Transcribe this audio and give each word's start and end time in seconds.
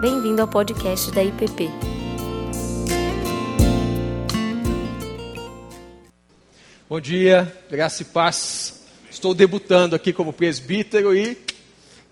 Bem-vindo 0.00 0.40
ao 0.40 0.46
podcast 0.46 1.10
da 1.10 1.24
IPP. 1.24 1.68
Bom 6.88 7.00
dia, 7.00 7.52
graça 7.68 8.02
e 8.02 8.04
paz. 8.04 8.84
Estou 9.10 9.34
debutando 9.34 9.96
aqui 9.96 10.12
como 10.12 10.32
presbítero 10.32 11.16
e 11.16 11.36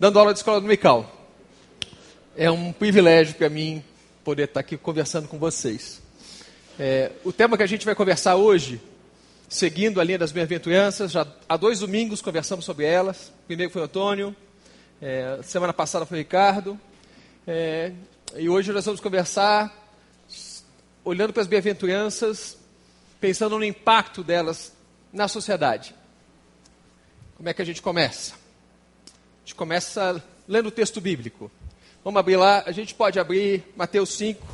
dando 0.01 0.19
aula 0.19 0.33
de 0.33 0.41
escola 0.41 0.61
dominical. 0.61 1.31
É 2.37 2.51
um 2.51 2.73
privilégio 2.73 3.37
para 3.37 3.49
mim 3.49 3.85
poder 4.25 4.49
estar 4.49 4.59
aqui 4.59 4.77
conversando 4.77 5.29
com 5.29 5.39
vocês. 5.39 6.03
É, 6.81 7.13
o 7.23 7.33
tema 7.33 7.57
que 7.57 7.63
a 7.63 7.69
gente 7.69 7.87
vai 7.87 7.95
conversar 7.95 8.35
hoje, 8.35 8.81
seguindo 9.49 10.01
a 10.01 10.05
linha 10.05 10.19
das 10.19 10.33
bem-aventuranças, 10.33 11.13
já 11.13 11.25
há 11.49 11.57
dois 11.57 11.79
domingos 11.79 12.21
conversamos 12.21 12.65
sobre 12.65 12.85
elas. 12.85 13.29
O 13.45 13.47
primeiro 13.47 13.73
foi 13.73 13.83
o 13.83 13.85
Antônio, 13.85 14.35
é, 15.01 15.39
semana 15.45 15.73
passada 15.73 16.05
foi 16.05 16.19
o 16.19 16.21
Ricardo, 16.21 16.77
é, 17.47 17.93
e 18.35 18.49
hoje 18.49 18.73
nós 18.73 18.85
vamos 18.85 19.01
conversar 19.01 19.73
olhando 21.05 21.33
para 21.33 21.43
as 21.43 21.47
bem-aventuranças, 21.47 22.59
pensando 23.21 23.57
no 23.57 23.65
impacto 23.65 24.25
delas 24.25 24.73
na 25.13 25.29
sociedade. 25.29 25.95
Como 27.37 27.49
é 27.49 27.55
que 27.55 27.63
a 27.63 27.65
gente 27.65 27.81
começa? 27.81 28.35
A 28.35 29.39
gente 29.45 29.55
começa 29.55 30.21
lendo 30.49 30.67
o 30.67 30.73
texto 30.73 31.01
bíblico. 31.01 31.49
Vamos 32.03 32.19
abrir 32.19 32.37
lá, 32.37 32.65
a 32.67 32.73
gente 32.73 32.93
pode 32.95 33.21
abrir 33.21 33.65
Mateus 33.77 34.11
5. 34.15 34.45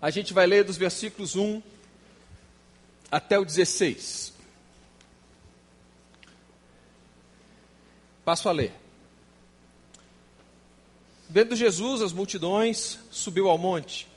A 0.00 0.10
gente 0.10 0.32
vai 0.32 0.46
ler 0.46 0.62
dos 0.62 0.76
versículos 0.76 1.34
1 1.34 1.60
até 3.10 3.36
o 3.36 3.44
16. 3.44 4.32
Passo 8.24 8.48
a 8.48 8.52
ler. 8.52 8.79
Vendo 11.32 11.54
Jesus 11.54 12.02
as 12.02 12.12
multidões, 12.12 12.98
subiu 13.08 13.48
ao 13.48 13.56
monte, 13.56 14.08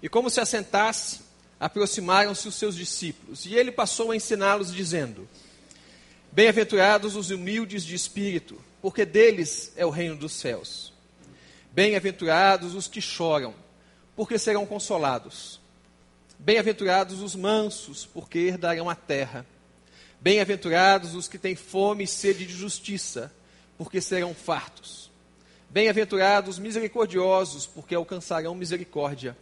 e 0.00 0.08
como 0.08 0.30
se 0.30 0.40
assentasse, 0.40 1.20
aproximaram-se 1.60 2.48
os 2.48 2.54
seus 2.54 2.74
discípulos, 2.74 3.44
e 3.44 3.54
ele 3.54 3.70
passou 3.70 4.10
a 4.10 4.16
ensiná-los, 4.16 4.72
dizendo: 4.72 5.28
Bem-aventurados 6.32 7.16
os 7.16 7.28
humildes 7.28 7.84
de 7.84 7.94
espírito, 7.94 8.58
porque 8.80 9.04
deles 9.04 9.74
é 9.76 9.84
o 9.84 9.90
reino 9.90 10.16
dos 10.16 10.32
céus. 10.32 10.90
Bem-aventurados 11.70 12.74
os 12.74 12.88
que 12.88 13.00
choram, 13.02 13.54
porque 14.16 14.38
serão 14.38 14.64
consolados. 14.64 15.60
Bem-aventurados 16.38 17.20
os 17.20 17.36
mansos, 17.36 18.06
porque 18.06 18.38
herdarão 18.38 18.88
a 18.88 18.94
terra. 18.94 19.44
Bem-aventurados 20.18 21.14
os 21.14 21.28
que 21.28 21.36
têm 21.36 21.56
fome 21.56 22.04
e 22.04 22.06
sede 22.06 22.46
de 22.46 22.54
justiça, 22.54 23.30
porque 23.76 24.00
serão 24.00 24.32
fartos. 24.34 25.03
Bem-aventurados 25.74 26.50
os 26.50 26.58
misericordiosos, 26.60 27.66
porque 27.66 27.96
alcançarão 27.96 28.54
misericórdia. 28.54 29.36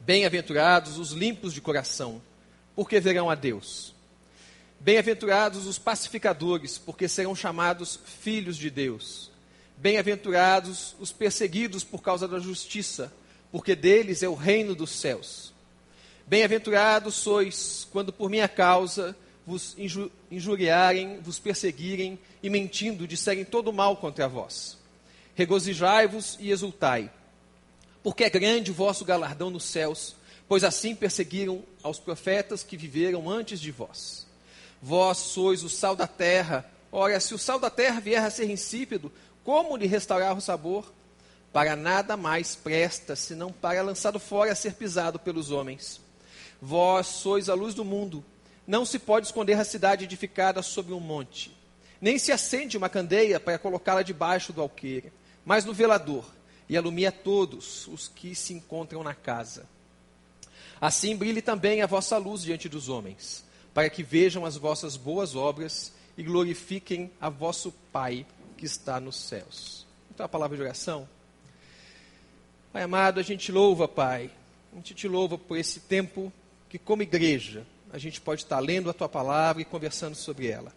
Bem-aventurados 0.00 0.96
os 0.96 1.10
limpos 1.10 1.52
de 1.52 1.60
coração, 1.60 2.22
porque 2.74 2.98
verão 3.00 3.28
a 3.28 3.34
Deus. 3.34 3.94
Bem-aventurados 4.80 5.66
os 5.66 5.78
pacificadores, 5.78 6.78
porque 6.78 7.06
serão 7.06 7.36
chamados 7.36 8.00
filhos 8.22 8.56
de 8.56 8.70
Deus. 8.70 9.30
Bem-aventurados 9.76 10.96
os 10.98 11.12
perseguidos 11.12 11.84
por 11.84 12.00
causa 12.00 12.26
da 12.26 12.38
justiça, 12.38 13.12
porque 13.52 13.76
deles 13.76 14.22
é 14.22 14.28
o 14.30 14.34
reino 14.34 14.74
dos 14.74 14.90
céus. 14.90 15.52
Bem-aventurados 16.26 17.14
sois 17.14 17.86
quando 17.92 18.10
por 18.10 18.30
minha 18.30 18.48
causa 18.48 19.14
vos 19.46 19.76
injuriarem, 20.30 21.20
vos 21.20 21.38
perseguirem 21.38 22.18
e 22.42 22.48
mentindo 22.48 23.06
disserem 23.06 23.44
todo 23.44 23.70
mal 23.70 23.98
contra 23.98 24.26
vós. 24.26 24.85
Regozijai-vos 25.36 26.38
e 26.40 26.50
exultai, 26.50 27.10
porque 28.02 28.24
é 28.24 28.30
grande 28.30 28.70
o 28.70 28.74
vosso 28.74 29.04
galardão 29.04 29.50
nos 29.50 29.64
céus, 29.64 30.16
pois 30.48 30.64
assim 30.64 30.94
perseguiram 30.94 31.62
aos 31.82 32.00
profetas 32.00 32.62
que 32.62 32.74
viveram 32.74 33.28
antes 33.28 33.60
de 33.60 33.70
vós. 33.70 34.26
Vós 34.80 35.18
sois 35.18 35.62
o 35.62 35.68
sal 35.68 35.94
da 35.94 36.06
terra. 36.06 36.64
Ora, 36.90 37.20
se 37.20 37.34
o 37.34 37.38
sal 37.38 37.58
da 37.58 37.68
terra 37.68 38.00
vier 38.00 38.24
a 38.24 38.30
ser 38.30 38.50
insípido, 38.50 39.12
como 39.44 39.76
lhe 39.76 39.86
restaurar 39.86 40.34
o 40.34 40.40
sabor? 40.40 40.90
Para 41.52 41.76
nada 41.76 42.16
mais 42.16 42.56
presta, 42.56 43.14
senão 43.14 43.52
para 43.52 43.82
lançado 43.82 44.18
fora 44.18 44.52
a 44.52 44.56
ser 44.56 44.72
pisado 44.72 45.18
pelos 45.18 45.50
homens. 45.50 46.00
Vós 46.62 47.08
sois 47.08 47.50
a 47.50 47.54
luz 47.54 47.74
do 47.74 47.84
mundo. 47.84 48.24
Não 48.66 48.86
se 48.86 48.98
pode 48.98 49.26
esconder 49.26 49.60
a 49.60 49.64
cidade 49.64 50.04
edificada 50.04 50.62
sobre 50.62 50.94
um 50.94 51.00
monte. 51.00 51.54
Nem 52.00 52.18
se 52.18 52.32
acende 52.32 52.78
uma 52.78 52.88
candeia 52.88 53.38
para 53.38 53.58
colocá-la 53.58 54.02
debaixo 54.02 54.52
do 54.52 54.62
alqueire, 54.62 55.12
mas 55.46 55.64
no 55.64 55.72
velador, 55.72 56.26
e 56.68 56.76
alumia 56.76 57.10
todos 57.10 57.86
os 57.86 58.08
que 58.08 58.34
se 58.34 58.52
encontram 58.52 59.02
na 59.02 59.14
casa. 59.14 59.66
Assim 60.78 61.16
brilhe 61.16 61.40
também 61.40 61.80
a 61.80 61.86
vossa 61.86 62.18
luz 62.18 62.42
diante 62.42 62.68
dos 62.68 62.90
homens 62.90 63.46
para 63.76 63.90
que 63.90 64.02
vejam 64.02 64.46
as 64.46 64.56
vossas 64.56 64.96
boas 64.96 65.36
obras 65.36 65.92
e 66.16 66.22
glorifiquem 66.22 67.10
a 67.20 67.28
vosso 67.28 67.70
Pai 67.92 68.24
que 68.56 68.64
está 68.64 68.98
nos 68.98 69.16
céus. 69.16 69.86
Então 70.10 70.24
a 70.24 70.28
palavra 70.30 70.56
de 70.56 70.62
oração. 70.62 71.06
Pai 72.72 72.84
amado, 72.84 73.20
a 73.20 73.22
gente 73.22 73.52
louva, 73.52 73.86
Pai. 73.86 74.30
A 74.72 74.76
gente 74.76 74.94
te 74.94 75.06
louva 75.06 75.36
por 75.36 75.58
esse 75.58 75.80
tempo 75.80 76.32
que, 76.70 76.78
como 76.78 77.02
igreja, 77.02 77.66
a 77.92 77.98
gente 77.98 78.18
pode 78.18 78.44
estar 78.44 78.60
lendo 78.60 78.88
a 78.88 78.94
tua 78.94 79.10
palavra 79.10 79.60
e 79.60 79.64
conversando 79.66 80.14
sobre 80.14 80.46
ela. 80.46 80.72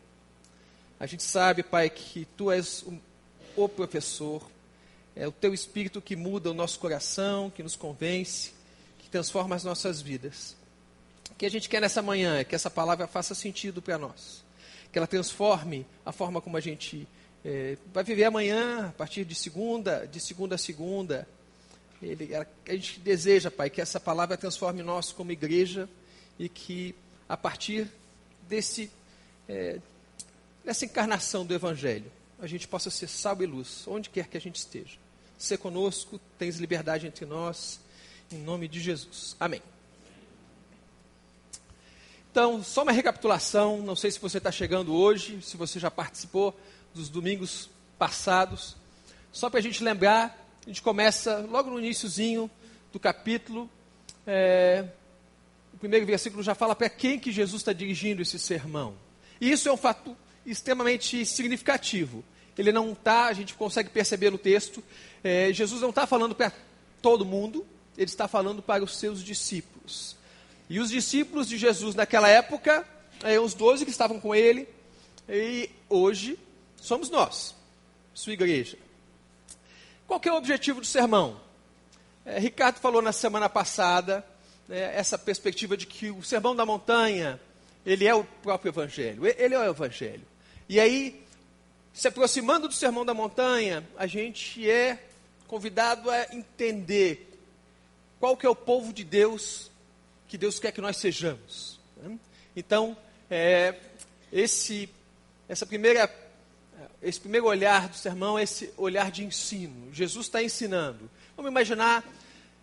A 1.00 1.06
gente 1.06 1.24
sabe, 1.24 1.64
Pai, 1.64 1.90
que 1.90 2.28
tu 2.36 2.52
és 2.52 2.84
o, 3.56 3.70
professor, 3.70 4.46
é 5.16 5.28
o 5.28 5.32
teu 5.32 5.54
espírito 5.54 6.02
que 6.02 6.16
muda 6.16 6.52
o 6.52 6.54
nosso 6.54 6.80
coração, 6.80 7.50
que 7.50 7.64
nos 7.64 7.76
convence, 7.76 8.54
que 9.00 9.10
transforma 9.10 9.56
as 9.56 9.64
nossas 9.64 10.02
vidas 10.02 10.58
que 11.40 11.46
a 11.46 11.50
gente 11.50 11.70
quer 11.70 11.80
nessa 11.80 12.02
manhã 12.02 12.38
é 12.38 12.44
que 12.44 12.54
essa 12.54 12.70
palavra 12.70 13.08
faça 13.08 13.34
sentido 13.34 13.82
para 13.82 13.98
nós. 13.98 14.44
Que 14.92 15.00
ela 15.00 15.08
transforme 15.08 15.86
a 16.06 16.12
forma 16.12 16.42
como 16.42 16.58
a 16.58 16.60
gente 16.60 17.08
é, 17.46 17.78
vai 17.94 18.04
viver 18.04 18.26
amanhã, 18.26 18.88
a 18.88 18.92
partir 18.92 19.24
de 19.24 19.34
segunda, 19.34 20.06
de 20.06 20.20
segunda 20.20 20.56
a 20.56 20.58
segunda. 20.58 21.26
Ele, 22.02 22.36
a, 22.36 22.46
a 22.68 22.74
gente 22.74 23.00
deseja, 23.00 23.50
Pai, 23.50 23.70
que 23.70 23.80
essa 23.80 24.02
palavra 24.02 24.36
transforme 24.36 24.84
nós 24.84 25.14
como 25.14 25.32
igreja 25.32 25.88
e 26.38 26.50
que 26.50 26.94
a 27.30 27.38
partir 27.38 27.88
desse, 28.50 28.92
é, 29.48 29.80
dessa 30.66 30.84
encarnação 30.84 31.46
do 31.46 31.54
Evangelho, 31.54 32.12
a 32.42 32.48
gente 32.48 32.68
possa 32.68 32.90
ser 32.90 33.08
sal 33.08 33.42
e 33.42 33.46
luz, 33.46 33.84
onde 33.88 34.10
quer 34.10 34.28
que 34.28 34.38
a 34.38 34.42
gente 34.42 34.56
esteja. 34.56 34.98
Ser 35.38 35.58
conosco, 35.58 36.20
tens 36.38 36.58
liberdade 36.58 37.08
entre 37.08 37.26
nós, 37.26 37.80
em 38.32 38.38
nome 38.38 38.68
de 38.68 38.80
Jesus. 38.80 39.36
Amém. 39.40 39.62
Então, 42.32 42.64
só 42.64 42.84
uma 42.84 42.92
recapitulação, 42.92 43.82
não 43.82 43.96
sei 43.96 44.12
se 44.12 44.20
você 44.20 44.38
está 44.38 44.52
chegando 44.52 44.94
hoje, 44.94 45.42
se 45.42 45.58
você 45.58 45.80
já 45.80 45.90
participou 45.90 46.58
dos 46.94 47.10
domingos 47.10 47.70
passados. 47.98 48.76
Só 49.32 49.50
para 49.50 49.60
a 49.60 49.64
gente 49.64 49.84
lembrar, 49.84 50.48
a 50.64 50.70
gente 50.70 50.82
começa 50.82 51.40
logo 51.50 51.70
no 51.70 51.80
iníciozinho 51.80 52.50
do 52.94 53.00
capítulo. 53.00 53.70
É, 54.26 54.86
o 55.74 55.78
primeiro 55.78 56.06
versículo 56.06 56.44
já 56.44 56.54
fala 56.54 56.76
para 56.76 56.90
quem 56.90 57.20
que 57.20 57.32
Jesus 57.32 57.62
está 57.62 57.74
dirigindo 57.74 58.22
esse 58.22 58.38
sermão. 58.38 58.96
E 59.42 59.52
isso 59.52 59.68
é 59.68 59.72
um 59.72 59.78
fato 59.78 60.16
extremamente 60.46 61.26
significativo. 61.26 62.24
Ele 62.58 62.72
não 62.72 62.92
está, 62.92 63.28
a 63.28 63.34
gente 63.34 63.54
consegue 63.54 63.90
perceber 63.90 64.30
no 64.30 64.38
texto, 64.38 64.84
é, 65.24 65.52
Jesus 65.54 65.82
não 65.82 65.90
está 65.90 66.06
falando 66.06 66.36
para 66.36 66.52
todo 67.02 67.26
mundo, 67.26 67.66
ele 67.98 68.10
está 68.10 68.28
falando 68.28 68.62
para 68.62 68.84
os 68.84 68.98
seus 68.98 69.24
discípulos. 69.24 70.16
E 70.70 70.80
os 70.80 70.90
discípulos 70.90 71.48
de 71.48 71.58
Jesus 71.58 71.96
naquela 71.96 72.28
época, 72.28 72.86
é, 73.24 73.40
os 73.40 73.54
doze 73.54 73.86
que 73.86 73.92
estavam 73.92 74.20
com 74.20 74.36
ele, 74.36 74.68
e 75.28 75.70
hoje 75.88 76.38
somos 76.78 77.10
nós, 77.10 77.56
sua 78.14 78.34
igreja. 78.34 78.78
Qual 80.08 80.20
é 80.24 80.32
o 80.32 80.36
objetivo 80.36 80.82
do 80.82 80.88
sermão? 80.88 81.40
É, 82.26 82.40
Ricardo 82.40 82.80
falou 82.80 83.02
na 83.02 83.12
semana 83.12 83.48
passada 83.48 84.26
né, 84.68 84.96
essa 84.96 85.18
perspectiva 85.18 85.78
de 85.78 85.86
que 85.86 86.10
o 86.10 86.24
sermão 86.24 86.56
da 86.56 86.66
montanha 86.66 87.40
ele 87.86 88.06
é 88.06 88.14
o 88.14 88.24
próprio 88.24 88.70
evangelho, 88.70 89.26
ele 89.26 89.56
é 89.56 89.60
o 89.60 89.70
evangelho. 89.70 90.26
E 90.68 90.80
aí, 90.80 91.24
se 91.94 92.08
aproximando 92.08 92.68
do 92.68 92.74
sermão 92.74 93.06
da 93.06 93.14
montanha, 93.14 93.88
a 93.98 94.06
gente 94.06 94.70
é 94.70 95.04
convidado 95.48 96.10
a 96.10 96.28
entender 96.32 97.28
qual 98.20 98.38
que 98.38 98.46
é 98.46 98.50
o 98.50 98.56
povo 98.56 98.94
de 98.94 99.04
Deus 99.04 99.70
que 100.30 100.38
Deus 100.38 100.60
quer 100.60 100.72
que 100.72 100.80
nós 100.80 100.98
sejamos. 100.98 101.80
Né? 101.98 102.18
Então, 102.56 102.96
é, 103.30 103.76
esse, 104.32 104.88
essa 105.48 105.66
primeira, 105.66 106.10
esse 107.02 107.20
primeiro 107.20 107.48
olhar 107.48 107.90
do 107.90 107.98
sermão 107.98 108.38
é 108.38 108.44
esse 108.44 108.72
olhar 108.78 109.10
de 109.10 109.26
ensino. 109.26 109.92
Jesus 109.92 110.28
está 110.28 110.42
ensinando. 110.44 111.10
Vamos 111.36 111.50
imaginar, 111.50 112.08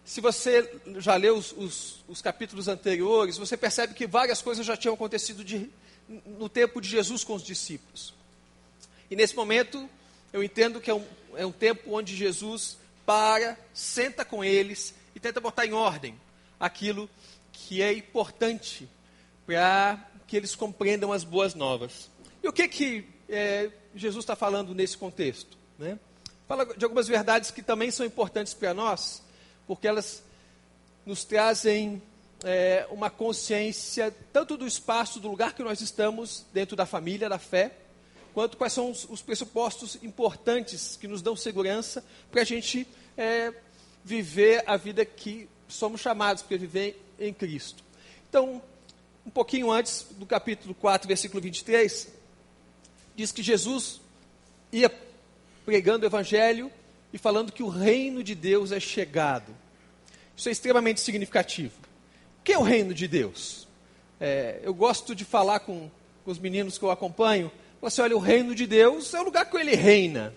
se 0.07 0.21
você 0.21 0.71
já 0.99 1.17
leu 1.17 1.37
os, 1.37 1.53
os, 1.53 2.05
os, 2.07 2.23
capítulos 2.23 2.69
anteriores, 2.69 3.37
você 3.37 3.57
percebe 3.57 3.93
que 3.93 4.07
várias 4.07 4.41
coisas 4.41 4.65
já 4.65 4.77
tinham 4.77 4.95
acontecido 4.95 5.43
de, 5.45 5.69
no 6.09 6.49
tempo 6.49 6.81
de 6.81 6.89
Jesus 6.89 7.25
com 7.25 7.35
os 7.35 7.43
discípulos. 7.43 8.15
E 9.11 9.17
nesse 9.17 9.35
momento, 9.35 9.91
eu 10.33 10.45
entendo 10.45 10.81
que 10.81 10.89
é 10.89 10.95
um, 10.95 11.05
é 11.35 11.45
um 11.45 11.51
tempo 11.51 11.93
onde 11.93 12.15
Jesus 12.15 12.79
para, 13.05 13.59
senta 13.75 14.25
com 14.25 14.45
eles 14.45 14.95
e 15.13 15.19
tenta 15.19 15.41
botar 15.41 15.67
em 15.67 15.73
ordem 15.73 16.15
aquilo 16.59 17.11
que 17.53 17.83
é 17.83 17.93
importante 17.93 18.89
para 19.45 20.09
que 20.29 20.37
eles 20.37 20.55
compreendam 20.55 21.13
as 21.13 21.25
boas 21.25 21.53
novas. 21.53 22.09
E 22.45 22.49
o 22.49 22.53
que 22.53 22.69
que 22.69 23.09
é, 23.29 23.71
Jesus 23.93 24.23
está 24.23 24.37
falando 24.37 24.73
nesse 24.73 24.97
contexto? 24.97 25.59
Né? 25.77 25.99
Fala 26.47 26.65
de 26.65 26.85
algumas 26.85 27.09
verdades 27.09 27.51
que 27.51 27.61
também 27.61 27.91
são 27.91 28.07
importantes 28.07 28.55
para 28.55 28.73
nós, 28.73 29.21
porque 29.67 29.89
elas 29.89 30.23
nos 31.05 31.25
trazem 31.25 32.03
é, 32.45 32.87
uma 32.91 33.11
consciência 33.11 34.15
tanto 34.33 34.57
do 34.57 34.67
espaço, 34.67 35.21
do 35.21 35.29
lugar 35.29 35.55
que 35.55 35.63
nós 35.63 35.81
estamos 35.81 36.45
dentro 36.53 36.77
da 36.77 36.87
família, 36.87 37.29
da 37.29 37.39
fé, 37.39 37.73
quanto 38.35 38.57
quais 38.57 38.73
são 38.73 38.91
os, 38.91 39.09
os 39.09 39.23
pressupostos 39.23 39.97
importantes 40.03 40.97
que 40.97 41.09
nos 41.09 41.23
dão 41.23 41.35
segurança 41.35 42.05
para 42.31 42.43
a 42.43 42.45
gente 42.45 42.87
é, 43.17 43.53
viver 44.05 44.63
a 44.67 44.77
vida 44.77 45.05
que 45.05 45.49
somos 45.69 46.01
chamados 46.01 46.43
para 46.43 46.57
viver 46.57 47.03
em 47.19 47.33
Cristo. 47.33 47.83
Então, 48.29 48.63
um 49.25 49.31
pouquinho 49.31 49.71
antes 49.73 50.07
do 50.13 50.27
capítulo 50.27 50.75
4, 50.75 51.09
versículo 51.09 51.41
23, 51.41 52.09
diz 53.17 53.33
que 53.33 53.43
Jesus 53.43 54.01
ia 54.71 54.93
pregando 55.65 56.05
o 56.05 56.09
evangelho 56.09 56.71
e 57.17 57.19
falando 57.19 57.51
que 57.51 57.63
o 57.63 57.69
reino 57.69 58.23
de 58.23 58.35
Deus 58.35 58.73
é 58.73 58.79
chegado. 58.79 59.57
Isso 60.37 60.51
é 60.51 60.53
extremamente 60.53 61.01
significativo. 61.01 61.73
O 62.41 62.45
que 62.45 62.53
é 62.53 62.59
o 62.59 62.63
reino 62.63 62.93
de 62.93 63.09
Deus? 63.09 63.67
É, 64.21 64.61
eu 64.63 64.75
gosto 64.75 65.15
de 65.15 65.25
falar 65.25 65.61
com, 65.61 65.91
com, 66.23 66.31
os 66.31 66.39
meninos 66.39 66.77
que 66.77 66.85
eu 66.85 66.91
acompanho. 66.91 67.51
Assim, 67.83 68.03
olha, 68.03 68.15
o 68.15 68.21
reino 68.21 68.55
de 68.55 68.67
Deus 68.67 69.15
é 69.15 69.21
o 69.21 69.25
lugar 69.25 69.49
que 69.49 69.57
ele 69.57 69.75
reina. 69.75 70.35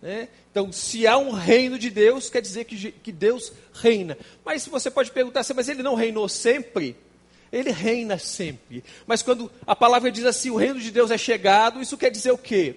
Né? 0.00 0.28
Então, 0.52 0.70
se 0.70 1.04
há 1.04 1.18
um 1.18 1.32
reino 1.32 1.76
de 1.76 1.90
Deus, 1.90 2.30
quer 2.30 2.40
dizer 2.40 2.64
que, 2.64 2.92
que 2.92 3.10
Deus 3.10 3.52
reina. 3.74 4.16
Mas 4.44 4.64
você 4.68 4.88
pode 4.88 5.10
perguntar 5.10 5.40
assim, 5.40 5.54
mas 5.54 5.68
ele 5.68 5.82
não 5.82 5.96
reinou 5.96 6.28
sempre? 6.28 6.94
Ele 7.50 7.72
reina 7.72 8.18
sempre. 8.18 8.84
Mas 9.04 9.20
quando 9.20 9.50
a 9.66 9.74
palavra 9.74 10.12
diz 10.12 10.24
assim, 10.24 10.50
o 10.50 10.56
reino 10.56 10.78
de 10.78 10.92
Deus 10.92 11.10
é 11.10 11.18
chegado, 11.18 11.82
isso 11.82 11.98
quer 11.98 12.10
dizer 12.10 12.30
o 12.30 12.38
quê? 12.38 12.76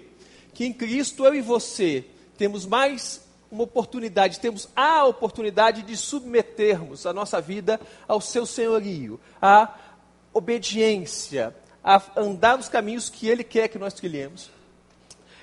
Que 0.56 0.66
em 0.66 0.74
Cristo 0.74 1.24
eu 1.24 1.36
e 1.36 1.42
você 1.42 2.04
temos 2.36 2.66
mais 2.66 3.23
uma 3.54 3.64
oportunidade, 3.64 4.40
temos 4.40 4.68
a 4.76 5.06
oportunidade 5.06 5.84
de 5.84 5.96
submetermos 5.96 7.06
a 7.06 7.14
nossa 7.14 7.40
vida 7.40 7.80
ao 8.08 8.20
seu 8.20 8.48
senhorio, 8.48 9.20
à 9.40 9.76
obediência, 10.34 11.56
a 11.84 12.02
andar 12.18 12.58
nos 12.58 12.68
caminhos 12.68 13.10
que 13.10 13.28
ele 13.28 13.44
quer 13.44 13.68
que 13.68 13.78
nós 13.78 13.94
trilhemos. 13.94 14.50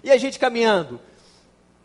E 0.02 0.10
a 0.10 0.16
gente 0.16 0.40
caminhando, 0.40 1.00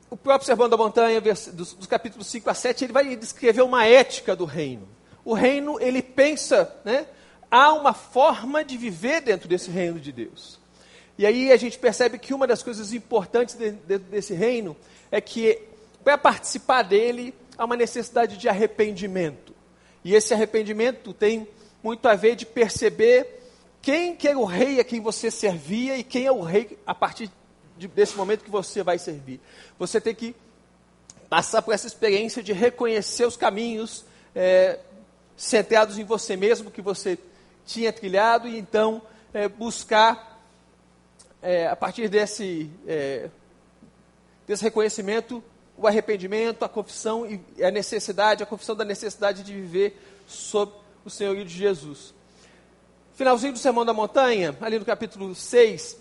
o 0.09 0.17
próprio 0.17 0.47
Sermão 0.47 0.67
da 0.67 0.75
Montanha, 0.75 1.21
dos, 1.21 1.73
dos 1.73 1.85
capítulos 1.85 2.25
5 2.25 2.49
a 2.49 2.55
7, 2.55 2.85
ele 2.85 2.93
vai 2.93 3.15
descrever 3.15 3.61
uma 3.61 3.85
ética 3.85 4.35
do 4.35 4.45
reino. 4.45 4.87
O 5.23 5.33
reino, 5.35 5.79
ele 5.79 6.01
pensa, 6.01 6.75
né? 6.83 7.05
Há 7.51 7.71
uma 7.73 7.93
forma 7.93 8.65
de 8.65 8.77
viver 8.77 9.21
dentro 9.21 9.47
desse 9.47 9.69
reino 9.69 9.99
de 9.99 10.11
Deus. 10.11 10.59
E 11.19 11.25
aí 11.25 11.51
a 11.51 11.57
gente 11.57 11.77
percebe 11.77 12.17
que 12.17 12.33
uma 12.33 12.47
das 12.47 12.63
coisas 12.63 12.93
importantes 12.93 13.53
dentro 13.53 14.07
desse 14.09 14.33
reino 14.33 14.75
é 15.11 15.21
que 15.21 15.74
para 16.05 16.19
participar 16.19 16.83
dele 16.83 17.33
há 17.57 17.65
uma 17.65 17.75
necessidade 17.75 18.37
de 18.37 18.47
arrependimento. 18.47 19.55
E 20.03 20.13
esse 20.13 20.35
arrependimento 20.35 21.11
tem 21.11 21.47
muito 21.81 22.07
a 22.07 22.13
ver 22.13 22.35
de 22.35 22.45
perceber 22.45 23.41
quem 23.81 24.15
que 24.15 24.27
era 24.27 24.37
o 24.37 24.45
rei 24.45 24.79
a 24.79 24.83
quem 24.83 25.01
você 25.01 25.31
servia 25.31 25.97
e 25.97 26.03
quem 26.03 26.27
é 26.27 26.31
o 26.31 26.41
rei 26.41 26.77
a 26.85 26.93
partir 26.93 27.31
de, 27.75 27.87
desse 27.87 28.15
momento 28.15 28.43
que 28.43 28.51
você 28.51 28.83
vai 28.83 28.99
servir. 28.99 29.41
Você 29.79 29.99
tem 29.99 30.13
que 30.13 30.35
passar 31.27 31.63
por 31.63 31.73
essa 31.73 31.87
experiência 31.87 32.43
de 32.43 32.53
reconhecer 32.53 33.25
os 33.25 33.35
caminhos 33.35 34.05
é, 34.35 34.77
centrados 35.35 35.97
em 35.97 36.03
você 36.03 36.37
mesmo 36.37 36.69
que 36.69 36.83
você 36.83 37.17
tinha 37.65 37.91
trilhado 37.91 38.47
e 38.47 38.59
então 38.59 39.01
é, 39.33 39.47
buscar 39.47 40.39
é, 41.41 41.67
a 41.67 41.75
partir 41.75 42.09
desse 42.09 42.69
é, 42.85 43.27
desse 44.45 44.63
reconhecimento 44.63 45.43
o 45.77 45.87
arrependimento, 45.87 46.63
a 46.63 46.69
confissão 46.69 47.25
e 47.25 47.63
a 47.63 47.71
necessidade, 47.71 48.43
a 48.43 48.45
confissão 48.45 48.75
da 48.75 48.85
necessidade 48.85 49.43
de 49.43 49.53
viver 49.53 49.99
sob 50.25 50.71
o 51.03 51.09
senhorio 51.09 51.45
de 51.45 51.53
Jesus. 51.53 52.13
Finalzinho 53.13 53.53
do 53.53 53.59
Sermão 53.59 53.85
da 53.85 53.93
Montanha, 53.93 54.55
ali 54.61 54.79
no 54.79 54.85
capítulo 54.85 55.33
6, 55.33 55.97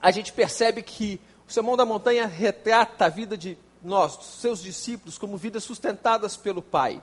a 0.00 0.10
gente 0.10 0.32
percebe 0.32 0.82
que 0.82 1.20
o 1.48 1.52
Sermão 1.52 1.76
da 1.76 1.84
Montanha 1.84 2.26
retrata 2.26 3.06
a 3.06 3.08
vida 3.08 3.36
de 3.36 3.56
nós, 3.82 4.16
dos 4.16 4.40
seus 4.40 4.62
discípulos, 4.62 5.16
como 5.16 5.36
vidas 5.36 5.64
sustentadas 5.64 6.36
pelo 6.36 6.60
Pai. 6.60 7.02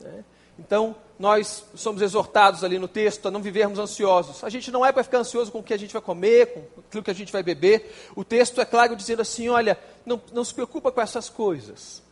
Né? 0.00 0.24
Então, 0.58 0.96
nós 1.18 1.64
somos 1.74 2.02
exortados 2.02 2.64
ali 2.64 2.78
no 2.78 2.88
texto 2.88 3.26
a 3.26 3.30
não 3.30 3.42
vivermos 3.42 3.78
ansiosos. 3.78 4.42
A 4.42 4.48
gente 4.48 4.70
não 4.70 4.84
é 4.84 4.92
para 4.92 5.04
ficar 5.04 5.18
ansioso 5.18 5.50
com 5.52 5.58
o 5.58 5.62
que 5.62 5.74
a 5.74 5.76
gente 5.76 5.92
vai 5.92 6.02
comer, 6.02 6.46
com 6.46 6.80
aquilo 6.80 7.02
que 7.02 7.10
a 7.10 7.14
gente 7.14 7.32
vai 7.32 7.42
beber. 7.42 8.10
O 8.16 8.24
texto 8.24 8.60
é 8.60 8.64
claro 8.64 8.96
dizendo 8.96 9.22
assim: 9.22 9.48
olha, 9.48 9.78
não, 10.04 10.20
não 10.32 10.44
se 10.44 10.54
preocupa 10.54 10.90
com 10.90 11.00
essas 11.00 11.28
coisas. 11.28 12.02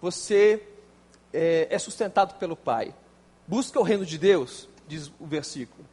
Você 0.00 0.62
é, 1.32 1.68
é 1.70 1.78
sustentado 1.78 2.38
pelo 2.38 2.56
Pai. 2.56 2.94
Busca 3.46 3.78
o 3.78 3.82
reino 3.82 4.06
de 4.06 4.16
Deus, 4.16 4.68
diz 4.86 5.10
o 5.18 5.26
versículo. 5.26 5.84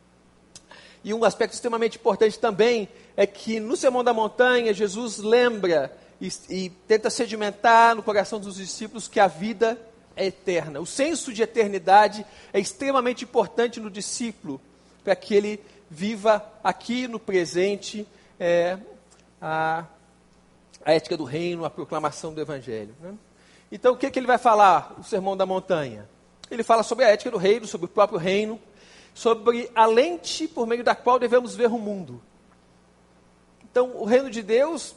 E 1.04 1.14
um 1.14 1.24
aspecto 1.24 1.54
extremamente 1.54 1.98
importante 1.98 2.38
também 2.38 2.90
é 3.16 3.26
que 3.26 3.60
no 3.60 3.76
Sermão 3.76 4.04
da 4.04 4.14
Montanha, 4.14 4.74
Jesus 4.74 5.18
lembra 5.18 5.96
e, 6.20 6.32
e 6.50 6.70
tenta 6.88 7.10
sedimentar 7.10 7.96
no 7.96 8.04
coração 8.04 8.40
dos 8.40 8.56
discípulos 8.56 9.08
que 9.08 9.20
a 9.20 9.28
vida 9.28 9.80
é 10.18 10.26
eterna. 10.26 10.82
O 10.82 10.86
senso 10.86 11.32
de 11.32 11.44
eternidade 11.44 12.26
é 12.52 12.60
extremamente 12.60 13.24
importante 13.24 13.80
no 13.80 13.90
discípulo, 13.90 14.60
para 15.04 15.16
que 15.16 15.36
ele 15.36 15.64
viva 15.90 16.44
aqui 16.64 17.08
no 17.08 17.20
presente 17.20 18.06
é, 18.40 18.78
a, 19.42 19.86
a 20.84 20.94
ética 20.94 21.16
do 21.16 21.24
reino, 21.24 21.64
a 21.64 21.70
proclamação 21.70 22.34
do 22.34 22.42
evangelho. 22.42 22.94
Né? 23.00 23.14
Então, 23.72 23.94
o 23.94 23.98
que, 23.98 24.10
que 24.10 24.20
ele 24.20 24.28
vai 24.28 24.38
falar, 24.38 24.96
o 25.00 25.04
Sermão 25.04 25.38
da 25.38 25.46
Montanha? 25.46 26.10
Ele 26.50 26.64
fala 26.64 26.84
sobre 26.84 27.06
a 27.06 27.10
ética 27.10 27.32
do 27.32 27.38
reino, 27.38 27.68
sobre 27.68 27.86
o 27.86 27.90
próprio 27.90 28.20
reino, 28.20 28.60
sobre 29.14 29.70
a 29.76 29.86
lente 29.86 30.48
por 30.48 30.66
meio 30.66 30.84
da 30.84 30.96
qual 30.96 31.20
devemos 31.20 31.56
ver 31.56 31.68
o 31.68 31.78
mundo. 31.78 32.22
Então, 33.70 33.92
o 33.96 34.06
reino 34.06 34.30
de 34.30 34.42
Deus, 34.42 34.96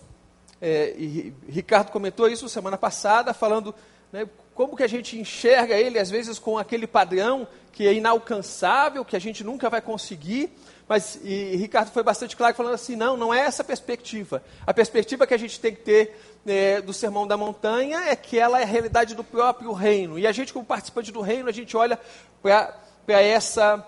é, 0.61 0.95
e 0.97 1.35
Ricardo 1.49 1.91
comentou 1.91 2.29
isso 2.29 2.49
semana 2.49 2.79
passada, 2.79 3.35
falando 3.35 3.75
né, 4.13 4.29
como 4.61 4.77
que 4.77 4.83
a 4.83 4.87
gente 4.87 5.19
enxerga 5.19 5.75
ele, 5.75 5.99
às 5.99 6.11
vezes, 6.11 6.39
com 6.39 6.59
aquele 6.59 6.87
padrão 6.87 7.49
que 7.73 7.87
é 7.87 7.95
inalcançável, 7.95 9.03
que 9.07 9.17
a 9.17 9.19
gente 9.19 9.43
nunca 9.43 9.71
vai 9.71 9.81
conseguir. 9.81 10.53
Mas, 10.87 11.19
e, 11.25 11.57
Ricardo 11.57 11.91
foi 11.91 12.03
bastante 12.03 12.37
claro 12.37 12.55
falando 12.55 12.75
assim, 12.75 12.95
não, 12.95 13.17
não 13.17 13.33
é 13.33 13.41
essa 13.41 13.63
a 13.63 13.65
perspectiva. 13.65 14.43
A 14.67 14.75
perspectiva 14.75 15.27
que 15.27 15.33
a 15.33 15.39
gente 15.39 15.59
tem 15.59 15.75
que 15.75 15.81
ter 15.81 16.15
é, 16.47 16.83
do 16.83 16.93
Sermão 16.93 17.27
da 17.27 17.39
Montanha 17.39 18.01
é 18.01 18.15
que 18.15 18.39
ela 18.39 18.61
é 18.61 18.65
a 18.65 18.67
realidade 18.67 19.15
do 19.15 19.25
próprio 19.25 19.73
reino. 19.73 20.19
E 20.19 20.27
a 20.27 20.33
gente, 20.33 20.53
como 20.53 20.63
participante 20.63 21.11
do 21.11 21.23
reino, 21.23 21.49
a 21.49 21.53
gente 21.53 21.75
olha 21.75 21.99
para 22.43 23.23
essa 23.23 23.83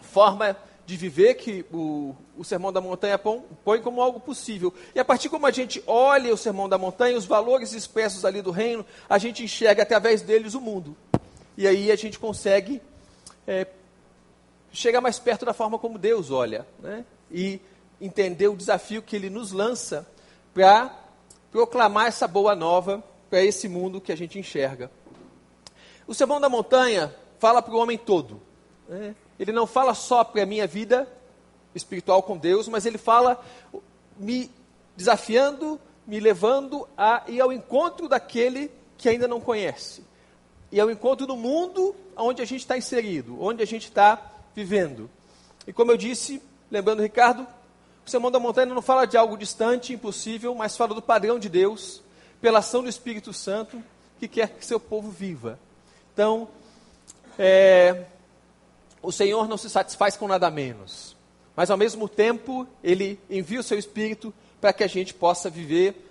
forma 0.00 0.56
de 0.86 0.96
viver 0.96 1.34
que 1.34 1.66
o, 1.70 2.16
o 2.38 2.44
Sermão 2.44 2.72
da 2.72 2.80
Montanha 2.80 3.18
põe 3.18 3.82
como 3.82 4.00
algo 4.00 4.20
possível. 4.20 4.72
E 4.94 5.00
a 5.00 5.04
partir 5.04 5.28
como 5.28 5.44
a 5.44 5.50
gente 5.50 5.82
olha 5.86 6.32
o 6.32 6.36
Sermão 6.36 6.68
da 6.68 6.78
Montanha, 6.78 7.18
os 7.18 7.26
valores 7.26 7.72
expressos 7.72 8.24
ali 8.24 8.40
do 8.40 8.52
reino, 8.52 8.86
a 9.08 9.18
gente 9.18 9.42
enxerga 9.42 9.82
através 9.82 10.22
deles 10.22 10.54
o 10.54 10.60
mundo. 10.60 10.96
E 11.56 11.66
aí 11.66 11.90
a 11.90 11.96
gente 11.96 12.16
consegue 12.18 12.80
é, 13.44 13.66
chegar 14.70 15.00
mais 15.00 15.18
perto 15.18 15.44
da 15.44 15.52
forma 15.52 15.78
como 15.80 15.98
Deus 15.98 16.30
olha. 16.30 16.64
Né? 16.78 17.04
E 17.30 17.60
entender 18.00 18.46
o 18.46 18.56
desafio 18.56 19.02
que 19.02 19.16
Ele 19.16 19.28
nos 19.28 19.50
lança 19.50 20.06
para 20.54 20.96
proclamar 21.50 22.06
essa 22.06 22.28
boa 22.28 22.54
nova 22.54 23.02
para 23.28 23.42
esse 23.42 23.68
mundo 23.68 24.00
que 24.00 24.12
a 24.12 24.16
gente 24.16 24.38
enxerga. 24.38 24.90
O 26.06 26.14
Sermão 26.14 26.40
da 26.40 26.48
Montanha 26.48 27.12
fala 27.40 27.60
para 27.60 27.74
o 27.74 27.78
homem 27.78 27.98
todo. 27.98 28.40
Né? 28.88 29.14
ele 29.38 29.52
não 29.52 29.66
fala 29.66 29.94
só 29.94 30.24
para 30.24 30.42
a 30.42 30.46
minha 30.46 30.66
vida 30.66 31.06
espiritual 31.74 32.22
com 32.22 32.36
Deus, 32.36 32.68
mas 32.68 32.86
ele 32.86 32.98
fala 32.98 33.42
me 34.18 34.50
desafiando, 34.96 35.80
me 36.06 36.18
levando 36.18 36.88
a 36.96 37.22
ir 37.28 37.40
ao 37.40 37.52
encontro 37.52 38.08
daquele 38.08 38.70
que 38.96 39.08
ainda 39.08 39.28
não 39.28 39.40
conhece. 39.40 40.04
E 40.72 40.80
ao 40.80 40.90
encontro 40.90 41.26
do 41.26 41.36
mundo 41.36 41.94
onde 42.16 42.42
a 42.42 42.44
gente 42.44 42.60
está 42.60 42.76
inserido, 42.76 43.40
onde 43.40 43.62
a 43.62 43.66
gente 43.66 43.84
está 43.84 44.20
vivendo. 44.54 45.08
E 45.66 45.72
como 45.72 45.92
eu 45.92 45.96
disse, 45.96 46.42
lembrando 46.70 47.02
Ricardo, 47.02 47.46
o 48.04 48.10
Sermão 48.10 48.30
da 48.30 48.40
Montanha 48.40 48.74
não 48.74 48.82
fala 48.82 49.06
de 49.06 49.16
algo 49.16 49.36
distante, 49.36 49.92
impossível, 49.92 50.54
mas 50.54 50.76
fala 50.76 50.94
do 50.94 51.02
padrão 51.02 51.38
de 51.38 51.48
Deus, 51.48 52.02
pela 52.40 52.60
ação 52.60 52.82
do 52.82 52.88
Espírito 52.88 53.32
Santo, 53.32 53.82
que 54.18 54.26
quer 54.26 54.48
que 54.48 54.64
seu 54.64 54.80
povo 54.80 55.10
viva. 55.10 55.58
Então, 56.12 56.48
é, 57.38 58.06
o 59.02 59.12
Senhor 59.12 59.46
não 59.46 59.56
se 59.56 59.70
satisfaz 59.70 60.16
com 60.16 60.26
nada 60.26 60.50
menos, 60.50 61.16
mas 61.58 61.72
ao 61.72 61.76
mesmo 61.76 62.08
tempo, 62.08 62.68
Ele 62.84 63.18
envia 63.28 63.58
o 63.58 63.64
seu 63.64 63.76
Espírito 63.76 64.32
para 64.60 64.72
que 64.72 64.84
a 64.84 64.86
gente 64.86 65.12
possa 65.12 65.50
viver 65.50 66.08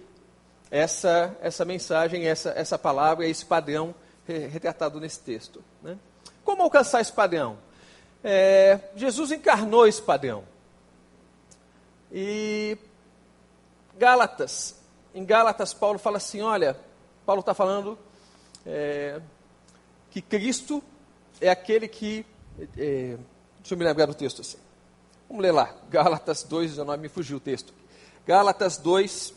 essa, 0.70 1.38
essa 1.42 1.64
mensagem, 1.64 2.28
essa, 2.28 2.50
essa 2.50 2.78
palavra, 2.78 3.26
esse 3.26 3.46
padrão 3.46 3.96
retratado 4.28 5.00
nesse 5.00 5.22
texto. 5.22 5.64
Né? 5.82 5.98
Como 6.44 6.64
alcançar 6.64 7.00
esse 7.00 7.14
padrão? 7.14 7.58
É, 8.22 8.78
Jesus 8.94 9.32
encarnou 9.32 9.88
esse 9.88 10.02
padrão. 10.02 10.44
E 12.12 12.78
Gálatas, 13.98 14.76
em 15.16 15.24
Gálatas, 15.24 15.74
Paulo 15.74 15.98
fala 15.98 16.18
assim: 16.18 16.42
olha, 16.42 16.78
Paulo 17.26 17.40
está 17.40 17.54
falando 17.54 17.98
é, 18.66 19.22
que 20.12 20.22
Cristo 20.22 20.84
é 21.40 21.50
aquele 21.50 21.88
que. 21.88 22.26
É, 22.78 23.16
deixa 23.60 23.76
eu 23.76 23.78
me 23.78 23.86
lembrar 23.86 24.08
do 24.08 24.14
texto 24.14 24.42
assim. 24.42 24.67
Vamos 25.28 25.44
ler 25.44 25.52
lá, 25.52 25.76
Gálatas 25.90 26.44
2, 26.44 26.72
19, 26.72 27.02
me 27.02 27.10
fugiu 27.10 27.38
o 27.38 27.40
texto. 27.40 27.74
Gálatas 28.26 28.78
2, 28.78 29.34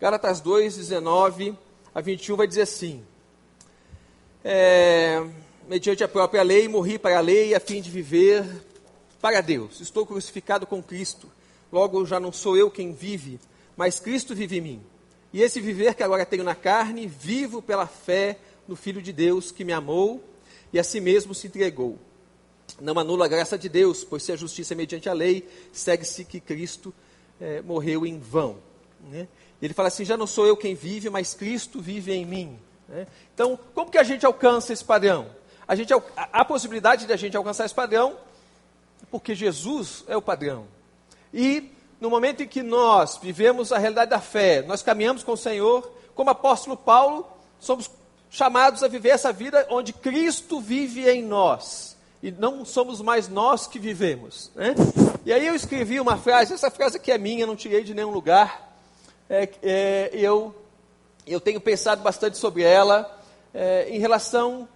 Gálatas 0.00 0.40
2, 0.40 0.76
19 0.76 1.58
a 1.94 2.00
21 2.00 2.36
vai 2.36 2.46
dizer 2.46 2.62
assim: 2.62 3.04
é, 4.44 5.26
mediante 5.66 6.04
a 6.04 6.08
própria 6.08 6.42
lei, 6.42 6.68
morri 6.68 6.98
para 6.98 7.18
a 7.18 7.20
lei 7.20 7.54
a 7.54 7.60
fim 7.60 7.80
de 7.80 7.90
viver 7.90 8.44
para 9.20 9.40
Deus. 9.40 9.80
Estou 9.80 10.06
crucificado 10.06 10.66
com 10.66 10.82
Cristo. 10.82 11.28
Logo 11.72 12.06
já 12.06 12.20
não 12.20 12.32
sou 12.32 12.56
eu 12.56 12.70
quem 12.70 12.92
vive, 12.92 13.40
mas 13.76 13.98
Cristo 13.98 14.34
vive 14.34 14.58
em 14.58 14.60
mim. 14.60 14.82
E 15.32 15.42
esse 15.42 15.60
viver 15.60 15.94
que 15.94 16.02
agora 16.02 16.24
tenho 16.24 16.44
na 16.44 16.54
carne, 16.54 17.06
vivo 17.06 17.60
pela 17.60 17.86
fé 17.86 18.38
no 18.66 18.74
Filho 18.74 19.02
de 19.02 19.12
Deus 19.12 19.50
que 19.50 19.64
me 19.64 19.72
amou 19.72 20.22
e 20.72 20.78
a 20.78 20.84
si 20.84 21.00
mesmo 21.00 21.34
se 21.34 21.46
entregou. 21.46 21.98
Não 22.80 22.98
anula 22.98 23.24
a 23.24 23.28
graça 23.28 23.58
de 23.58 23.68
Deus, 23.68 24.04
pois 24.04 24.22
se 24.22 24.32
a 24.32 24.36
justiça 24.36 24.74
é 24.74 24.76
mediante 24.76 25.08
a 25.08 25.12
lei, 25.12 25.48
segue-se 25.72 26.24
que 26.24 26.40
Cristo 26.40 26.94
é, 27.40 27.62
morreu 27.62 28.06
em 28.06 28.18
vão. 28.18 28.58
Né? 29.10 29.26
Ele 29.60 29.74
fala 29.74 29.88
assim: 29.88 30.04
já 30.04 30.16
não 30.16 30.26
sou 30.26 30.46
eu 30.46 30.56
quem 30.56 30.74
vive, 30.74 31.10
mas 31.10 31.34
Cristo 31.34 31.80
vive 31.80 32.12
em 32.12 32.24
mim. 32.24 32.58
Né? 32.88 33.06
Então, 33.34 33.58
como 33.74 33.90
que 33.90 33.98
a 33.98 34.02
gente 34.02 34.24
alcança 34.24 34.72
esse 34.72 34.84
padrão? 34.84 35.30
A, 35.66 35.74
gente, 35.74 35.92
a, 35.92 36.02
a 36.16 36.44
possibilidade 36.44 37.06
de 37.06 37.12
a 37.12 37.16
gente 37.16 37.36
alcançar 37.36 37.64
esse 37.64 37.74
padrão, 37.74 38.16
porque 39.10 39.34
Jesus 39.34 40.04
é 40.06 40.16
o 40.16 40.22
padrão. 40.22 40.66
E 41.32 41.70
no 42.00 42.10
momento 42.10 42.42
em 42.42 42.48
que 42.48 42.62
nós 42.62 43.18
vivemos 43.20 43.72
a 43.72 43.78
realidade 43.78 44.10
da 44.10 44.20
fé, 44.20 44.62
nós 44.62 44.82
caminhamos 44.82 45.22
com 45.22 45.32
o 45.32 45.36
Senhor, 45.36 45.90
como 46.14 46.30
apóstolo 46.30 46.76
Paulo, 46.76 47.26
somos 47.58 47.90
chamados 48.30 48.82
a 48.82 48.88
viver 48.88 49.10
essa 49.10 49.32
vida 49.32 49.66
onde 49.70 49.92
Cristo 49.92 50.60
vive 50.60 51.08
em 51.08 51.22
nós. 51.22 51.96
E 52.22 52.30
não 52.32 52.64
somos 52.64 53.00
mais 53.00 53.28
nós 53.28 53.66
que 53.66 53.78
vivemos. 53.78 54.50
Né? 54.54 54.74
E 55.24 55.32
aí 55.32 55.46
eu 55.46 55.54
escrevi 55.54 56.00
uma 56.00 56.16
frase, 56.16 56.52
essa 56.54 56.70
frase 56.70 56.96
aqui 56.96 57.12
é 57.12 57.18
minha, 57.18 57.46
não 57.46 57.54
tirei 57.54 57.84
de 57.84 57.94
nenhum 57.94 58.10
lugar 58.10 58.68
é, 59.30 59.48
é, 59.62 60.10
eu, 60.14 60.54
eu 61.26 61.38
tenho 61.38 61.60
pensado 61.60 62.02
bastante 62.02 62.38
sobre 62.38 62.62
ela 62.62 63.20
é, 63.52 63.86
em 63.90 63.98
relação, 63.98 64.66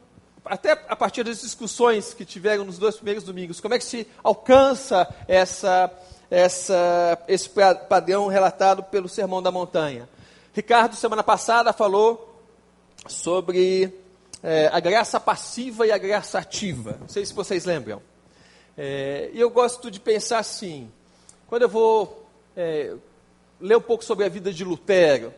até 0.44 0.72
a 0.72 0.94
partir 0.94 1.24
das 1.24 1.40
discussões 1.40 2.12
que 2.12 2.24
tiveram 2.24 2.64
nos 2.64 2.76
dois 2.76 2.96
primeiros 2.96 3.24
domingos, 3.24 3.60
como 3.60 3.72
é 3.72 3.78
que 3.78 3.84
se 3.84 4.06
alcança 4.22 5.08
essa, 5.26 5.90
essa, 6.32 7.22
esse 7.28 7.50
padrão 7.90 8.26
relatado 8.26 8.82
pelo 8.84 9.06
Sermão 9.06 9.42
da 9.42 9.50
Montanha. 9.50 10.08
Ricardo, 10.54 10.96
semana 10.96 11.22
passada, 11.22 11.74
falou 11.74 12.40
sobre 13.06 13.92
é, 14.42 14.70
a 14.72 14.80
graça 14.80 15.20
passiva 15.20 15.86
e 15.86 15.92
a 15.92 15.98
graça 15.98 16.38
ativa. 16.38 16.96
Não 16.98 17.08
sei 17.08 17.26
se 17.26 17.34
vocês 17.34 17.66
lembram. 17.66 18.00
É, 18.78 19.30
eu 19.34 19.50
gosto 19.50 19.90
de 19.90 20.00
pensar 20.00 20.38
assim: 20.38 20.90
quando 21.48 21.62
eu 21.62 21.68
vou 21.68 22.26
é, 22.56 22.94
ler 23.60 23.76
um 23.76 23.82
pouco 23.82 24.02
sobre 24.02 24.24
a 24.24 24.30
vida 24.30 24.50
de 24.50 24.64
Lutero. 24.64 25.34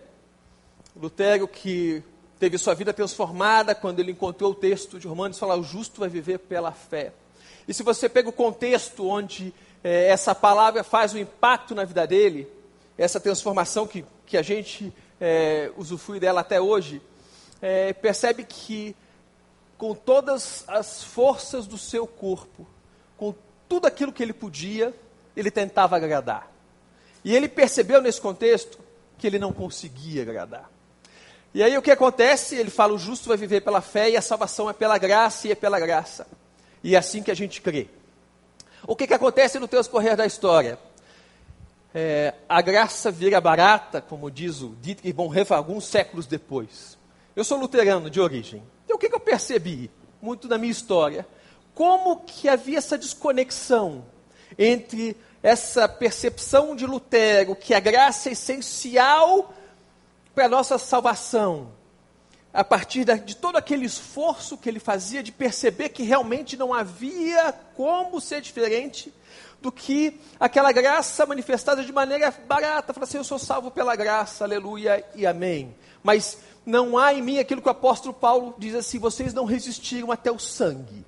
Lutero 0.94 1.48
que 1.48 2.04
teve 2.38 2.56
sua 2.56 2.72
vida 2.72 2.92
transformada 2.92 3.74
quando 3.74 3.98
ele 3.98 4.12
encontrou 4.12 4.52
o 4.52 4.54
texto 4.54 5.00
de 5.00 5.08
Romanos 5.08 5.40
fala: 5.40 5.56
o 5.56 5.64
justo 5.64 5.98
vai 5.98 6.08
viver 6.08 6.38
pela 6.38 6.70
fé. 6.70 7.12
E 7.66 7.74
se 7.74 7.82
você 7.82 8.08
pega 8.08 8.28
o 8.28 8.32
contexto 8.32 9.08
onde 9.08 9.52
é, 9.84 10.08
essa 10.08 10.34
palavra 10.34 10.82
faz 10.82 11.12
um 11.12 11.18
impacto 11.18 11.74
na 11.74 11.84
vida 11.84 12.06
dele, 12.06 12.48
essa 12.96 13.20
transformação 13.20 13.86
que, 13.86 14.02
que 14.24 14.38
a 14.38 14.42
gente 14.42 14.90
é, 15.20 15.70
usufrui 15.76 16.18
dela 16.18 16.40
até 16.40 16.58
hoje, 16.58 17.02
é, 17.60 17.92
percebe 17.92 18.44
que 18.44 18.96
com 19.76 19.94
todas 19.94 20.64
as 20.66 21.04
forças 21.04 21.66
do 21.66 21.76
seu 21.76 22.06
corpo, 22.06 22.66
com 23.18 23.34
tudo 23.68 23.86
aquilo 23.86 24.12
que 24.12 24.22
ele 24.22 24.32
podia, 24.32 24.94
ele 25.36 25.50
tentava 25.50 25.96
agradar. 25.96 26.50
E 27.22 27.34
ele 27.34 27.48
percebeu 27.48 28.00
nesse 28.00 28.20
contexto 28.20 28.78
que 29.18 29.26
ele 29.26 29.38
não 29.38 29.52
conseguia 29.52 30.22
agradar. 30.22 30.70
E 31.52 31.62
aí 31.62 31.76
o 31.76 31.82
que 31.82 31.90
acontece? 31.90 32.56
Ele 32.56 32.70
fala: 32.70 32.94
o 32.94 32.98
justo 32.98 33.28
vai 33.28 33.36
viver 33.36 33.60
pela 33.60 33.80
fé 33.80 34.10
e 34.10 34.16
a 34.16 34.22
salvação 34.22 34.68
é 34.68 34.72
pela 34.72 34.98
graça 34.98 35.48
e 35.48 35.52
é 35.52 35.54
pela 35.54 35.78
graça. 35.78 36.26
E 36.82 36.94
é 36.94 36.98
assim 36.98 37.22
que 37.22 37.30
a 37.30 37.34
gente 37.34 37.60
crê. 37.60 37.88
O 38.86 38.94
que, 38.94 39.06
que 39.06 39.14
acontece 39.14 39.58
no 39.58 39.66
transcorrer 39.66 40.16
da 40.16 40.26
história? 40.26 40.78
É, 41.94 42.34
a 42.48 42.60
graça 42.60 43.10
vira 43.10 43.40
barata, 43.40 44.00
como 44.00 44.30
diz 44.30 44.60
o 44.60 44.76
Dietrich 44.80 45.12
Bonhoeffer 45.12 45.56
alguns 45.56 45.86
séculos 45.86 46.26
depois. 46.26 46.98
Eu 47.34 47.44
sou 47.44 47.58
luterano 47.58 48.10
de 48.10 48.20
origem. 48.20 48.62
Então 48.84 48.96
o 48.96 48.98
que, 48.98 49.08
que 49.08 49.14
eu 49.14 49.20
percebi 49.20 49.90
muito 50.20 50.48
na 50.48 50.58
minha 50.58 50.72
história? 50.72 51.26
Como 51.74 52.20
que 52.20 52.48
havia 52.48 52.78
essa 52.78 52.98
desconexão 52.98 54.04
entre 54.58 55.16
essa 55.42 55.88
percepção 55.88 56.76
de 56.76 56.86
Lutero 56.86 57.56
que 57.56 57.74
a 57.74 57.80
graça 57.80 58.28
é 58.28 58.32
essencial 58.32 59.52
para 60.34 60.46
a 60.46 60.48
nossa 60.48 60.78
salvação, 60.78 61.68
a 62.54 62.62
partir 62.62 63.04
de 63.04 63.34
todo 63.34 63.56
aquele 63.56 63.84
esforço 63.84 64.56
que 64.56 64.68
ele 64.68 64.78
fazia 64.78 65.24
de 65.24 65.32
perceber 65.32 65.88
que 65.88 66.04
realmente 66.04 66.56
não 66.56 66.72
havia 66.72 67.52
como 67.76 68.20
ser 68.20 68.40
diferente 68.40 69.12
do 69.60 69.72
que 69.72 70.20
aquela 70.38 70.70
graça 70.70 71.26
manifestada 71.26 71.82
de 71.82 71.92
maneira 71.92 72.32
barata. 72.46 72.94
Fala 72.94 73.04
assim: 73.04 73.16
Eu 73.16 73.24
sou 73.24 73.40
salvo 73.40 73.72
pela 73.72 73.96
graça, 73.96 74.44
aleluia 74.44 75.04
e 75.16 75.26
amém. 75.26 75.74
Mas 76.00 76.38
não 76.64 76.96
há 76.96 77.12
em 77.12 77.20
mim 77.20 77.40
aquilo 77.40 77.60
que 77.60 77.66
o 77.66 77.72
apóstolo 77.72 78.14
Paulo 78.14 78.54
diz 78.56 78.76
assim: 78.76 79.00
Vocês 79.00 79.34
não 79.34 79.46
resistiram 79.46 80.12
até 80.12 80.30
o 80.30 80.38
sangue. 80.38 81.04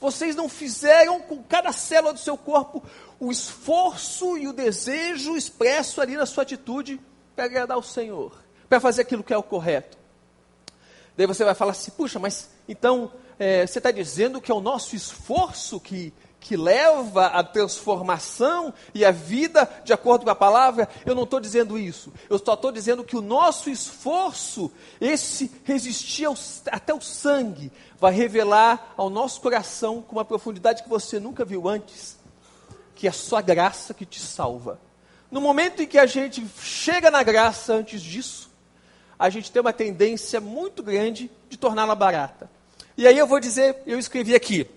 Vocês 0.00 0.34
não 0.34 0.48
fizeram 0.48 1.20
com 1.20 1.42
cada 1.42 1.70
célula 1.70 2.14
do 2.14 2.18
seu 2.18 2.36
corpo 2.36 2.82
o 3.20 3.30
esforço 3.30 4.38
e 4.38 4.48
o 4.48 4.52
desejo 4.54 5.36
expresso 5.36 6.00
ali 6.00 6.16
na 6.16 6.24
sua 6.24 6.44
atitude 6.44 6.98
para 7.36 7.44
agradar 7.44 7.76
o 7.76 7.82
Senhor, 7.82 8.32
para 8.68 8.80
fazer 8.80 9.02
aquilo 9.02 9.22
que 9.22 9.34
é 9.34 9.36
o 9.36 9.42
correto. 9.42 10.01
Daí 11.16 11.26
você 11.26 11.44
vai 11.44 11.54
falar 11.54 11.72
assim, 11.72 11.90
puxa, 11.90 12.18
mas 12.18 12.50
então 12.68 13.12
é, 13.38 13.66
você 13.66 13.78
está 13.78 13.90
dizendo 13.90 14.40
que 14.40 14.50
é 14.50 14.54
o 14.54 14.60
nosso 14.60 14.96
esforço 14.96 15.78
que, 15.78 16.12
que 16.40 16.56
leva 16.56 17.26
à 17.26 17.42
transformação 17.42 18.72
e 18.94 19.04
à 19.04 19.10
vida 19.10 19.68
de 19.84 19.92
acordo 19.92 20.24
com 20.24 20.30
a 20.30 20.34
palavra? 20.34 20.88
Eu 21.04 21.14
não 21.14 21.24
estou 21.24 21.40
dizendo 21.40 21.78
isso. 21.78 22.12
Eu 22.30 22.38
só 22.38 22.54
estou 22.54 22.72
dizendo 22.72 23.04
que 23.04 23.16
o 23.16 23.22
nosso 23.22 23.68
esforço, 23.68 24.72
esse 25.00 25.50
resistir 25.64 26.24
ao, 26.24 26.34
até 26.70 26.94
o 26.94 27.00
sangue, 27.00 27.70
vai 27.98 28.12
revelar 28.12 28.94
ao 28.96 29.10
nosso 29.10 29.40
coração 29.40 30.02
com 30.02 30.16
uma 30.16 30.24
profundidade 30.24 30.82
que 30.82 30.88
você 30.88 31.20
nunca 31.20 31.44
viu 31.44 31.68
antes 31.68 32.22
que 33.02 33.08
é 33.08 33.10
a 33.10 33.12
sua 33.12 33.42
graça 33.42 33.92
que 33.92 34.06
te 34.06 34.20
salva. 34.20 34.80
No 35.28 35.40
momento 35.40 35.82
em 35.82 35.88
que 35.88 35.98
a 35.98 36.06
gente 36.06 36.46
chega 36.60 37.10
na 37.10 37.24
graça 37.24 37.74
antes 37.74 38.00
disso, 38.00 38.48
a 39.22 39.30
gente 39.30 39.52
tem 39.52 39.60
uma 39.60 39.72
tendência 39.72 40.40
muito 40.40 40.82
grande 40.82 41.30
de 41.48 41.56
torná-la 41.56 41.94
barata. 41.94 42.50
E 42.96 43.06
aí 43.06 43.16
eu 43.16 43.26
vou 43.26 43.38
dizer, 43.38 43.82
eu 43.86 43.98
escrevi 43.98 44.34
aqui, 44.34 44.68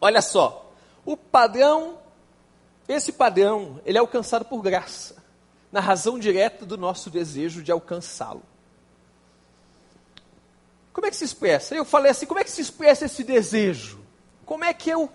olha 0.00 0.20
só, 0.20 0.72
o 1.04 1.16
padrão, 1.16 1.98
esse 2.86 3.12
padrão, 3.12 3.80
ele 3.86 3.96
é 3.96 4.00
alcançado 4.00 4.44
por 4.44 4.60
graça, 4.60 5.16
na 5.70 5.80
razão 5.80 6.18
direta 6.18 6.66
do 6.66 6.76
nosso 6.76 7.08
desejo 7.08 7.62
de 7.62 7.72
alcançá-lo. 7.72 8.42
Como 10.92 11.06
é 11.06 11.10
que 11.10 11.16
se 11.16 11.24
expressa? 11.24 11.74
Eu 11.74 11.86
falei 11.86 12.10
assim, 12.10 12.26
como 12.26 12.40
é 12.40 12.44
que 12.44 12.50
se 12.50 12.60
expressa 12.60 13.06
esse 13.06 13.24
desejo? 13.24 14.00
Como 14.44 14.64
é 14.64 14.74
que 14.74 14.90
eu 14.90 15.10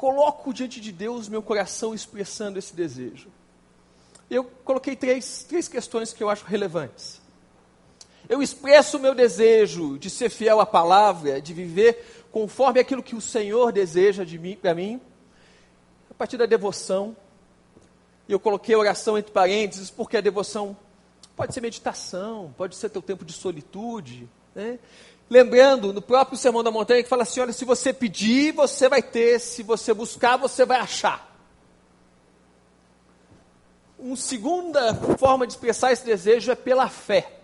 coloco 0.00 0.54
diante 0.54 0.80
de 0.80 0.90
Deus 0.90 1.28
meu 1.28 1.42
coração 1.42 1.94
expressando 1.94 2.58
esse 2.58 2.74
desejo. 2.74 3.28
Eu 4.30 4.44
coloquei 4.64 4.94
três, 4.94 5.44
três 5.48 5.66
questões 5.66 6.12
que 6.12 6.22
eu 6.22 6.30
acho 6.30 6.44
relevantes. 6.44 7.20
Eu 8.28 8.40
expresso 8.40 8.96
o 8.96 9.00
meu 9.00 9.12
desejo 9.12 9.98
de 9.98 10.08
ser 10.08 10.30
fiel 10.30 10.60
à 10.60 10.66
palavra, 10.66 11.40
de 11.40 11.52
viver 11.52 12.24
conforme 12.30 12.78
aquilo 12.78 13.02
que 13.02 13.16
o 13.16 13.20
Senhor 13.20 13.72
deseja 13.72 14.24
de 14.24 14.38
mim, 14.38 14.54
para 14.54 14.72
mim, 14.72 15.00
a 16.08 16.14
partir 16.14 16.36
da 16.36 16.46
devoção. 16.46 17.16
E 18.28 18.32
eu 18.32 18.38
coloquei 18.38 18.76
oração 18.76 19.18
entre 19.18 19.32
parênteses, 19.32 19.90
porque 19.90 20.16
a 20.16 20.20
devoção 20.20 20.76
pode 21.34 21.52
ser 21.52 21.60
meditação, 21.60 22.54
pode 22.56 22.76
ser 22.76 22.88
teu 22.88 23.02
tempo 23.02 23.24
de 23.24 23.32
solitude, 23.32 24.28
Né? 24.54 24.78
Lembrando, 25.28 25.92
no 25.92 26.02
próprio 26.02 26.36
Sermão 26.36 26.62
da 26.62 26.72
Montanha, 26.72 27.04
que 27.04 27.08
fala 27.08 27.22
assim: 27.22 27.38
olha, 27.38 27.52
se 27.52 27.64
você 27.64 27.92
pedir, 27.92 28.52
você 28.52 28.88
vai 28.88 29.00
ter, 29.00 29.38
se 29.38 29.62
você 29.62 29.94
buscar, 29.94 30.36
você 30.36 30.64
vai 30.64 30.80
achar. 30.80 31.29
Uma 34.00 34.16
segunda 34.16 34.94
forma 35.18 35.46
de 35.46 35.52
expressar 35.52 35.92
esse 35.92 36.04
desejo 36.04 36.50
é 36.50 36.54
pela 36.54 36.88
fé. 36.88 37.40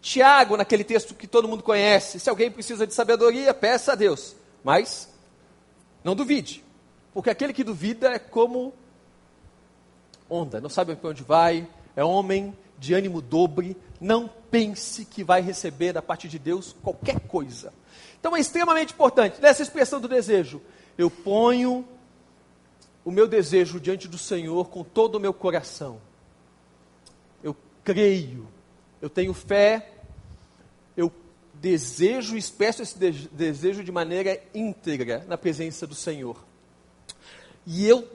Tiago, 0.00 0.56
naquele 0.56 0.82
texto 0.82 1.14
que 1.14 1.28
todo 1.28 1.46
mundo 1.46 1.62
conhece, 1.62 2.18
se 2.18 2.28
alguém 2.28 2.50
precisa 2.50 2.86
de 2.86 2.92
sabedoria, 2.92 3.54
peça 3.54 3.92
a 3.92 3.94
Deus. 3.94 4.34
Mas 4.64 5.08
não 6.02 6.16
duvide, 6.16 6.64
porque 7.14 7.30
aquele 7.30 7.52
que 7.52 7.62
duvida 7.62 8.08
é 8.12 8.18
como 8.18 8.74
onda, 10.28 10.60
não 10.60 10.68
sabe 10.68 10.96
para 10.96 11.10
onde 11.10 11.22
vai, 11.22 11.68
é 11.94 12.04
homem 12.04 12.56
de 12.78 12.94
ânimo 12.94 13.20
dobre, 13.20 13.76
não 14.00 14.28
pense 14.50 15.04
que 15.04 15.22
vai 15.22 15.40
receber 15.40 15.92
da 15.92 16.02
parte 16.02 16.28
de 16.28 16.38
Deus 16.38 16.74
qualquer 16.82 17.20
coisa. 17.20 17.72
Então 18.18 18.36
é 18.36 18.40
extremamente 18.40 18.92
importante, 18.92 19.40
nessa 19.40 19.62
expressão 19.62 20.00
do 20.00 20.08
desejo, 20.08 20.60
eu 20.98 21.10
ponho 21.10 21.86
o 23.04 23.10
meu 23.10 23.26
desejo 23.26 23.80
diante 23.80 24.06
do 24.06 24.18
Senhor 24.18 24.68
com 24.68 24.84
todo 24.84 25.16
o 25.16 25.20
meu 25.20 25.32
coração. 25.32 26.00
Eu 27.42 27.56
creio, 27.82 28.46
eu 29.00 29.08
tenho 29.08 29.32
fé, 29.32 29.90
eu 30.96 31.12
desejo, 31.54 32.36
expresso 32.36 32.82
esse 32.82 32.98
de 32.98 33.28
desejo 33.28 33.82
de 33.82 33.92
maneira 33.92 34.40
íntegra 34.54 35.24
na 35.28 35.36
presença 35.38 35.86
do 35.86 35.94
Senhor. 35.94 36.36
E 37.66 37.86
eu 37.86 38.08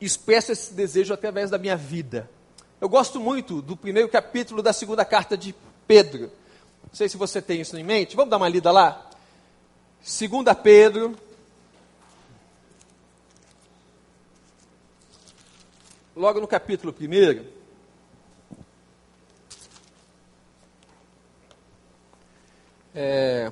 expresso 0.00 0.52
esse 0.52 0.74
desejo 0.74 1.14
através 1.14 1.50
da 1.50 1.58
minha 1.58 1.76
vida. 1.76 2.28
Eu 2.80 2.88
gosto 2.88 3.20
muito 3.20 3.62
do 3.62 3.76
primeiro 3.76 4.08
capítulo 4.08 4.62
da 4.62 4.72
segunda 4.72 5.04
carta 5.04 5.36
de 5.36 5.54
Pedro. 5.86 6.30
Não 6.82 6.94
sei 6.94 7.08
se 7.08 7.16
você 7.16 7.40
tem 7.40 7.60
isso 7.60 7.76
em 7.76 7.84
mente. 7.84 8.16
Vamos 8.16 8.30
dar 8.30 8.36
uma 8.36 8.48
lida 8.48 8.70
lá? 8.70 9.10
Segunda 10.02 10.54
Pedro, 10.54 11.16
logo 16.16 16.40
no 16.40 16.46
capítulo 16.46 16.94
1. 16.98 17.64
É, 22.96 23.50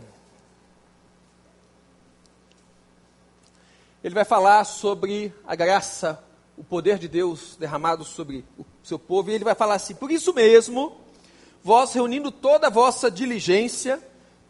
ele 4.05 4.15
vai 4.15 4.25
falar 4.25 4.65
sobre 4.65 5.35
a 5.45 5.57
graça, 5.57 6.23
o 6.57 6.63
poder 6.63 6.99
de 6.99 7.09
Deus 7.09 7.57
derramado 7.57 8.05
sobre 8.05 8.45
o 8.57 8.65
seu 8.85 8.99
povo, 8.99 9.31
e 9.31 9.35
ele 9.35 9.45
vai 9.45 9.57
falar 9.57 9.75
assim: 9.75 9.97
por 9.97 10.13
isso 10.13 10.33
mesmo, 10.33 10.97
vós 11.65 11.93
reunindo 11.93 12.31
toda 12.31 12.69
a 12.69 12.71
vossa 12.71 13.11
diligência, 13.11 14.01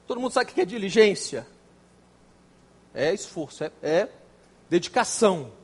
todo 0.07 0.21
mundo 0.21 0.33
sabe 0.33 0.50
o 0.50 0.54
que 0.54 0.61
é 0.61 0.66
diligência? 0.66 1.47
É 2.92 3.14
esforço, 3.14 3.64
é, 3.64 3.73
é 3.83 4.09
dedicação 4.69 5.62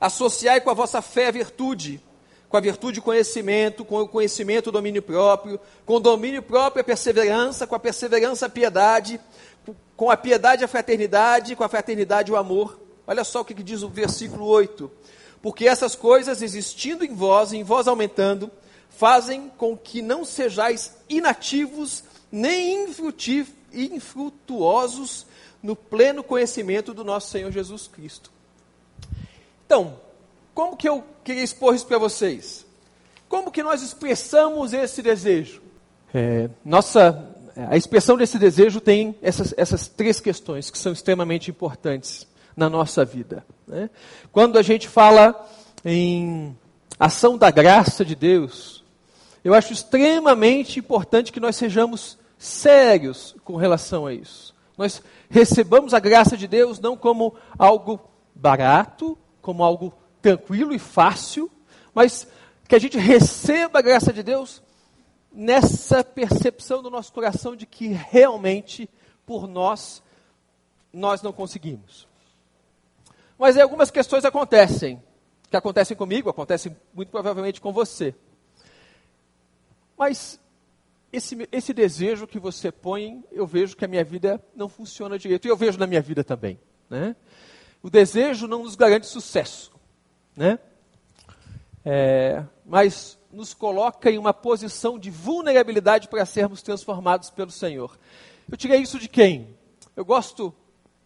Associai 0.00 0.60
com 0.60 0.70
a 0.70 0.74
vossa 0.74 1.00
fé 1.00 1.28
a 1.28 1.30
virtude, 1.30 2.00
com 2.48 2.56
a 2.56 2.60
virtude 2.60 3.00
conhecimento, 3.00 3.84
com 3.84 4.00
o 4.00 4.08
conhecimento 4.08 4.68
o 4.68 4.72
domínio 4.72 5.02
próprio, 5.02 5.58
com 5.84 5.94
o 5.94 6.00
domínio 6.00 6.42
próprio 6.42 6.80
a 6.80 6.84
perseverança, 6.84 7.66
com 7.66 7.74
a 7.74 7.78
perseverança 7.78 8.46
a 8.46 8.48
piedade, 8.48 9.20
com 9.96 10.10
a 10.10 10.16
piedade 10.16 10.64
a 10.64 10.68
fraternidade, 10.68 11.56
com 11.56 11.64
a 11.64 11.68
fraternidade 11.68 12.30
o 12.30 12.36
amor. 12.36 12.78
Olha 13.06 13.24
só 13.24 13.40
o 13.40 13.44
que 13.44 13.54
diz 13.54 13.82
o 13.82 13.88
versículo 13.88 14.44
8. 14.46 14.90
Porque 15.42 15.66
essas 15.66 15.94
coisas 15.94 16.42
existindo 16.42 17.04
em 17.04 17.14
vós, 17.14 17.52
em 17.52 17.62
vós 17.62 17.86
aumentando, 17.86 18.50
fazem 18.88 19.50
com 19.56 19.76
que 19.76 20.02
não 20.02 20.24
sejais 20.24 20.96
inativos 21.08 22.02
nem 22.32 22.86
infrutuosos 23.72 25.26
no 25.62 25.76
pleno 25.76 26.22
conhecimento 26.22 26.92
do 26.94 27.04
nosso 27.04 27.30
Senhor 27.30 27.50
Jesus 27.52 27.86
Cristo. 27.86 28.35
Então, 29.66 30.00
como 30.54 30.76
que 30.76 30.88
eu 30.88 31.04
queria 31.22 31.42
expor 31.42 31.74
isso 31.74 31.86
para 31.86 31.98
vocês? 31.98 32.64
Como 33.28 33.50
que 33.50 33.62
nós 33.62 33.82
expressamos 33.82 34.72
esse 34.72 35.02
desejo? 35.02 35.60
É, 36.14 36.48
nossa, 36.64 37.34
a 37.68 37.76
expressão 37.76 38.16
desse 38.16 38.38
desejo 38.38 38.80
tem 38.80 39.16
essas, 39.20 39.52
essas 39.56 39.88
três 39.88 40.20
questões 40.20 40.70
que 40.70 40.78
são 40.78 40.92
extremamente 40.92 41.50
importantes 41.50 42.26
na 42.56 42.70
nossa 42.70 43.04
vida. 43.04 43.44
Né? 43.66 43.90
Quando 44.32 44.58
a 44.58 44.62
gente 44.62 44.88
fala 44.88 45.48
em 45.84 46.56
ação 46.98 47.36
da 47.36 47.50
graça 47.50 48.04
de 48.04 48.14
Deus, 48.14 48.84
eu 49.44 49.52
acho 49.52 49.72
extremamente 49.72 50.78
importante 50.78 51.32
que 51.32 51.40
nós 51.40 51.56
sejamos 51.56 52.18
sérios 52.38 53.34
com 53.44 53.56
relação 53.56 54.06
a 54.06 54.12
isso. 54.14 54.54
Nós 54.78 55.02
recebamos 55.28 55.94
a 55.94 55.98
graça 55.98 56.36
de 56.36 56.46
Deus 56.46 56.78
não 56.78 56.96
como 56.96 57.34
algo 57.58 58.00
barato, 58.34 59.18
como 59.46 59.62
algo 59.62 59.94
tranquilo 60.20 60.74
e 60.74 60.78
fácil, 60.78 61.48
mas 61.94 62.26
que 62.66 62.74
a 62.74 62.80
gente 62.80 62.98
receba 62.98 63.78
a 63.78 63.82
graça 63.82 64.12
de 64.12 64.20
Deus 64.20 64.60
nessa 65.30 66.02
percepção 66.02 66.82
do 66.82 66.90
nosso 66.90 67.12
coração 67.12 67.54
de 67.54 67.64
que 67.64 67.86
realmente 67.86 68.90
por 69.24 69.46
nós 69.46 70.02
nós 70.92 71.22
não 71.22 71.32
conseguimos. 71.32 72.08
Mas 73.38 73.54
aí 73.54 73.62
algumas 73.62 73.88
questões 73.88 74.24
acontecem, 74.24 75.00
que 75.48 75.56
acontecem 75.56 75.96
comigo, 75.96 76.28
acontecem 76.28 76.76
muito 76.92 77.10
provavelmente 77.10 77.60
com 77.60 77.72
você. 77.72 78.16
Mas 79.96 80.40
esse, 81.12 81.48
esse 81.52 81.72
desejo 81.72 82.26
que 82.26 82.40
você 82.40 82.72
põe, 82.72 83.22
eu 83.30 83.46
vejo 83.46 83.76
que 83.76 83.84
a 83.84 83.88
minha 83.88 84.02
vida 84.02 84.42
não 84.56 84.68
funciona 84.68 85.16
direito. 85.16 85.46
E 85.46 85.50
eu 85.50 85.56
vejo 85.56 85.78
na 85.78 85.86
minha 85.86 86.02
vida 86.02 86.24
também. 86.24 86.58
Né? 86.90 87.14
O 87.86 87.90
desejo 87.90 88.48
não 88.48 88.64
nos 88.64 88.74
garante 88.74 89.06
sucesso, 89.06 89.70
né? 90.34 90.58
É, 91.84 92.42
mas 92.64 93.16
nos 93.30 93.54
coloca 93.54 94.10
em 94.10 94.18
uma 94.18 94.34
posição 94.34 94.98
de 94.98 95.08
vulnerabilidade 95.08 96.08
para 96.08 96.26
sermos 96.26 96.62
transformados 96.62 97.30
pelo 97.30 97.52
Senhor. 97.52 97.96
Eu 98.50 98.56
tirei 98.56 98.80
isso 98.80 98.98
de 98.98 99.08
quem? 99.08 99.56
Eu 99.94 100.04
gosto 100.04 100.52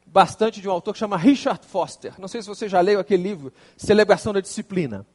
bastante 0.06 0.62
de 0.62 0.66
um 0.70 0.72
autor 0.72 0.94
que 0.94 1.00
chama 1.00 1.18
Richard 1.18 1.66
Foster. 1.66 2.14
Não 2.18 2.26
sei 2.26 2.40
se 2.40 2.48
você 2.48 2.66
já 2.66 2.80
leu 2.80 2.98
aquele 2.98 3.24
livro, 3.24 3.52
Celebração 3.76 4.32
da 4.32 4.40
Disciplina. 4.40 5.06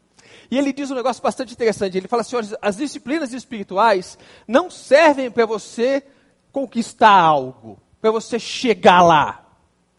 E 0.52 0.60
ele 0.60 0.72
diz 0.72 0.92
um 0.92 0.96
negócio 0.96 1.24
bastante 1.24 1.54
interessante. 1.54 1.98
Ele 1.98 2.08
fala 2.08 2.22
assim: 2.22 2.36
olha, 2.36 2.60
as 2.62 2.78
disciplinas 2.78 3.34
espirituais 3.34 4.20
não 4.48 4.70
servem 4.70 5.32
para 5.32 5.48
você 5.48 6.06
conquistar 6.52 7.10
algo, 7.10 7.80
para 8.00 8.12
você 8.12 8.38
chegar 8.38 9.02
lá. 9.02 9.44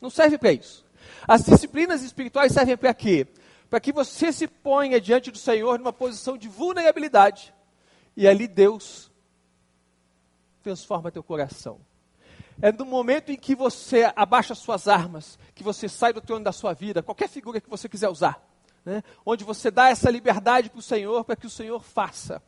Não 0.01 0.11
serve 0.11 0.39
para 0.39 0.53
isso. 0.53 0.86
As 1.27 1.45
disciplinas 1.45 2.03
espirituais 2.03 2.53
servem 2.53 2.77
para 2.77 2.95
quê? 2.95 3.27
Para 3.69 3.81
que 3.81 3.93
você 3.93 4.33
se 4.33 4.47
ponha 4.47 5.01
diante 5.01 5.31
do 5.31 5.39
Senhor 5.39 5.79
numa 5.79 5.93
posição 5.93 6.39
de 6.39 6.49
vulnerabilidade. 6.49 7.53
E 8.17 8.27
ali 8.29 8.47
Deus 8.47 9.11
transforma 10.63 11.11
teu 11.11 11.23
coração. 11.23 11.81
É 12.61 12.73
no 12.73 12.87
momento 12.87 13.31
em 13.31 13.37
que 13.37 13.55
você 13.55 14.11
abaixa 14.17 14.55
suas 14.55 14.89
armas, 14.89 15.39
que 15.55 15.63
você 15.63 15.89
sai 15.89 16.13
do 16.13 16.21
trono 16.21 16.45
da 16.45 16.53
sua 16.53 16.73
vida, 16.73 17.03
qualquer 17.03 17.29
figura 17.29 17.61
que 17.61 17.69
você 17.69 17.89
quiser 17.89 18.09
usar, 18.09 18.43
né? 18.85 19.03
onde 19.25 19.45
você 19.45 19.71
dá 19.71 19.91
essa 19.91 20.11
liberdade 20.11 20.71
para 20.71 20.79
o 20.79 20.83
Senhor, 20.83 21.25
para 21.25 21.37
que 21.37 21.47
o 21.47 21.51
Senhor 21.51 21.83
faça. 21.83 22.43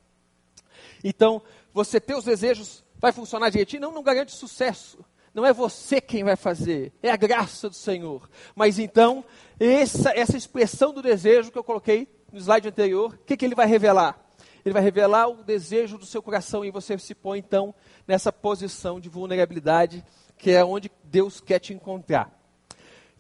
Então, 1.04 1.42
você 1.72 2.00
ter 2.00 2.14
os 2.14 2.24
desejos 2.24 2.82
vai 2.96 3.12
funcionar 3.12 3.50
direitinho? 3.50 3.82
Não, 3.82 3.92
não 3.92 4.02
garante 4.02 4.32
sucesso. 4.32 4.98
Não 5.38 5.46
é 5.46 5.52
você 5.52 6.00
quem 6.00 6.24
vai 6.24 6.34
fazer, 6.34 6.92
é 7.00 7.12
a 7.12 7.16
graça 7.16 7.68
do 7.68 7.74
Senhor. 7.76 8.28
Mas 8.56 8.76
então, 8.76 9.24
essa, 9.60 10.10
essa 10.10 10.36
expressão 10.36 10.92
do 10.92 11.00
desejo 11.00 11.52
que 11.52 11.56
eu 11.56 11.62
coloquei 11.62 12.08
no 12.32 12.40
slide 12.40 12.66
anterior, 12.66 13.14
o 13.14 13.18
que, 13.18 13.36
que 13.36 13.44
ele 13.44 13.54
vai 13.54 13.68
revelar? 13.68 14.18
Ele 14.64 14.72
vai 14.72 14.82
revelar 14.82 15.28
o 15.28 15.44
desejo 15.44 15.96
do 15.96 16.04
seu 16.04 16.20
coração 16.20 16.64
e 16.64 16.72
você 16.72 16.98
se 16.98 17.14
põe 17.14 17.38
então 17.38 17.72
nessa 18.04 18.32
posição 18.32 18.98
de 18.98 19.08
vulnerabilidade, 19.08 20.04
que 20.36 20.50
é 20.50 20.64
onde 20.64 20.90
Deus 21.04 21.40
quer 21.40 21.60
te 21.60 21.72
encontrar. 21.72 22.36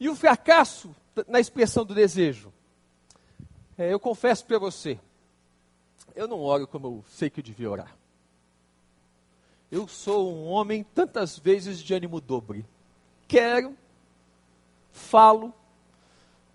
E 0.00 0.08
o 0.08 0.16
fracasso 0.16 0.90
na 1.28 1.38
expressão 1.38 1.84
do 1.84 1.94
desejo? 1.94 2.52
É, 3.78 3.92
eu 3.92 4.00
confesso 4.00 4.44
para 4.44 4.58
você, 4.58 4.98
eu 6.16 6.26
não 6.26 6.40
oro 6.40 6.66
como 6.66 6.88
eu 6.88 7.04
sei 7.10 7.30
que 7.30 7.38
eu 7.38 7.44
devia 7.44 7.70
orar. 7.70 7.97
Eu 9.70 9.86
sou 9.86 10.32
um 10.34 10.46
homem 10.46 10.82
tantas 10.82 11.38
vezes 11.38 11.78
de 11.78 11.92
ânimo 11.92 12.22
dobre. 12.22 12.64
Quero, 13.26 13.76
falo, 14.90 15.52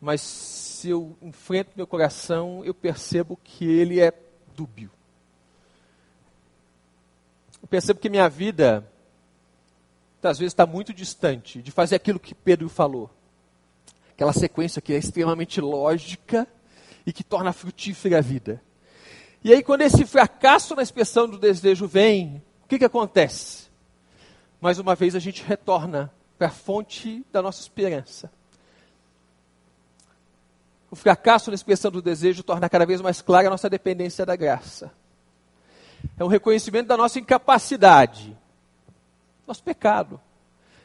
mas 0.01 0.19
se 0.21 0.89
eu 0.89 1.15
enfrento 1.21 1.73
meu 1.75 1.85
coração, 1.85 2.65
eu 2.65 2.73
percebo 2.73 3.39
que 3.43 3.65
ele 3.65 3.99
é 3.99 4.11
dúbio. 4.55 4.89
Eu 7.61 7.67
percebo 7.67 7.99
que 7.99 8.09
minha 8.09 8.27
vida, 8.27 8.91
às 10.23 10.39
vezes, 10.39 10.51
está 10.51 10.65
muito 10.65 10.91
distante 10.91 11.61
de 11.61 11.69
fazer 11.69 11.95
aquilo 11.95 12.19
que 12.19 12.33
Pedro 12.33 12.67
falou. 12.67 13.11
Aquela 14.11 14.33
sequência 14.33 14.81
que 14.81 14.91
é 14.91 14.97
extremamente 14.97 15.61
lógica 15.61 16.47
e 17.05 17.13
que 17.13 17.23
torna 17.23 17.53
frutífera 17.53 18.17
a 18.17 18.21
vida. 18.21 18.59
E 19.43 19.53
aí, 19.53 19.61
quando 19.61 19.81
esse 19.81 20.03
fracasso 20.03 20.75
na 20.75 20.81
expressão 20.81 21.29
do 21.29 21.37
desejo 21.37 21.87
vem, 21.87 22.41
o 22.63 22.67
que, 22.67 22.79
que 22.79 22.85
acontece? 22.85 23.63
mais 24.63 24.79
uma 24.79 24.95
vez 24.95 25.13
a 25.13 25.19
gente 25.19 25.43
retorna 25.43 26.09
para 26.37 26.47
a 26.47 26.49
fonte 26.49 27.25
da 27.33 27.41
nossa 27.41 27.59
esperança. 27.59 28.31
O 30.89 30.95
fracasso 30.95 31.51
na 31.51 31.55
expressão 31.55 31.91
do 31.91 32.01
desejo 32.01 32.43
torna 32.43 32.69
cada 32.69 32.85
vez 32.85 33.01
mais 33.01 33.21
clara 33.21 33.47
a 33.47 33.49
nossa 33.49 33.69
dependência 33.69 34.25
da 34.25 34.37
graça. 34.37 34.89
É 36.17 36.23
um 36.23 36.29
reconhecimento 36.29 36.87
da 36.87 36.95
nossa 36.95 37.19
incapacidade, 37.19 38.37
nosso 39.45 39.61
pecado, 39.61 40.17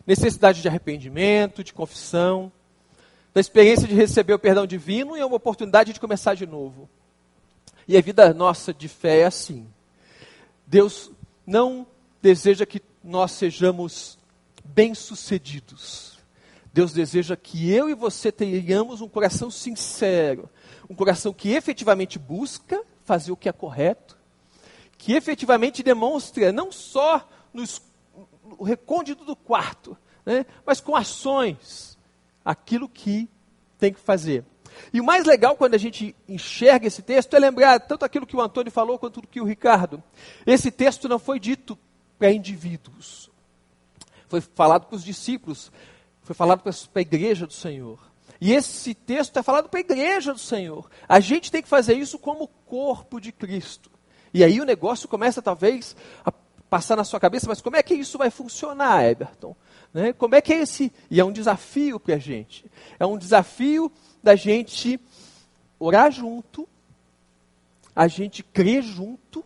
necessidade 0.05 0.61
de 0.61 0.67
arrependimento, 0.67 1.63
de 1.63 1.73
confissão, 1.73 2.51
da 3.33 3.41
experiência 3.41 3.87
de 3.87 3.95
receber 3.95 4.33
o 4.33 4.41
perdão 4.41 4.67
divino 4.67 5.17
e 5.17 5.23
uma 5.23 5.37
oportunidade 5.37 5.93
de 5.93 6.01
começar 6.01 6.35
de 6.35 6.49
novo. 6.49 6.91
E 7.87 7.97
a 7.97 8.01
vida 8.01 8.35
nossa 8.35 8.75
de 8.75 8.89
fé 8.89 9.21
é 9.21 9.27
assim. 9.27 9.69
Deus 10.67 11.13
não 11.49 11.87
deseja 12.21 12.67
que 12.67 12.83
nós 13.03 13.33
sejamos 13.33 14.19
bem-sucedidos. 14.63 16.19
Deus 16.75 16.93
deseja 16.93 17.35
que 17.37 17.73
eu 17.73 17.89
e 17.89 17.95
você 17.95 18.31
tenhamos 18.31 19.01
um 19.01 19.09
coração 19.09 19.51
sincero, 19.51 20.51
um 20.91 20.95
coração 20.95 21.33
que 21.33 21.49
efetivamente 21.53 22.19
busca 22.19 22.85
fazer 23.03 23.33
o 23.33 23.37
que 23.37 23.49
é 23.49 23.53
correto, 23.53 24.19
que 24.99 25.15
efetivamente 25.15 25.83
demonstra 25.83 26.53
não 26.53 26.71
só 26.71 27.27
nos, 27.51 27.81
no 28.45 28.63
recôndito 28.63 29.25
do 29.25 29.35
quarto, 29.35 29.97
né, 30.27 30.45
mas 30.67 30.83
com 30.83 30.95
ações, 30.95 31.97
aquilo 32.45 32.91
que 32.91 33.27
tem 33.79 33.91
que 33.91 34.01
fazer. 34.01 34.45
E 34.93 35.01
o 35.01 35.05
mais 35.05 35.25
legal 35.25 35.57
quando 35.57 35.75
a 35.75 35.79
gente 35.79 36.15
enxerga 36.29 36.87
esse 36.87 37.03
texto 37.03 37.35
é 37.35 37.39
lembrar 37.39 37.81
tanto 37.81 38.05
aquilo 38.05 38.27
que 38.27 38.37
o 38.37 38.41
Antônio 38.41 38.73
falou 38.73 38.99
quanto 38.99 39.21
o 39.21 39.27
que 39.27 39.41
o 39.41 39.45
Ricardo. 39.45 40.03
Esse 40.47 40.71
texto 40.71 41.09
não 41.09 41.19
foi 41.19 41.39
dito 41.39 41.79
para 42.19 42.33
indivíduos. 42.33 43.31
Foi 44.29 44.41
falado 44.41 44.87
para 44.87 44.97
os 44.97 45.05
discípulos, 45.05 45.73
foi 46.23 46.35
falado 46.35 46.63
para 46.63 46.73
a 46.95 47.01
igreja 47.01 47.47
do 47.47 47.53
Senhor. 47.53 47.99
E 48.41 48.53
esse 48.53 48.95
texto 48.95 49.37
é 49.39 49.43
falado 49.43 49.69
para 49.69 49.81
a 49.81 49.81
igreja 49.81 50.33
do 50.33 50.39
Senhor. 50.39 50.89
A 51.09 51.19
gente 51.19 51.51
tem 51.51 51.63
que 51.63 51.69
fazer 51.69 51.95
isso 51.95 52.19
como 52.19 52.49
corpo 52.67 53.21
de 53.21 53.33
Cristo. 53.33 53.91
E 54.33 54.45
aí 54.45 54.61
o 54.61 54.65
negócio 54.65 55.09
começa 55.09 55.43
talvez 55.43 55.97
a 56.25 56.31
passar 56.69 56.97
na 56.97 57.05
sua 57.05 57.19
cabeça, 57.19 57.47
mas 57.49 57.61
como 57.61 57.77
é 57.77 57.83
que 57.83 57.95
isso 57.95 58.19
vai 58.19 58.31
funcionar, 58.31 59.05
Everton? 59.05 59.57
Né? 59.93 60.13
Como 60.13 60.35
é 60.35 60.41
que 60.41 60.53
é 60.53 60.61
esse? 60.61 60.93
E 61.11 61.19
é 61.19 61.25
um 61.25 61.33
desafio 61.33 61.99
para 61.99 62.15
a 62.15 62.19
gente. 62.19 62.71
É 62.99 63.07
um 63.07 63.17
desafio 63.17 63.91
da 64.29 64.37
gente 64.37 65.01
orar 65.81 66.13
junto, 66.13 66.69
a 67.97 68.07
gente 68.07 68.43
crer 68.43 68.83
junto 68.83 69.43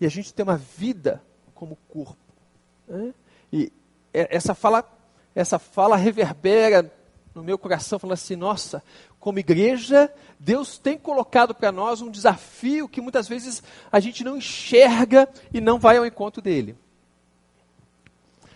e 0.00 0.04
a 0.04 0.08
gente 0.08 0.34
ter 0.34 0.42
uma 0.42 0.56
vida 0.56 1.22
como 1.54 1.78
corpo. 1.88 2.16
Né? 2.88 3.14
E 3.52 3.72
essa 4.12 4.52
fala, 4.52 4.84
essa 5.32 5.60
fala 5.60 5.94
reverbera 5.94 6.92
no 7.32 7.44
meu 7.44 7.56
coração, 7.56 8.00
falando 8.00 8.14
assim: 8.14 8.34
nossa, 8.34 8.82
como 9.20 9.38
igreja, 9.38 10.12
Deus 10.36 10.76
tem 10.76 10.98
colocado 10.98 11.54
para 11.54 11.70
nós 11.70 12.02
um 12.02 12.10
desafio 12.10 12.88
que 12.88 13.00
muitas 13.00 13.28
vezes 13.28 13.62
a 13.92 14.00
gente 14.00 14.24
não 14.24 14.36
enxerga 14.36 15.28
e 15.54 15.60
não 15.60 15.78
vai 15.78 15.98
ao 15.98 16.06
encontro 16.06 16.42
dele. 16.42 16.76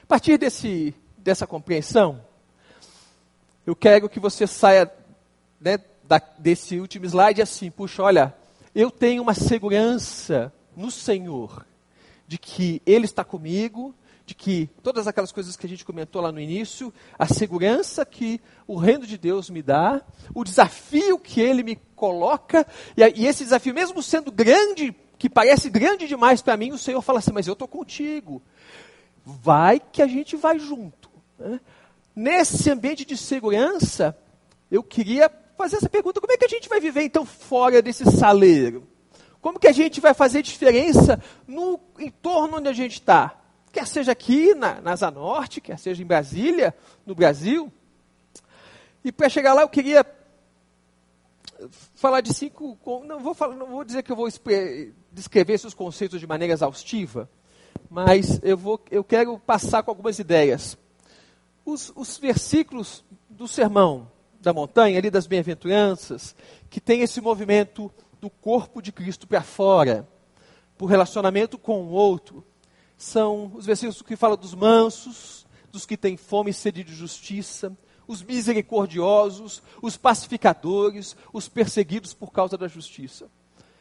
A 0.03 0.07
partir 0.07 0.37
desse, 0.37 0.93
dessa 1.17 1.47
compreensão, 1.47 2.21
eu 3.67 3.75
quero 3.75 4.09
que 4.09 4.21
você 4.21 4.47
saia 4.47 4.91
né, 5.61 5.79
da, 6.05 6.21
desse 6.39 6.79
último 6.79 7.07
slide 7.07 7.43
assim: 7.43 7.71
puxa, 7.71 8.03
olha, 8.03 8.35
eu 8.75 8.91
tenho 8.91 9.23
uma 9.23 9.35
segurança 9.35 10.53
no 10.77 10.91
Senhor 10.91 11.67
de 12.27 12.39
que 12.39 12.83
Ele 12.85 13.05
está 13.05 13.23
comigo, 13.25 13.95
de 14.27 14.35
que 14.35 14.69
todas 14.83 15.07
aquelas 15.07 15.33
coisas 15.33 15.57
que 15.57 15.67
a 15.67 15.69
gente 15.69 15.85
comentou 15.85 16.21
lá 16.21 16.33
no 16.33 16.41
início, 16.41 16.93
a 17.19 17.27
segurança 17.27 18.05
que 18.05 18.41
o 18.67 18.77
reino 18.77 19.07
de 19.07 19.19
Deus 19.19 19.51
me 19.51 19.63
dá, 19.63 20.03
o 20.35 20.45
desafio 20.45 21.19
que 21.19 21.41
Ele 21.41 21.63
me 21.63 21.77
coloca, 21.95 22.67
e, 22.97 23.23
e 23.23 23.27
esse 23.27 23.45
desafio, 23.45 23.75
mesmo 23.75 24.03
sendo 24.03 24.33
grande, 24.33 24.95
que 25.19 25.29
parece 25.29 25.71
grande 25.71 26.07
demais 26.07 26.43
para 26.43 26.57
mim, 26.57 26.73
o 26.73 26.79
Senhor 26.79 27.01
fala 27.03 27.19
assim: 27.19 27.33
Mas 27.33 27.47
eu 27.47 27.53
estou 27.53 27.69
contigo 27.69 28.43
vai 29.25 29.81
que 29.81 30.03
a 30.03 30.07
gente 30.07 30.37
vai 30.37 30.59
junto. 30.59 31.09
Né? 31.39 31.61
Nesse 32.15 32.71
ambiente 32.71 33.05
de 33.05 33.17
segurança, 33.17 34.17
eu 34.71 34.83
queria 34.83 35.31
fazer 35.57 35.77
essa 35.77 35.89
pergunta: 35.89 36.21
como 36.21 36.33
é 36.33 36.37
que 36.37 36.45
a 36.45 36.49
gente 36.49 36.69
vai 36.69 36.81
viver 36.81 37.03
então 37.03 37.25
fora 37.25 37.83
desse 37.83 38.05
saleiro? 38.05 38.87
Como 39.41 39.59
que 39.59 39.69
a 39.69 39.73
gente 39.73 40.01
vai 40.01 40.15
fazer 40.15 40.43
diferença 40.43 41.23
no 41.47 41.79
entorno 41.99 42.59
onde 42.59 42.69
a 42.69 42.73
gente 42.73 42.95
está? 42.95 43.39
Quer 43.73 43.87
seja 43.87 44.13
aqui 44.13 44.55
na, 44.55 44.81
na 44.81 44.93
Asa 44.93 45.11
Norte, 45.11 45.61
quer 45.61 45.79
seja 45.79 46.03
em 46.03 46.07
Brasília, 46.07 46.75
no 47.05 47.15
Brasil. 47.15 47.71
E 49.05 49.13
para 49.13 49.29
chegar 49.29 49.53
lá, 49.53 49.63
eu 49.63 49.69
queria 49.69 50.07
falar 51.95 52.21
de 52.21 52.33
cinco. 52.33 52.79
Não 53.05 53.21
vou, 53.21 53.35
falar, 53.35 53.57
não 53.57 53.67
vou 53.67 53.85
dizer 53.85 54.03
que 54.03 54.13
eu 54.13 54.17
vou 54.17 54.29
descrever 55.13 55.53
esses 55.53 55.75
conceitos 55.75 56.21
de 56.21 56.27
maneira 56.27 56.55
exaustiva, 56.55 57.29
mas 57.91 58.41
eu, 58.43 58.57
vou, 58.57 58.81
eu 58.91 59.05
quero 59.05 59.39
passar 59.39 59.83
com 59.83 59.91
algumas 59.91 60.19
ideias. 60.19 60.79
Os, 61.65 61.93
os 61.97 62.19
versículos 62.19 63.05
do 63.29 63.49
sermão 63.49 64.11
da 64.41 64.53
montanha, 64.53 64.99
ali 64.99 65.11
das 65.11 65.27
bem-aventuranças, 65.27 66.37
que 66.69 66.81
tem 66.81 67.01
esse 67.01 67.21
movimento 67.21 67.91
do 68.21 68.29
corpo 68.29 68.83
de 68.83 68.93
Cristo 68.93 69.27
para 69.27 69.43
fora, 69.43 70.07
por 70.77 70.87
relacionamento 70.87 71.57
com 71.57 71.83
o 71.83 71.91
outro, 71.91 72.45
são 72.97 73.53
os 73.55 73.67
versículos 73.67 74.03
que 74.03 74.17
falam 74.17 74.37
dos 74.37 74.55
mansos, 74.55 75.47
dos 75.73 75.87
que 75.87 75.97
têm 75.97 76.17
fome 76.17 76.51
e 76.51 76.55
sede 76.55 76.85
de 76.85 76.95
justiça, 76.95 77.77
os 78.07 78.23
misericordiosos, 78.23 79.63
os 79.81 79.97
pacificadores, 79.97 81.17
os 81.33 81.49
perseguidos 81.49 82.13
por 82.13 82.31
causa 82.31 82.57
da 82.57 82.69
justiça. 82.69 83.29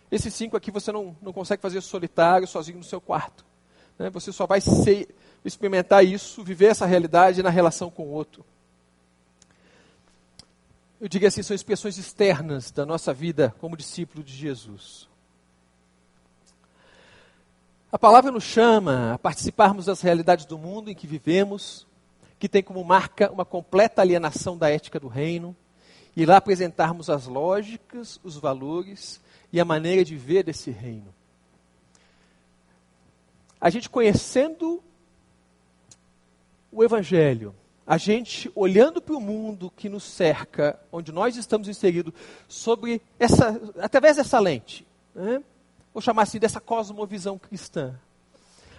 Esses 0.09 0.33
cinco 0.33 0.55
aqui 0.55 0.71
você 0.71 0.91
não, 0.91 1.15
não 1.21 1.33
consegue 1.33 1.61
fazer 1.61 1.81
solitário, 1.81 2.47
sozinho 2.47 2.77
no 2.77 2.83
seu 2.83 3.01
quarto. 3.01 3.45
Né? 3.97 4.09
Você 4.11 4.31
só 4.31 4.45
vai 4.45 4.61
ser, 4.61 5.13
experimentar 5.45 6.05
isso, 6.05 6.43
viver 6.43 6.67
essa 6.67 6.85
realidade 6.85 7.43
na 7.43 7.49
relação 7.49 7.89
com 7.89 8.03
o 8.03 8.11
outro. 8.11 8.45
Eu 10.99 11.07
digo 11.07 11.27
assim, 11.27 11.43
são 11.43 11.53
expressões 11.53 11.97
externas 11.97 12.71
da 12.71 12.85
nossa 12.85 13.13
vida 13.13 13.53
como 13.59 13.75
discípulo 13.75 14.23
de 14.23 14.33
Jesus. 14.33 15.07
A 17.91 17.99
palavra 17.99 18.31
nos 18.31 18.43
chama 18.43 19.13
a 19.13 19.19
participarmos 19.19 19.85
das 19.85 20.01
realidades 20.01 20.45
do 20.45 20.57
mundo 20.57 20.89
em 20.89 20.95
que 20.95 21.05
vivemos, 21.05 21.85
que 22.39 22.49
tem 22.49 22.63
como 22.63 22.83
marca 22.83 23.31
uma 23.31 23.45
completa 23.45 24.01
alienação 24.01 24.57
da 24.57 24.69
ética 24.69 24.99
do 24.99 25.07
reino, 25.07 25.55
e 26.15 26.25
lá 26.25 26.37
apresentarmos 26.37 27.09
as 27.09 27.27
lógicas, 27.27 28.19
os 28.23 28.37
valores 28.37 29.19
e 29.51 29.59
a 29.59 29.65
maneira 29.65 30.05
de 30.05 30.15
ver 30.15 30.43
desse 30.43 30.71
reino 30.71 31.13
a 33.63 33.69
gente 33.69 33.89
conhecendo 33.89 34.83
o 36.73 36.83
Evangelho, 36.83 37.55
a 37.85 37.97
gente 37.97 38.51
olhando 38.55 39.01
para 39.01 39.15
o 39.15 39.21
mundo 39.21 39.71
que 39.75 39.87
nos 39.89 40.03
cerca, 40.03 40.79
onde 40.91 41.11
nós 41.11 41.35
estamos 41.35 41.67
inseridos, 41.67 42.13
sobre 42.47 43.01
essa, 43.19 43.61
através 43.79 44.17
dessa 44.17 44.39
lente, 44.39 44.85
né? 45.13 45.43
vou 45.93 46.01
chamar 46.01 46.23
assim, 46.23 46.39
dessa 46.39 46.59
cosmovisão 46.59 47.37
cristã, 47.37 47.99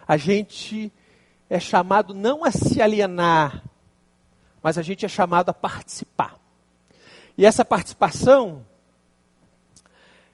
a 0.07 0.17
gente 0.17 0.93
é 1.49 1.61
chamado 1.61 2.13
não 2.13 2.45
a 2.45 2.51
se 2.51 2.83
alienar, 2.83 3.63
mas 4.63 4.77
a 4.77 4.83
gente 4.83 5.05
é 5.05 5.09
chamado 5.09 5.51
a 5.51 5.55
participar. 5.55 6.39
E 7.37 7.47
essa 7.47 7.65
participação 7.65 8.65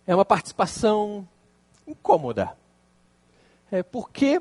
é 0.07 0.15
uma 0.15 0.25
participação 0.25 1.29
incômoda. 1.87 2.57
É 3.71 3.83
porque 3.83 4.41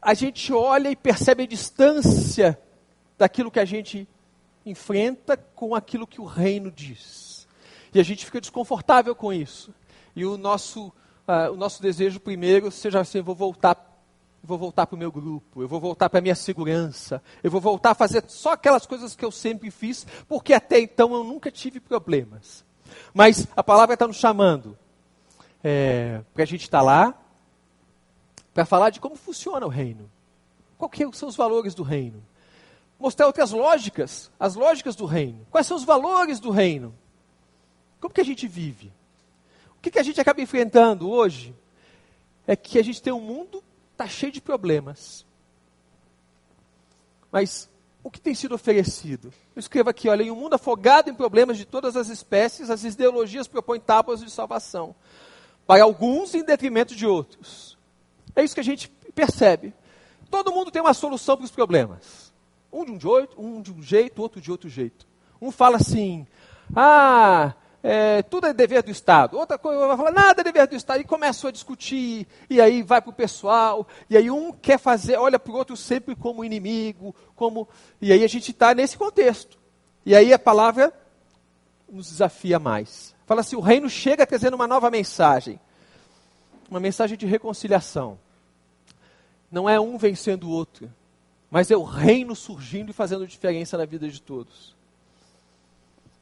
a 0.00 0.14
gente 0.14 0.52
olha 0.52 0.90
e 0.90 0.96
percebe 0.96 1.42
a 1.42 1.46
distância 1.46 2.58
daquilo 3.16 3.50
que 3.50 3.60
a 3.60 3.64
gente 3.64 4.08
enfrenta 4.64 5.36
com 5.36 5.74
aquilo 5.74 6.06
que 6.06 6.20
o 6.20 6.24
reino 6.24 6.70
diz. 6.70 7.46
E 7.92 7.98
a 7.98 8.02
gente 8.02 8.24
fica 8.24 8.40
desconfortável 8.40 9.14
com 9.14 9.32
isso. 9.32 9.74
E 10.14 10.24
o 10.24 10.36
nosso, 10.36 10.88
uh, 11.26 11.52
o 11.52 11.56
nosso 11.56 11.82
desejo 11.82 12.20
primeiro 12.20 12.70
seja 12.70 13.00
assim, 13.00 13.20
vou 13.20 13.34
voltar 13.34 13.86
vou 14.40 14.56
voltar 14.56 14.86
para 14.86 14.94
o 14.94 14.98
meu 14.98 15.10
grupo, 15.10 15.62
eu 15.62 15.68
vou 15.68 15.80
voltar 15.80 16.08
para 16.08 16.20
a 16.20 16.22
minha 16.22 16.34
segurança, 16.34 17.22
eu 17.42 17.50
vou 17.50 17.60
voltar 17.60 17.90
a 17.90 17.94
fazer 17.94 18.24
só 18.28 18.52
aquelas 18.52 18.86
coisas 18.86 19.14
que 19.14 19.24
eu 19.24 19.30
sempre 19.30 19.70
fiz, 19.70 20.06
porque 20.28 20.54
até 20.54 20.78
então 20.80 21.12
eu 21.12 21.24
nunca 21.24 21.50
tive 21.50 21.80
problemas. 21.80 22.64
Mas 23.12 23.46
a 23.54 23.62
palavra 23.62 23.94
está 23.94 24.06
nos 24.06 24.16
chamando 24.16 24.78
é, 25.62 26.22
para 26.32 26.44
a 26.44 26.46
gente 26.46 26.62
estar 26.62 26.78
tá 26.78 26.82
lá, 26.82 27.14
para 28.58 28.66
falar 28.66 28.90
de 28.90 28.98
como 28.98 29.14
funciona 29.14 29.64
o 29.64 29.68
reino. 29.68 30.10
Quais 30.76 31.16
são 31.16 31.28
os 31.28 31.36
valores 31.36 31.76
do 31.76 31.84
reino? 31.84 32.20
Mostrar 32.98 33.28
outras 33.28 33.52
lógicas, 33.52 34.32
as 34.36 34.56
lógicas 34.56 34.96
do 34.96 35.06
reino. 35.06 35.46
Quais 35.48 35.64
são 35.64 35.76
os 35.76 35.84
valores 35.84 36.40
do 36.40 36.50
reino? 36.50 36.92
Como 38.00 38.12
que 38.12 38.20
a 38.20 38.24
gente 38.24 38.48
vive? 38.48 38.92
O 39.76 39.80
que, 39.80 39.92
que 39.92 39.98
a 40.00 40.02
gente 40.02 40.20
acaba 40.20 40.40
enfrentando 40.40 41.08
hoje 41.08 41.54
é 42.48 42.56
que 42.56 42.80
a 42.80 42.82
gente 42.82 43.00
tem 43.00 43.12
um 43.12 43.20
mundo 43.20 43.62
está 43.92 44.08
cheio 44.08 44.32
de 44.32 44.40
problemas. 44.40 45.24
Mas 47.30 47.70
o 48.02 48.10
que 48.10 48.20
tem 48.20 48.34
sido 48.34 48.56
oferecido? 48.56 49.32
Eu 49.54 49.60
escrevo 49.60 49.88
aqui, 49.88 50.08
olha, 50.08 50.24
em 50.24 50.32
um 50.32 50.36
mundo 50.36 50.54
afogado 50.54 51.08
em 51.08 51.14
problemas 51.14 51.56
de 51.56 51.64
todas 51.64 51.96
as 51.96 52.08
espécies, 52.08 52.70
as 52.70 52.82
ideologias 52.82 53.46
propõem 53.46 53.78
tábuas 53.78 54.18
de 54.18 54.28
salvação. 54.32 54.96
Para 55.64 55.84
alguns, 55.84 56.34
em 56.34 56.42
detrimento 56.42 56.96
de 56.96 57.06
outros. 57.06 57.77
É 58.38 58.44
isso 58.44 58.54
que 58.54 58.60
a 58.60 58.64
gente 58.64 58.88
percebe. 59.16 59.74
Todo 60.30 60.52
mundo 60.52 60.70
tem 60.70 60.80
uma 60.80 60.94
solução 60.94 61.36
para 61.36 61.44
os 61.44 61.50
problemas. 61.50 62.32
Um 62.72 62.84
de 62.84 62.92
um 62.92 63.00
jeito, 63.00 63.42
um 63.42 63.60
de 63.60 63.72
um 63.72 63.82
jeito, 63.82 64.22
outro 64.22 64.40
de 64.40 64.48
outro 64.48 64.68
jeito. 64.68 65.08
Um 65.42 65.50
fala 65.50 65.76
assim: 65.76 66.24
ah, 66.76 67.52
é, 67.82 68.22
tudo 68.22 68.46
é 68.46 68.54
dever 68.54 68.84
do 68.84 68.92
Estado. 68.92 69.36
Outra 69.36 69.58
coisa 69.58 69.84
vai 69.88 69.96
falar, 69.96 70.12
nada 70.12 70.40
é 70.40 70.44
dever 70.44 70.68
do 70.68 70.76
Estado. 70.76 71.00
E 71.00 71.04
começam 71.04 71.48
a 71.48 71.52
discutir, 71.52 72.28
e 72.48 72.60
aí 72.60 72.80
vai 72.80 73.02
para 73.02 73.10
o 73.10 73.12
pessoal, 73.12 73.88
e 74.08 74.16
aí 74.16 74.30
um 74.30 74.52
quer 74.52 74.78
fazer, 74.78 75.16
olha 75.16 75.40
para 75.40 75.52
o 75.52 75.56
outro 75.56 75.76
sempre 75.76 76.14
como 76.14 76.44
inimigo, 76.44 77.12
como. 77.34 77.68
E 78.00 78.12
aí 78.12 78.22
a 78.22 78.28
gente 78.28 78.52
está 78.52 78.72
nesse 78.72 78.96
contexto. 78.96 79.58
E 80.06 80.14
aí 80.14 80.32
a 80.32 80.38
palavra 80.38 80.92
nos 81.90 82.08
desafia 82.08 82.60
mais. 82.60 83.16
Fala 83.26 83.40
assim: 83.40 83.56
o 83.56 83.60
reino 83.60 83.90
chega 83.90 84.24
trazendo 84.24 84.54
uma 84.54 84.68
nova 84.68 84.92
mensagem. 84.92 85.58
Uma 86.70 86.78
mensagem 86.78 87.18
de 87.18 87.26
reconciliação. 87.26 88.16
Não 89.50 89.68
é 89.68 89.80
um 89.80 89.96
vencendo 89.96 90.44
o 90.44 90.50
outro, 90.50 90.92
mas 91.50 91.70
é 91.70 91.76
o 91.76 91.82
reino 91.82 92.36
surgindo 92.36 92.90
e 92.90 92.94
fazendo 92.94 93.26
diferença 93.26 93.78
na 93.78 93.84
vida 93.84 94.08
de 94.08 94.20
todos. 94.20 94.76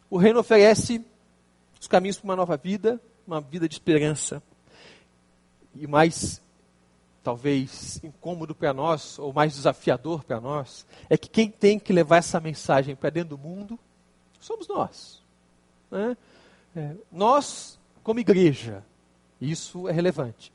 O 0.09 0.17
reino 0.17 0.39
oferece 0.39 1.05
os 1.81 1.89
caminhos 1.89 2.19
para 2.19 2.29
uma 2.29 2.37
nova 2.37 2.57
vida, 2.57 3.01
uma 3.27 3.41
vida 3.41 3.69
de 3.69 3.75
esperança. 3.75 4.43
E 5.75 5.87
mais, 5.87 6.41
talvez, 7.23 8.01
incômodo 8.03 8.55
para 8.55 8.73
nós, 8.73 9.19
ou 9.19 9.33
mais 9.33 9.55
desafiador 9.55 10.23
para 10.25 10.41
nós, 10.41 10.87
é 11.11 11.19
que 11.19 11.29
quem 11.29 11.51
tem 11.51 11.79
que 11.79 11.93
levar 11.93 12.19
essa 12.19 12.41
mensagem 12.41 12.95
para 12.95 13.11
dentro 13.11 13.37
do 13.37 13.39
mundo 13.39 13.79
somos 14.41 14.69
nós. 14.69 15.21
Né? 15.91 16.17
É, 16.75 16.95
nós, 17.11 17.79
como 18.03 18.21
igreja, 18.21 18.85
isso 19.41 19.89
é 19.89 19.93
relevante. 19.93 20.53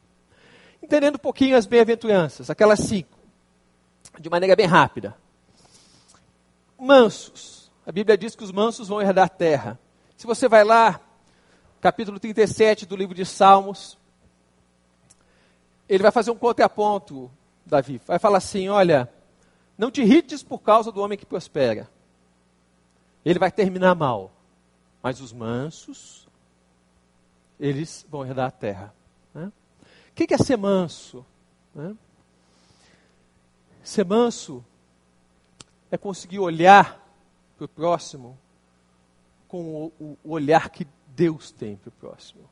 Entendendo 0.81 1.15
um 1.15 1.19
pouquinho 1.19 1.55
as 1.55 1.65
bem-aventuranças, 1.65 2.49
aquelas 2.49 2.79
cinco, 2.79 3.17
de 4.19 4.29
maneira 4.29 4.55
bem 4.55 4.65
rápida. 4.65 5.15
Mansos. 6.77 7.71
A 7.85 7.91
Bíblia 7.91 8.17
diz 8.17 8.35
que 8.35 8.43
os 8.43 8.51
mansos 8.51 8.87
vão 8.87 9.01
herdar 9.01 9.25
a 9.25 9.29
terra. 9.29 9.79
Se 10.17 10.25
você 10.25 10.47
vai 10.47 10.63
lá, 10.63 10.99
capítulo 11.79 12.19
37 12.19 12.85
do 12.85 12.95
livro 12.95 13.15
de 13.15 13.25
Salmos, 13.25 13.97
ele 15.87 16.03
vai 16.03 16.11
fazer 16.11 16.31
um 16.31 16.37
contraponto, 16.37 17.29
Davi. 17.65 18.01
Vai 18.05 18.17
falar 18.17 18.37
assim: 18.37 18.69
olha, 18.69 19.11
não 19.77 19.91
te 19.91 20.01
irrites 20.01 20.43
por 20.43 20.59
causa 20.59 20.91
do 20.91 21.01
homem 21.01 21.17
que 21.17 21.25
prospera. 21.25 21.89
Ele 23.25 23.39
vai 23.39 23.51
terminar 23.51 23.95
mal. 23.95 24.31
Mas 25.03 25.19
os 25.19 25.33
mansos, 25.33 26.27
eles 27.59 28.05
vão 28.09 28.25
herdar 28.25 28.47
a 28.47 28.51
terra. 28.51 28.93
Né? 29.33 29.51
O 30.11 30.15
que 30.15 30.33
é 30.33 30.37
ser 30.37 30.57
manso? 30.57 31.25
Né? 31.73 31.95
Ser 33.83 34.05
manso 34.05 34.63
é 35.89 35.97
conseguir 35.97 36.39
olhar 36.39 36.99
para 37.57 37.65
o 37.65 37.67
próximo 37.67 38.37
com 39.47 39.91
o, 39.99 40.17
olhar 40.23 40.69
que 40.69 40.87
Deus 41.07 41.51
tem 41.51 41.75
para 41.75 41.89
o 41.89 41.91
próximo. 41.91 42.49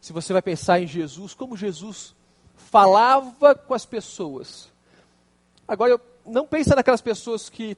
Se 0.00 0.12
você 0.12 0.32
vai 0.32 0.42
pensar 0.42 0.80
em 0.80 0.86
Jesus, 0.86 1.34
como 1.34 1.56
Jesus 1.56 2.14
falava 2.56 3.54
com 3.54 3.74
as 3.74 3.86
pessoas. 3.86 4.70
Agora, 5.66 6.00
não 6.26 6.46
pensa 6.46 6.74
naquelas 6.74 7.00
pessoas 7.00 7.48
que, 7.48 7.76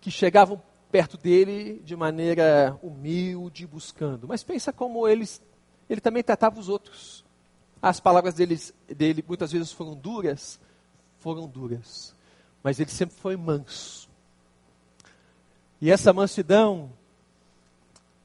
que 0.00 0.10
chegavam 0.10 0.62
perto 0.90 1.16
dele 1.16 1.82
de 1.84 1.96
maneira 1.96 2.78
humilde, 2.82 3.66
buscando, 3.66 4.28
mas 4.28 4.44
pensa 4.44 4.72
como 4.72 5.08
eles, 5.08 5.40
ele 5.88 6.00
também 6.00 6.22
tratava 6.22 6.58
os 6.58 6.68
outros. 6.68 7.24
As 7.80 7.98
palavras 8.00 8.34
dele 8.34 9.24
muitas 9.26 9.50
vezes 9.52 9.72
foram 9.72 9.94
duras, 9.94 10.60
foram 11.18 11.48
duras, 11.48 12.14
mas 12.62 12.78
ele 12.78 12.90
sempre 12.90 13.16
foi 13.16 13.36
manso. 13.36 14.08
E 15.80 15.90
essa 15.90 16.12
mansidão 16.12 16.92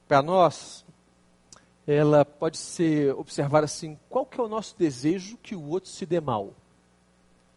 para 0.06 0.22
nós, 0.22 0.84
ela 1.86 2.24
pode 2.24 2.56
ser 2.56 3.14
observada 3.14 3.64
assim, 3.64 3.98
qual 4.08 4.24
que 4.24 4.40
é 4.40 4.42
o 4.42 4.48
nosso 4.48 4.76
desejo 4.78 5.36
que 5.38 5.56
o 5.56 5.68
outro 5.68 5.90
se 5.90 6.06
dê 6.06 6.20
mal? 6.20 6.54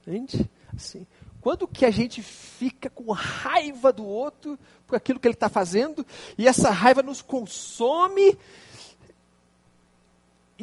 Entende? 0.02 0.50
Assim, 0.76 1.06
quando 1.40 1.68
que 1.68 1.86
a 1.86 1.92
gente 1.92 2.22
fica 2.24 2.90
com 2.90 3.12
raiva 3.12 3.94
do 3.94 4.06
outro 4.06 4.58
por 4.88 4.96
aquilo 4.96 5.20
que 5.20 5.28
ele 5.28 5.36
está 5.36 5.50
fazendo, 5.50 6.06
e 6.38 6.48
essa 6.48 6.72
raiva 6.72 7.04
nos 7.04 7.22
consome 7.22 8.38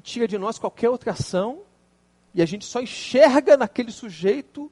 tira 0.00 0.28
de 0.28 0.38
nós 0.38 0.58
qualquer 0.58 0.90
outra 0.90 1.12
ação, 1.12 1.62
e 2.34 2.42
a 2.42 2.46
gente 2.46 2.64
só 2.64 2.80
enxerga 2.80 3.56
naquele 3.56 3.90
sujeito 3.90 4.70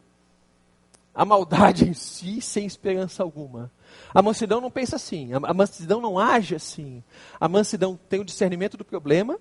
a 1.15 1.25
maldade 1.25 1.89
em 1.89 1.95
si 1.95 2.41
sem 2.43 2.67
esperança 2.67 3.23
alguma. 3.23 3.73
A 4.13 4.21
mansidão 4.21 4.61
não 4.61 4.71
pensa 4.71 4.97
assim, 4.97 5.31
a 5.33 5.55
mansidão 5.55 6.01
não 6.01 6.19
age 6.19 6.55
assim. 6.55 7.03
A 7.41 7.49
mansidão 7.49 7.99
tem 8.09 8.21
o 8.21 8.25
discernimento 8.25 8.77
do 8.77 8.85
problema, 8.85 9.39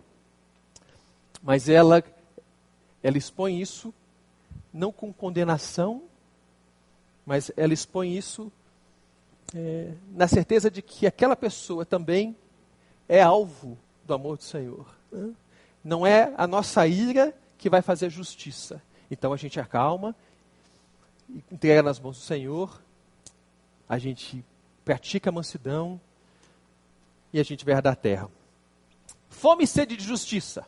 mas 1.43 1.67
ela, 1.67 2.03
ela 3.03 3.17
expõe 3.17 3.59
isso 3.61 3.93
não 4.73 4.91
com 4.91 5.11
condenação, 5.13 6.03
mas 7.25 7.51
ela 7.55 7.73
expõe 7.73 8.15
isso 8.15 8.51
é, 9.53 9.93
na 10.11 10.27
certeza 10.27 10.69
de 10.69 10.81
que 10.81 11.05
aquela 11.07 11.35
pessoa 11.35 11.85
também 11.85 12.35
é 13.07 13.21
alvo 13.21 13.77
do 14.05 14.13
amor 14.13 14.37
do 14.37 14.43
Senhor. 14.43 14.85
Né? 15.11 15.33
Não 15.85 16.05
é 16.05 16.33
a 16.35 16.47
nossa 16.47 16.87
ira 16.87 17.31
que 17.59 17.69
vai 17.69 17.83
fazer 17.83 18.09
justiça. 18.09 18.81
Então 19.09 19.31
a 19.31 19.37
gente 19.37 19.59
acalma, 19.59 20.15
entrega 21.51 21.83
nas 21.83 21.99
mãos 21.99 22.17
do 22.17 22.23
Senhor, 22.23 22.81
a 23.87 23.99
gente 23.99 24.43
pratica 24.83 25.29
a 25.29 25.31
mansidão 25.31 26.01
e 27.31 27.39
a 27.39 27.43
gente 27.43 27.63
vai 27.63 27.75
herdar 27.75 27.95
terra. 27.95 28.31
Fome 29.29 29.65
e 29.65 29.67
sede 29.67 29.95
de 29.95 30.03
justiça. 30.03 30.65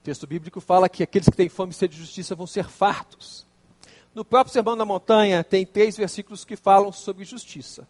O 0.00 0.02
texto 0.02 0.26
bíblico 0.26 0.60
fala 0.60 0.88
que 0.88 1.04
aqueles 1.04 1.28
que 1.28 1.36
têm 1.36 1.48
fome 1.48 1.70
e 1.70 1.74
sede 1.74 1.94
de 1.94 2.00
justiça 2.00 2.34
vão 2.34 2.46
ser 2.46 2.64
fartos. 2.68 3.46
No 4.12 4.24
próprio 4.24 4.52
Sermão 4.52 4.76
da 4.76 4.84
Montanha, 4.84 5.44
tem 5.44 5.64
três 5.64 5.96
versículos 5.96 6.44
que 6.44 6.56
falam 6.56 6.90
sobre 6.90 7.24
justiça. 7.24 7.86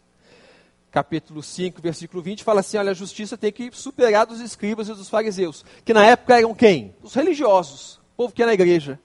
Capítulo 0.91 1.41
5, 1.41 1.81
versículo 1.81 2.21
20, 2.21 2.43
fala 2.43 2.59
assim: 2.59 2.77
olha, 2.77 2.91
a 2.91 2.93
justiça 2.93 3.37
tem 3.37 3.51
que 3.51 3.71
superar 3.71 4.25
dos 4.25 4.41
escribas 4.41 4.89
e 4.89 4.93
dos 4.93 5.07
fariseus, 5.07 5.63
que 5.85 5.93
na 5.93 6.05
época 6.05 6.37
eram 6.37 6.53
quem? 6.53 6.93
Os 7.01 7.13
religiosos, 7.13 7.95
o 7.95 8.17
povo 8.17 8.33
que 8.33 8.43
é 8.43 8.45
na 8.45 8.53
igreja. 8.53 8.99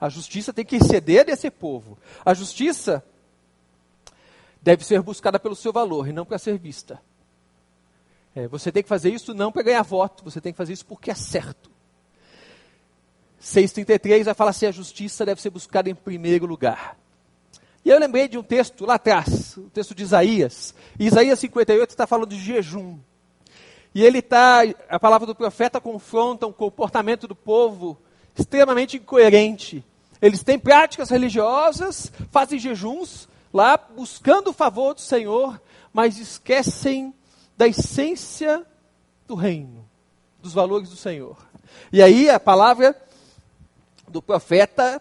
A 0.00 0.08
justiça 0.08 0.52
tem 0.52 0.64
que 0.64 0.76
exceder 0.76 1.26
desse 1.26 1.50
povo. 1.50 1.98
A 2.24 2.32
justiça 2.32 3.04
deve 4.62 4.84
ser 4.84 5.00
buscada 5.02 5.38
pelo 5.38 5.54
seu 5.54 5.72
valor 5.72 6.08
e 6.08 6.12
não 6.12 6.24
para 6.24 6.38
ser 6.38 6.58
vista. 6.58 7.00
É, 8.34 8.48
você 8.48 8.72
tem 8.72 8.82
que 8.82 8.88
fazer 8.88 9.10
isso 9.10 9.32
não 9.32 9.52
para 9.52 9.62
ganhar 9.62 9.82
voto, 9.82 10.24
você 10.24 10.40
tem 10.40 10.52
que 10.52 10.58
fazer 10.58 10.72
isso 10.72 10.84
porque 10.86 11.10
é 11.10 11.14
certo. 11.14 11.70
6,33 13.40 14.24
vai 14.24 14.34
falar 14.34 14.50
assim: 14.50 14.66
a 14.66 14.72
justiça 14.72 15.24
deve 15.24 15.40
ser 15.40 15.50
buscada 15.50 15.90
em 15.90 15.94
primeiro 15.94 16.46
lugar. 16.46 16.98
E 17.86 17.88
eu 17.88 18.00
lembrei 18.00 18.26
de 18.26 18.36
um 18.36 18.42
texto 18.42 18.84
lá 18.84 18.94
atrás, 18.94 19.56
o 19.56 19.70
texto 19.70 19.94
de 19.94 20.02
Isaías. 20.02 20.74
E 20.98 21.06
Isaías 21.06 21.38
58 21.38 21.90
está 21.90 22.04
falando 22.04 22.30
de 22.30 22.36
jejum. 22.36 22.98
E 23.94 24.02
ele 24.02 24.18
está, 24.18 24.62
a 24.88 24.98
palavra 24.98 25.24
do 25.24 25.36
profeta 25.36 25.80
confronta 25.80 26.48
um 26.48 26.52
comportamento 26.52 27.28
do 27.28 27.36
povo 27.36 27.96
extremamente 28.36 28.96
incoerente. 28.96 29.84
Eles 30.20 30.42
têm 30.42 30.58
práticas 30.58 31.10
religiosas, 31.10 32.10
fazem 32.32 32.58
jejuns, 32.58 33.28
lá 33.54 33.76
buscando 33.76 34.50
o 34.50 34.52
favor 34.52 34.92
do 34.92 35.00
Senhor, 35.00 35.62
mas 35.92 36.18
esquecem 36.18 37.14
da 37.56 37.68
essência 37.68 38.66
do 39.28 39.36
reino, 39.36 39.88
dos 40.42 40.52
valores 40.52 40.90
do 40.90 40.96
Senhor. 40.96 41.38
E 41.92 42.02
aí 42.02 42.28
a 42.28 42.40
palavra 42.40 43.00
do 44.08 44.20
profeta, 44.20 45.00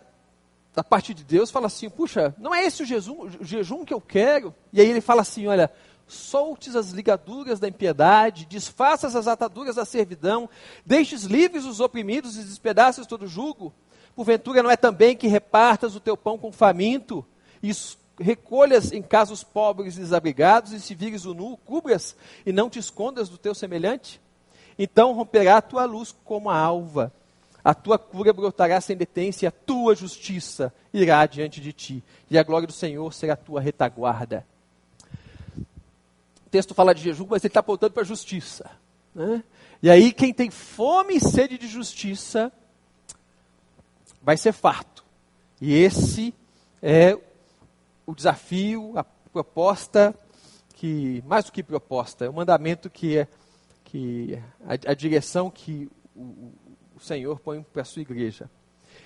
da 0.75 0.83
parte 0.83 1.13
de 1.13 1.23
Deus, 1.23 1.49
fala 1.49 1.67
assim: 1.67 1.89
puxa, 1.89 2.35
não 2.37 2.53
é 2.53 2.65
esse 2.65 2.83
o 2.83 2.85
jejum, 2.85 3.21
o 3.39 3.43
jejum 3.43 3.85
que 3.85 3.93
eu 3.93 4.01
quero? 4.01 4.53
E 4.73 4.81
aí 4.81 4.89
ele 4.89 5.01
fala 5.01 5.21
assim: 5.21 5.47
olha, 5.47 5.71
soltes 6.05 6.75
as 6.75 6.91
ligaduras 6.91 7.59
da 7.59 7.67
impiedade, 7.67 8.45
desfaças 8.45 9.15
as 9.15 9.27
ataduras 9.27 9.75
da 9.75 9.85
servidão, 9.85 10.49
deixes 10.85 11.23
livres 11.23 11.65
os 11.65 11.79
oprimidos 11.79 12.37
e 12.37 12.43
despedaças 12.43 13.07
todo 13.07 13.25
jugo. 13.25 13.73
Porventura 14.15 14.61
não 14.61 14.71
é 14.71 14.77
também 14.77 15.15
que 15.15 15.27
repartas 15.27 15.95
o 15.95 15.99
teu 15.99 16.15
pão 16.15 16.37
com 16.37 16.51
faminto 16.51 17.25
e 17.63 17.71
recolhas 18.19 18.91
em 18.91 19.01
casa 19.01 19.33
os 19.33 19.43
pobres 19.43 19.95
e 19.95 19.99
desabrigados, 19.99 20.71
e 20.71 20.79
se 20.79 20.95
vires 20.95 21.25
o 21.25 21.33
nu, 21.33 21.57
cubras 21.57 22.15
e 22.45 22.51
não 22.51 22.69
te 22.69 22.79
escondas 22.79 23.27
do 23.27 23.37
teu 23.37 23.55
semelhante? 23.55 24.21
Então 24.77 25.13
romperá 25.13 25.57
a 25.57 25.61
tua 25.61 25.85
luz 25.85 26.15
como 26.23 26.49
a 26.49 26.57
alva, 26.57 27.11
a 27.65 27.73
tua 27.73 27.97
cura 27.97 28.31
brotará 28.31 28.79
sem 28.79 28.95
detência, 28.95 29.49
a 29.49 29.51
tua 29.51 29.95
justiça 29.95 30.71
irá 30.93 31.25
diante 31.25 31.59
de 31.59 31.73
ti, 31.73 32.03
e 32.29 32.37
a 32.37 32.43
glória 32.43 32.67
do 32.67 32.73
Senhor 32.73 33.11
será 33.11 33.33
a 33.33 33.37
tua 33.37 33.59
retaguarda. 33.59 34.45
O 36.45 36.49
texto 36.51 36.75
fala 36.75 36.93
de 36.93 37.01
jejum, 37.01 37.25
mas 37.27 37.43
ele 37.43 37.49
está 37.49 37.61
apontando 37.61 37.91
para 37.91 38.03
a 38.03 38.05
justiça. 38.05 38.69
Né? 39.15 39.43
E 39.81 39.89
aí, 39.89 40.13
quem 40.13 40.31
tem 40.31 40.51
fome 40.51 41.15
e 41.15 41.19
sede 41.19 41.57
de 41.57 41.67
justiça, 41.67 42.51
vai 44.21 44.37
ser 44.37 44.53
farto. 44.53 45.03
E 45.59 45.73
esse 45.73 46.35
é 46.83 47.17
o 48.05 48.13
desafio, 48.13 48.93
a 48.95 49.03
proposta 49.03 50.13
que, 50.75 51.23
mais 51.25 51.45
do 51.45 51.51
que 51.51 51.63
proposta, 51.63 52.25
é 52.25 52.29
o 52.29 52.33
mandamento 52.33 52.91
que 52.91 53.17
é 53.17 53.27
que 53.85 54.39
a, 54.65 54.91
a 54.91 54.93
direção 54.93 55.49
que 55.49 55.89
o, 56.15 56.53
o 56.95 56.99
Senhor 56.99 57.39
põe 57.39 57.61
para 57.61 57.81
a 57.81 57.85
sua 57.85 58.01
igreja. 58.01 58.49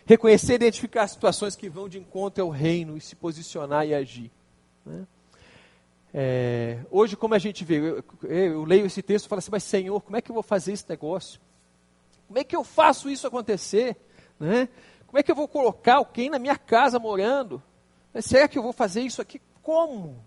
Reconhecer 0.05 0.53
e 0.53 0.55
identificar 0.55 1.03
as 1.03 1.11
situações 1.11 1.55
que 1.55 1.69
vão 1.69 1.89
de 1.89 1.97
encontro 1.97 2.43
ao 2.43 2.49
reino 2.49 2.95
e 2.95 3.01
se 3.01 3.15
posicionar 3.15 3.85
e 3.85 3.93
agir. 3.93 4.31
Né? 4.85 5.07
É, 6.13 6.79
hoje, 6.89 7.15
como 7.15 7.33
a 7.33 7.39
gente 7.39 7.63
vê, 7.63 7.77
eu, 7.77 8.03
eu, 8.23 8.63
leio 8.63 8.85
esse 8.85 9.01
texto 9.01 9.25
e 9.25 9.29
falo 9.29 9.39
assim, 9.39 9.51
mas 9.51 9.63
Senhor, 9.63 10.01
como 10.01 10.17
é 10.17 10.21
que 10.21 10.31
eu 10.31 10.33
vou 10.33 10.43
fazer 10.43 10.73
esse 10.73 10.87
negócio? 10.87 11.39
Como 12.27 12.39
é 12.39 12.43
que 12.43 12.55
eu 12.55 12.63
faço 12.63 13.09
isso 13.09 13.27
acontecer? 13.27 13.95
Né? 14.39 14.69
Como 15.05 15.17
é 15.17 15.23
que 15.23 15.31
eu 15.31 15.35
vou 15.35 15.47
colocar 15.47 15.95
alguém 15.95 16.29
na 16.29 16.39
minha 16.39 16.57
casa 16.57 16.99
morando? 16.99 17.61
Será 18.21 18.47
que 18.47 18.57
eu 18.57 18.63
vou 18.63 18.73
fazer 18.73 19.01
isso 19.01 19.21
aqui? 19.21 19.41
Como? 19.61 20.23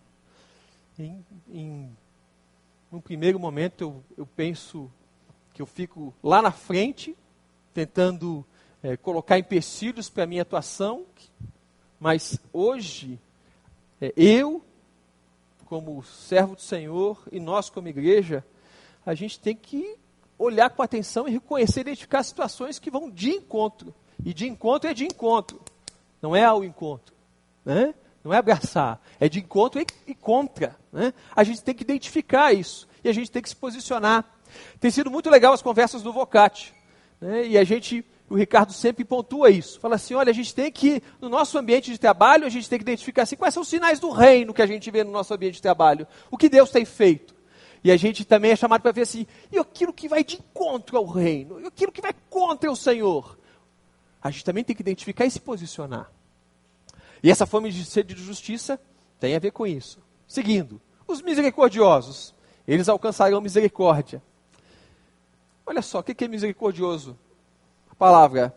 Em, 0.98 1.24
em 1.48 3.00
primeiro 3.00 3.40
momento 3.40 3.82
eu, 3.82 4.04
eu 4.18 4.26
penso 4.26 4.90
que 5.52 5.60
eu 5.60 5.66
fico 5.66 6.14
lá 6.22 6.40
na 6.40 6.52
frente, 6.52 7.16
tentando 7.72 8.44
é, 8.82 8.96
colocar 8.96 9.38
empecilhos 9.38 10.10
para 10.10 10.24
a 10.24 10.26
minha 10.26 10.42
atuação, 10.42 11.06
mas 11.98 12.38
hoje, 12.52 13.18
é, 14.00 14.12
eu, 14.16 14.62
como 15.66 16.02
servo 16.02 16.56
do 16.56 16.62
Senhor, 16.62 17.22
e 17.30 17.38
nós 17.38 17.70
como 17.70 17.88
igreja, 17.88 18.44
a 19.06 19.14
gente 19.14 19.38
tem 19.38 19.54
que 19.54 19.96
olhar 20.38 20.70
com 20.70 20.82
atenção 20.82 21.28
e 21.28 21.32
reconhecer, 21.32 21.80
identificar 21.80 22.22
situações 22.22 22.78
que 22.78 22.90
vão 22.90 23.10
de 23.10 23.30
encontro. 23.30 23.94
E 24.24 24.34
de 24.34 24.48
encontro 24.48 24.90
é 24.90 24.94
de 24.94 25.04
encontro, 25.04 25.60
não 26.20 26.34
é 26.34 26.44
ao 26.44 26.64
encontro. 26.64 27.14
Né? 27.64 27.94
Não 28.24 28.32
é 28.32 28.36
abraçar, 28.36 29.00
é 29.18 29.28
de 29.28 29.40
encontro 29.40 29.80
e, 29.80 29.86
e 30.06 30.14
contra. 30.14 30.76
Né? 30.92 31.12
A 31.34 31.42
gente 31.42 31.62
tem 31.62 31.74
que 31.74 31.82
identificar 31.82 32.52
isso 32.52 32.88
e 33.02 33.08
a 33.08 33.12
gente 33.12 33.30
tem 33.30 33.42
que 33.42 33.48
se 33.48 33.56
posicionar. 33.56 34.24
Tem 34.78 34.90
sido 34.90 35.10
muito 35.10 35.30
legal 35.30 35.52
as 35.52 35.62
conversas 35.62 36.02
do 36.02 36.12
Vocate. 36.12 36.74
Né? 37.22 37.46
E 37.46 37.56
a 37.56 37.62
gente, 37.62 38.04
o 38.28 38.34
Ricardo 38.34 38.72
sempre 38.72 39.04
pontua 39.04 39.48
isso. 39.48 39.78
Fala 39.78 39.94
assim: 39.94 40.12
olha, 40.14 40.30
a 40.30 40.34
gente 40.34 40.52
tem 40.52 40.72
que, 40.72 41.00
no 41.20 41.28
nosso 41.28 41.56
ambiente 41.56 41.92
de 41.92 41.98
trabalho, 41.98 42.44
a 42.44 42.48
gente 42.48 42.68
tem 42.68 42.80
que 42.80 42.82
identificar 42.82 43.22
assim, 43.22 43.36
quais 43.36 43.54
são 43.54 43.62
os 43.62 43.68
sinais 43.68 44.00
do 44.00 44.10
reino 44.10 44.52
que 44.52 44.60
a 44.60 44.66
gente 44.66 44.90
vê 44.90 45.04
no 45.04 45.12
nosso 45.12 45.32
ambiente 45.32 45.54
de 45.54 45.62
trabalho. 45.62 46.04
O 46.32 46.36
que 46.36 46.48
Deus 46.48 46.72
tem 46.72 46.84
feito. 46.84 47.32
E 47.84 47.92
a 47.92 47.96
gente 47.96 48.24
também 48.24 48.50
é 48.50 48.56
chamado 48.56 48.82
para 48.82 48.90
ver 48.90 49.02
assim, 49.02 49.24
e 49.50 49.58
aquilo 49.58 49.92
que 49.92 50.08
vai 50.08 50.24
de 50.24 50.36
encontro 50.36 50.96
ao 50.96 51.06
reino, 51.06 51.60
e 51.60 51.66
aquilo 51.66 51.92
que 51.92 52.02
vai 52.02 52.12
contra 52.28 52.70
o 52.70 52.76
Senhor. 52.76 53.38
A 54.20 54.30
gente 54.30 54.44
também 54.44 54.64
tem 54.64 54.74
que 54.74 54.82
identificar 54.82 55.24
e 55.24 55.30
se 55.30 55.40
posicionar. 55.40 56.10
E 57.22 57.30
essa 57.30 57.46
fome 57.46 57.70
de 57.70 57.84
sede 57.84 58.14
de 58.14 58.22
justiça 58.22 58.80
tem 59.18 59.34
a 59.34 59.38
ver 59.38 59.52
com 59.52 59.66
isso. 59.66 60.00
Seguindo, 60.28 60.80
os 61.06 61.22
misericordiosos, 61.22 62.34
eles 62.66 62.88
alcançarão 62.88 63.40
misericórdia. 63.40 64.22
Olha 65.64 65.82
só, 65.82 66.00
o 66.00 66.02
que 66.02 66.24
é 66.24 66.28
misericordioso? 66.28 67.18
A 67.90 67.94
palavra, 67.94 68.54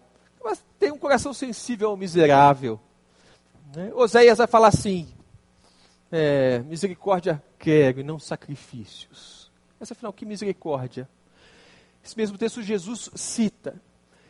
tem 0.79 0.91
um 0.91 0.97
coração 0.97 1.33
sensível 1.33 1.89
ao 1.89 1.97
miserável. 1.97 2.79
Né? 3.75 3.91
Oséias 3.93 4.37
vai 4.37 4.47
falar 4.47 4.67
assim: 4.67 5.07
é, 6.11 6.59
misericórdia 6.59 7.41
quero 7.57 7.99
e 7.99 8.03
não 8.03 8.19
sacrifícios. 8.19 9.51
Mas 9.79 9.91
afinal, 9.91 10.13
que 10.13 10.25
misericórdia? 10.25 11.09
Esse 12.03 12.15
mesmo 12.15 12.37
texto 12.37 12.61
Jesus 12.61 13.09
cita. 13.15 13.81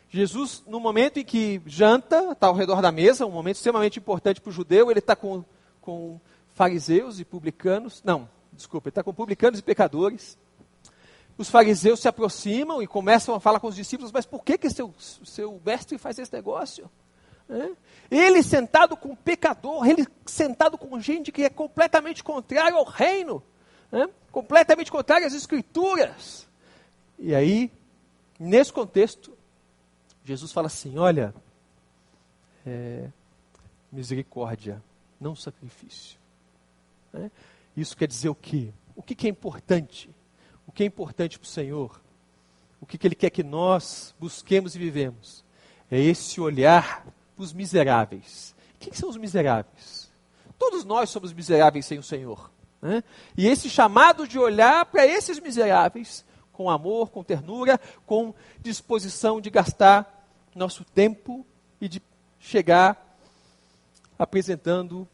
Jesus, 0.08 0.62
no 0.66 0.80
momento 0.80 1.18
em 1.18 1.24
que 1.24 1.60
janta, 1.66 2.32
está 2.32 2.46
ao 2.46 2.54
redor 2.54 2.80
da 2.80 2.90
mesa, 2.90 3.26
um 3.26 3.30
momento 3.30 3.56
extremamente 3.56 3.98
importante 3.98 4.40
para 4.40 4.48
o 4.48 4.52
judeu, 4.52 4.90
ele 4.90 5.00
está 5.00 5.14
com, 5.14 5.44
com 5.82 6.18
fariseus 6.54 7.20
e 7.20 7.24
publicanos, 7.24 8.02
não, 8.02 8.28
desculpa, 8.52 8.88
ele 8.88 8.92
está 8.92 9.02
com 9.02 9.12
publicanos 9.12 9.58
e 9.58 9.62
pecadores. 9.62 10.38
Os 11.38 11.50
fariseus 11.50 12.00
se 12.00 12.08
aproximam 12.08 12.82
e 12.82 12.86
começam 12.86 13.34
a 13.34 13.40
falar 13.40 13.60
com 13.60 13.68
os 13.68 13.76
discípulos, 13.76 14.10
mas 14.10 14.24
por 14.24 14.42
que, 14.42 14.56
que 14.56 14.70
seu, 14.70 14.94
seu 14.98 15.60
mestre 15.64 15.98
faz 15.98 16.18
esse 16.18 16.32
negócio? 16.32 16.90
É? 17.48 17.70
Ele 18.10 18.42
sentado 18.42 18.96
com 18.96 19.14
pecador, 19.14 19.86
ele 19.86 20.06
sentado 20.24 20.76
com 20.78 20.98
gente 20.98 21.30
que 21.30 21.44
é 21.44 21.50
completamente 21.50 22.24
contrário 22.24 22.76
ao 22.76 22.84
reino, 22.84 23.42
é? 23.92 24.08
completamente 24.32 24.90
contrário 24.90 25.26
às 25.26 25.34
escrituras. 25.34 26.46
E 27.18 27.34
aí, 27.34 27.70
nesse 28.38 28.72
contexto, 28.72 29.36
Jesus 30.24 30.52
fala 30.52 30.66
assim: 30.66 30.98
olha, 30.98 31.34
é, 32.66 33.08
misericórdia, 33.92 34.82
não 35.20 35.36
sacrifício. 35.36 36.18
Isso 37.76 37.96
quer 37.96 38.08
dizer 38.08 38.28
o 38.28 38.34
quê? 38.34 38.72
O 38.94 39.02
que, 39.02 39.14
que 39.14 39.26
é 39.26 39.30
importante? 39.30 40.10
O 40.66 40.72
que 40.72 40.82
é 40.82 40.86
importante 40.86 41.38
para 41.38 41.46
o 41.46 41.48
Senhor? 41.48 42.00
O 42.80 42.86
que, 42.86 42.98
que 42.98 43.06
Ele 43.06 43.14
quer 43.14 43.30
que 43.30 43.42
nós 43.42 44.14
busquemos 44.18 44.74
e 44.74 44.78
vivemos? 44.78 45.44
É 45.90 45.98
esse 45.98 46.40
olhar 46.40 47.06
para 47.34 47.42
os 47.42 47.52
miseráveis. 47.52 48.54
Quem 48.78 48.92
são 48.92 49.08
os 49.08 49.16
miseráveis? 49.16 50.10
Todos 50.58 50.84
nós 50.84 51.10
somos 51.10 51.32
miseráveis 51.32 51.86
sem 51.86 51.98
o 51.98 52.02
Senhor. 52.02 52.50
Né? 52.80 53.02
E 53.36 53.46
esse 53.46 53.68
chamado 53.70 54.26
de 54.26 54.38
olhar 54.38 54.84
para 54.86 55.06
esses 55.06 55.38
miseráveis 55.40 56.24
com 56.52 56.70
amor, 56.70 57.10
com 57.10 57.22
ternura, 57.22 57.78
com 58.06 58.34
disposição 58.62 59.40
de 59.40 59.50
gastar 59.50 60.26
nosso 60.54 60.84
tempo 60.84 61.46
e 61.80 61.88
de 61.88 62.02
chegar 62.40 63.18
apresentando 64.18 65.06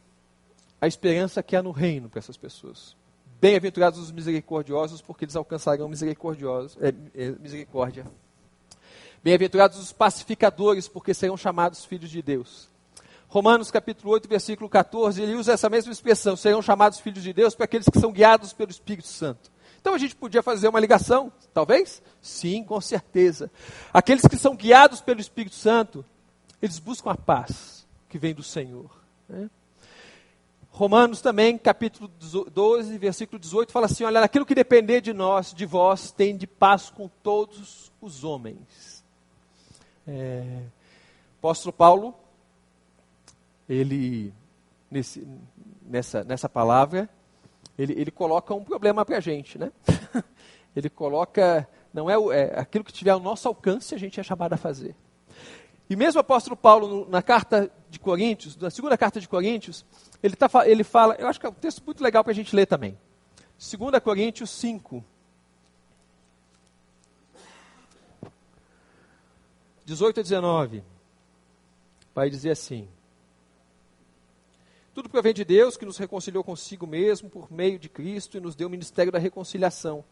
a 0.80 0.86
esperança 0.86 1.42
que 1.42 1.56
há 1.56 1.62
no 1.62 1.72
reino 1.72 2.08
para 2.08 2.20
essas 2.20 2.36
pessoas. 2.36 2.96
Bem-aventurados 3.42 3.98
os 3.98 4.12
misericordiosos, 4.12 5.02
porque 5.02 5.24
eles 5.24 5.34
alcançarão 5.34 5.88
misericordiosos, 5.88 6.78
é, 6.80 6.94
é, 7.12 7.30
misericórdia. 7.40 8.06
Bem-aventurados 9.20 9.80
os 9.80 9.92
pacificadores, 9.92 10.86
porque 10.86 11.12
serão 11.12 11.36
chamados 11.36 11.84
filhos 11.84 12.08
de 12.08 12.22
Deus. 12.22 12.68
Romanos 13.26 13.68
capítulo 13.68 14.12
8, 14.12 14.28
versículo 14.28 14.70
14, 14.70 15.20
ele 15.20 15.34
usa 15.34 15.54
essa 15.54 15.68
mesma 15.68 15.90
expressão, 15.90 16.36
serão 16.36 16.62
chamados 16.62 17.00
filhos 17.00 17.20
de 17.20 17.32
Deus 17.32 17.52
para 17.52 17.64
aqueles 17.64 17.88
que 17.88 17.98
são 17.98 18.12
guiados 18.12 18.52
pelo 18.52 18.70
Espírito 18.70 19.08
Santo. 19.08 19.50
Então 19.80 19.92
a 19.92 19.98
gente 19.98 20.14
podia 20.14 20.40
fazer 20.40 20.68
uma 20.68 20.78
ligação, 20.78 21.32
talvez? 21.52 22.00
Sim, 22.20 22.62
com 22.62 22.80
certeza. 22.80 23.50
Aqueles 23.92 24.24
que 24.24 24.36
são 24.36 24.54
guiados 24.54 25.00
pelo 25.00 25.20
Espírito 25.20 25.56
Santo, 25.56 26.04
eles 26.62 26.78
buscam 26.78 27.10
a 27.10 27.16
paz 27.16 27.88
que 28.08 28.18
vem 28.18 28.34
do 28.34 28.44
Senhor. 28.44 28.88
Né? 29.28 29.50
Romanos 30.72 31.20
também, 31.20 31.58
capítulo 31.58 32.10
12, 32.50 32.96
versículo 32.96 33.38
18, 33.38 33.70
fala 33.70 33.84
assim: 33.84 34.04
Olha, 34.04 34.22
naquilo 34.22 34.46
que 34.46 34.54
depender 34.54 35.02
de 35.02 35.12
nós, 35.12 35.52
de 35.52 35.66
vós, 35.66 36.10
tem 36.10 36.34
de 36.34 36.46
paz 36.46 36.88
com 36.88 37.08
todos 37.22 37.92
os 38.00 38.24
homens. 38.24 39.04
É, 40.06 40.62
apóstolo 41.38 41.74
Paulo, 41.74 42.14
ele, 43.68 44.32
nesse, 44.90 45.28
nessa, 45.82 46.24
nessa 46.24 46.48
palavra, 46.48 47.06
ele, 47.78 47.92
ele 47.92 48.10
coloca 48.10 48.54
um 48.54 48.64
problema 48.64 49.04
para 49.04 49.18
a 49.18 49.20
gente, 49.20 49.58
né? 49.58 49.70
ele 50.74 50.88
coloca, 50.88 51.68
não 51.92 52.08
é, 52.08 52.14
é, 52.14 52.58
aquilo 52.58 52.82
que 52.82 52.92
tiver 52.94 53.10
ao 53.10 53.20
nosso 53.20 53.46
alcance, 53.46 53.94
a 53.94 53.98
gente 53.98 54.18
é 54.18 54.22
chamado 54.22 54.54
a 54.54 54.56
fazer. 54.56 54.96
E 55.90 55.94
mesmo 55.94 56.18
o 56.18 56.22
apóstolo 56.22 56.56
Paulo, 56.56 57.06
na 57.10 57.20
carta 57.20 57.70
de 57.92 58.00
Coríntios, 58.00 58.56
na 58.56 58.70
segunda 58.70 58.96
carta 58.96 59.20
de 59.20 59.28
Coríntios, 59.28 59.84
ele, 60.22 60.34
tá, 60.34 60.48
ele 60.64 60.82
fala, 60.82 61.14
eu 61.16 61.28
acho 61.28 61.38
que 61.38 61.44
é 61.44 61.48
um 61.50 61.52
texto 61.52 61.82
muito 61.84 62.02
legal 62.02 62.24
para 62.24 62.32
a 62.32 62.34
gente 62.34 62.56
ler 62.56 62.64
também. 62.64 62.98
2 63.58 64.02
Coríntios 64.02 64.48
5. 64.48 65.04
18 69.84 70.20
a 70.20 70.22
19. 70.22 70.82
Vai 72.14 72.30
dizer 72.30 72.52
assim: 72.52 72.88
tudo 74.94 75.10
provém 75.10 75.34
de 75.34 75.44
Deus 75.44 75.76
que 75.76 75.84
nos 75.84 75.98
reconciliou 75.98 76.42
consigo 76.42 76.86
mesmo 76.86 77.28
por 77.28 77.52
meio 77.52 77.78
de 77.78 77.90
Cristo 77.90 78.38
e 78.38 78.40
nos 78.40 78.56
deu 78.56 78.68
o 78.68 78.70
ministério 78.70 79.12
da 79.12 79.18
reconciliação. 79.18 80.02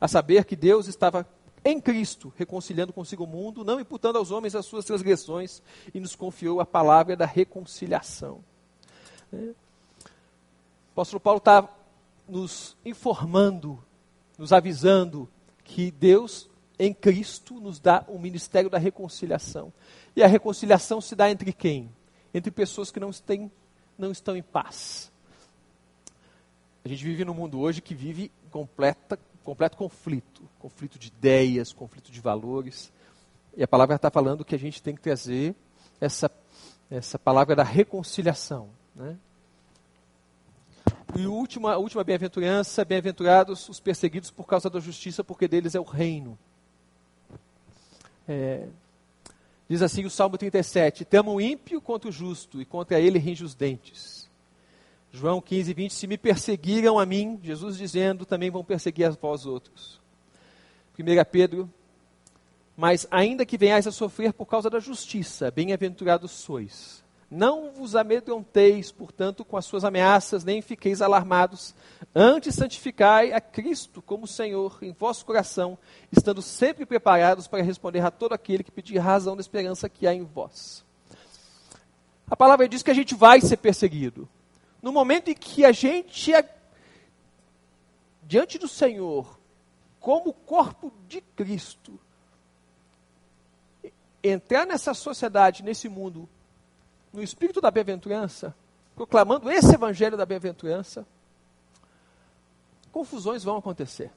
A 0.00 0.08
saber 0.08 0.46
que 0.46 0.56
Deus 0.56 0.88
estava 0.88 1.28
em 1.66 1.80
Cristo, 1.80 2.32
reconciliando 2.36 2.92
consigo 2.92 3.24
o 3.24 3.26
mundo, 3.26 3.64
não 3.64 3.80
imputando 3.80 4.16
aos 4.16 4.30
homens 4.30 4.54
as 4.54 4.64
suas 4.66 4.84
transgressões, 4.84 5.60
e 5.92 5.98
nos 5.98 6.14
confiou 6.14 6.60
a 6.60 6.66
palavra 6.66 7.16
da 7.16 7.26
reconciliação. 7.26 8.44
É. 9.32 9.36
O 9.36 9.54
apóstolo 10.92 11.20
Paulo 11.20 11.38
está 11.38 11.68
nos 12.28 12.76
informando, 12.84 13.82
nos 14.38 14.52
avisando 14.52 15.28
que 15.64 15.90
Deus 15.90 16.48
em 16.78 16.92
Cristo, 16.92 17.54
nos 17.54 17.78
dá 17.80 18.04
o 18.06 18.18
ministério 18.18 18.68
da 18.68 18.78
reconciliação. 18.78 19.72
E 20.14 20.22
a 20.22 20.26
reconciliação 20.26 21.00
se 21.00 21.14
dá 21.14 21.30
entre 21.30 21.52
quem? 21.52 21.90
Entre 22.32 22.50
pessoas 22.50 22.90
que 22.90 23.00
não, 23.00 23.10
têm, 23.12 23.50
não 23.96 24.12
estão 24.12 24.36
em 24.36 24.42
paz. 24.42 25.10
A 26.84 26.88
gente 26.88 27.02
vive 27.02 27.24
num 27.24 27.34
mundo 27.34 27.58
hoje 27.58 27.80
que 27.80 27.94
vive 27.94 28.30
completa, 28.50 29.18
completo 29.46 29.76
conflito 29.76 30.42
conflito 30.58 30.98
de 30.98 31.06
ideias, 31.06 31.72
conflito 31.72 32.10
de 32.10 32.20
valores. 32.20 32.92
E 33.56 33.62
a 33.62 33.68
palavra 33.68 33.94
está 33.94 34.10
falando 34.10 34.44
que 34.44 34.54
a 34.54 34.58
gente 34.58 34.82
tem 34.82 34.96
que 34.96 35.00
trazer 35.00 35.54
essa, 36.00 36.28
essa 36.90 37.18
palavra 37.18 37.54
da 37.54 37.62
reconciliação. 37.62 38.68
Né? 38.94 39.16
E 41.16 41.24
a 41.24 41.28
última, 41.28 41.74
a 41.74 41.78
última 41.78 42.02
bem-aventurança, 42.02 42.84
bem-aventurados 42.84 43.68
os 43.68 43.78
perseguidos 43.78 44.28
por 44.28 44.44
causa 44.44 44.68
da 44.68 44.80
justiça, 44.80 45.22
porque 45.22 45.46
deles 45.46 45.76
é 45.76 45.80
o 45.80 45.84
reino. 45.84 46.36
É, 48.28 48.66
diz 49.68 49.82
assim 49.82 50.04
o 50.04 50.10
Salmo 50.10 50.36
37, 50.36 51.04
Temo 51.04 51.34
o 51.34 51.40
ímpio 51.40 51.80
contra 51.80 52.08
o 52.10 52.12
justo, 52.12 52.60
e 52.60 52.64
contra 52.64 52.98
ele 52.98 53.20
ringe 53.20 53.44
os 53.44 53.54
dentes. 53.54 54.25
João 55.16 55.40
15, 55.40 55.72
20, 55.72 55.94
se 55.94 56.06
me 56.06 56.18
perseguiram 56.18 56.98
a 56.98 57.06
mim, 57.06 57.40
Jesus 57.42 57.78
dizendo, 57.78 58.26
também 58.26 58.50
vão 58.50 58.62
perseguir 58.62 59.06
a 59.06 59.10
vós 59.10 59.46
outros. 59.46 59.98
1 60.98 61.04
Pedro, 61.30 61.72
mas 62.76 63.06
ainda 63.10 63.46
que 63.46 63.56
venhais 63.56 63.86
a 63.86 63.90
sofrer 63.92 64.34
por 64.34 64.44
causa 64.44 64.68
da 64.68 64.78
justiça, 64.78 65.50
bem-aventurados 65.50 66.32
sois. 66.32 67.02
Não 67.30 67.72
vos 67.72 67.96
amedronteis, 67.96 68.92
portanto, 68.92 69.42
com 69.42 69.56
as 69.56 69.64
suas 69.64 69.86
ameaças, 69.86 70.44
nem 70.44 70.60
fiqueis 70.60 71.00
alarmados. 71.00 71.74
Antes 72.14 72.54
santificai 72.54 73.32
a 73.32 73.40
Cristo 73.40 74.02
como 74.02 74.26
Senhor 74.26 74.78
em 74.82 74.92
vosso 74.92 75.24
coração, 75.24 75.78
estando 76.12 76.42
sempre 76.42 76.84
preparados 76.84 77.48
para 77.48 77.62
responder 77.64 78.00
a 78.00 78.10
todo 78.10 78.34
aquele 78.34 78.62
que 78.62 78.70
pedir 78.70 78.98
razão 78.98 79.34
da 79.34 79.40
esperança 79.40 79.88
que 79.88 80.06
há 80.06 80.12
em 80.12 80.24
vós. 80.24 80.84
A 82.30 82.36
palavra 82.36 82.68
diz 82.68 82.82
que 82.82 82.90
a 82.90 82.94
gente 82.94 83.14
vai 83.14 83.40
ser 83.40 83.56
perseguido. 83.56 84.28
No 84.82 84.92
momento 84.92 85.30
em 85.30 85.34
que 85.34 85.64
a 85.64 85.72
gente, 85.72 86.34
é, 86.34 86.48
diante 88.22 88.58
do 88.58 88.68
Senhor, 88.68 89.38
como 90.00 90.32
corpo 90.32 90.92
de 91.08 91.20
Cristo, 91.20 91.98
entrar 94.22 94.66
nessa 94.66 94.94
sociedade, 94.94 95.62
nesse 95.62 95.88
mundo, 95.88 96.28
no 97.12 97.22
espírito 97.22 97.60
da 97.60 97.70
bem-aventurança, 97.70 98.54
proclamando 98.94 99.50
esse 99.50 99.74
evangelho 99.74 100.16
da 100.16 100.26
bem-aventurança, 100.26 101.06
confusões 102.92 103.44
vão 103.44 103.56
acontecer. 103.56 104.10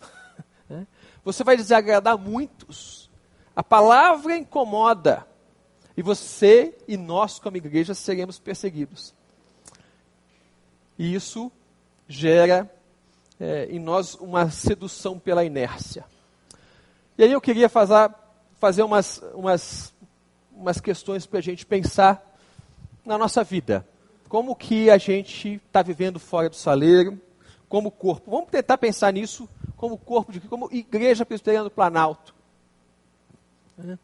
Né? 0.68 0.84
Você 1.24 1.44
vai 1.44 1.56
desagradar 1.56 2.18
muitos. 2.18 3.08
A 3.54 3.62
palavra 3.62 4.36
incomoda. 4.36 5.24
E 5.96 6.02
você 6.02 6.76
e 6.88 6.96
nós, 6.96 7.38
como 7.38 7.56
igreja, 7.56 7.94
seremos 7.94 8.36
perseguidos. 8.40 9.14
E 10.98 11.14
isso 11.14 11.50
gera 12.08 12.70
é, 13.38 13.66
em 13.70 13.78
nós 13.78 14.14
uma 14.14 14.50
sedução 14.50 15.18
pela 15.18 15.44
inércia. 15.44 16.04
E 17.18 17.24
aí 17.24 17.32
eu 17.32 17.40
queria 17.40 17.68
fazer, 17.68 18.10
fazer 18.58 18.82
umas, 18.82 19.22
umas, 19.34 19.94
umas 20.52 20.80
questões 20.80 21.26
para 21.26 21.38
a 21.38 21.42
gente 21.42 21.64
pensar 21.64 22.22
na 23.04 23.16
nossa 23.16 23.42
vida. 23.42 23.86
Como 24.28 24.56
que 24.56 24.90
a 24.90 24.98
gente 24.98 25.60
está 25.66 25.82
vivendo 25.82 26.18
fora 26.18 26.48
do 26.48 26.56
saleiro, 26.56 27.20
como 27.68 27.90
corpo. 27.90 28.30
Vamos 28.30 28.50
tentar 28.50 28.78
pensar 28.78 29.12
nisso 29.12 29.48
como 29.76 29.98
corpo, 29.98 30.32
de 30.32 30.40
como 30.40 30.68
igreja 30.72 31.26
presbiteriana 31.26 31.64
do 31.64 31.70
Planalto. 31.70 32.34
É. 33.78 33.98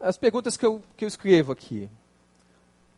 As 0.00 0.18
perguntas 0.18 0.56
que 0.56 0.66
eu, 0.66 0.82
que 0.96 1.04
eu 1.04 1.08
escrevo 1.08 1.52
aqui. 1.52 1.88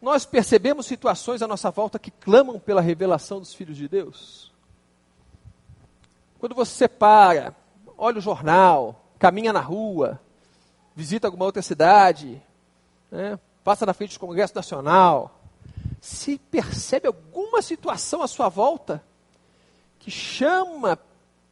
Nós 0.01 0.27
percebemos 0.27 0.87
situações 0.87 1.43
à 1.43 1.47
nossa 1.47 1.71
volta 1.71 1.99
que 1.99 2.11
clamam 2.11 2.59
pela 2.59 2.81
revelação 2.81 3.39
dos 3.39 3.55
filhos 3.55 3.77
de 3.77 3.89
Deus? 3.89 4.53
Quando 6.39 6.55
você 6.55 6.87
para, 6.87 7.55
olha 7.97 8.19
o 8.19 8.21
jornal, 8.21 9.05
caminha 9.19 9.53
na 9.53 9.61
rua, 9.61 10.21
visita 10.95 11.27
alguma 11.27 11.47
outra 11.47 11.63
cidade, 11.63 12.43
né, 13.11 13.39
passa 13.65 13.87
na 13.87 13.95
frente 13.95 14.15
do 14.15 14.21
Congresso 14.21 14.55
Nacional, 14.55 15.41
se 16.01 16.39
percebe 16.39 17.07
alguma 17.07 17.63
situação 17.63 18.23
à 18.23 18.29
sua 18.29 18.49
volta 18.49 19.03
que 19.99 20.11
chama, 20.11 20.99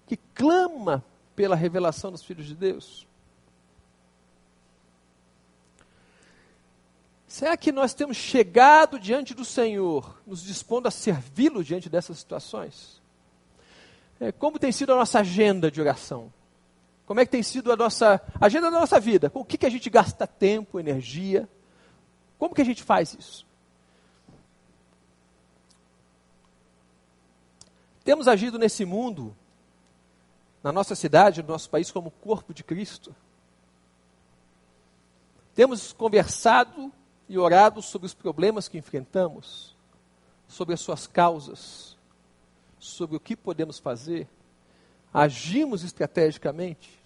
que 0.07 0.17
clama 0.17 1.03
pela 1.35 1.57
revelação 1.57 2.13
dos 2.13 2.23
filhos 2.23 2.47
de 2.47 2.55
Deus? 2.55 3.07
Será 7.35 7.57
que 7.57 7.73
nós 7.73 7.93
temos 7.93 8.17
chegado 8.17 8.97
diante 8.97 9.35
do 9.35 9.45
Senhor, 9.45 10.23
nos 10.25 10.41
dispondo 10.41 10.87
a 10.87 10.91
servi-lo 10.93 11.65
diante 11.65 11.89
dessas 11.89 12.19
situações? 12.19 13.03
É, 14.21 14.31
como 14.31 14.57
tem 14.57 14.71
sido 14.71 14.93
a 14.93 14.97
nossa 14.97 15.19
agenda 15.19 15.69
de 15.69 15.81
oração? 15.81 16.33
Como 17.05 17.19
é 17.19 17.25
que 17.25 17.33
tem 17.33 17.43
sido 17.43 17.73
a 17.73 17.77
nossa 17.77 18.23
agenda 18.41 18.71
da 18.71 18.79
nossa 18.79 19.01
vida? 19.01 19.29
Com 19.29 19.41
o 19.41 19.45
que, 19.45 19.59
que 19.59 19.67
a 19.67 19.69
gente 19.69 19.91
gasta 19.91 20.29
tempo, 20.29 20.79
energia? 20.79 21.49
Como 22.39 22.55
que 22.55 22.63
a 22.63 22.65
gente 22.65 22.85
faz 22.85 23.17
isso? 23.19 23.45
Temos 28.05 28.29
agido 28.29 28.61
nesse 28.61 28.85
mundo, 28.85 29.37
na 30.63 30.71
nossa 30.71 30.95
cidade, 30.95 31.43
no 31.43 31.49
nosso 31.49 31.69
país, 31.69 31.91
como 31.91 32.13
corpo 32.13 32.55
de 32.55 32.63
Cristo. 32.63 33.13
Temos 35.53 35.93
conversado 35.93 36.93
e 37.29 37.39
orado 37.39 37.81
sobre 37.81 38.07
os 38.07 38.15
problemas 38.15 38.69
que 38.69 38.79
enfrentamos, 38.79 39.75
sobre 40.47 40.75
as 40.75 40.81
suas 40.81 41.07
causas, 41.07 41.97
sobre 42.79 43.17
o 43.17 43.21
que 43.21 43.37
podemos 43.37 43.79
fazer. 43.79 44.29
Agimos 45.13 45.83
estrategicamente. 45.83 47.03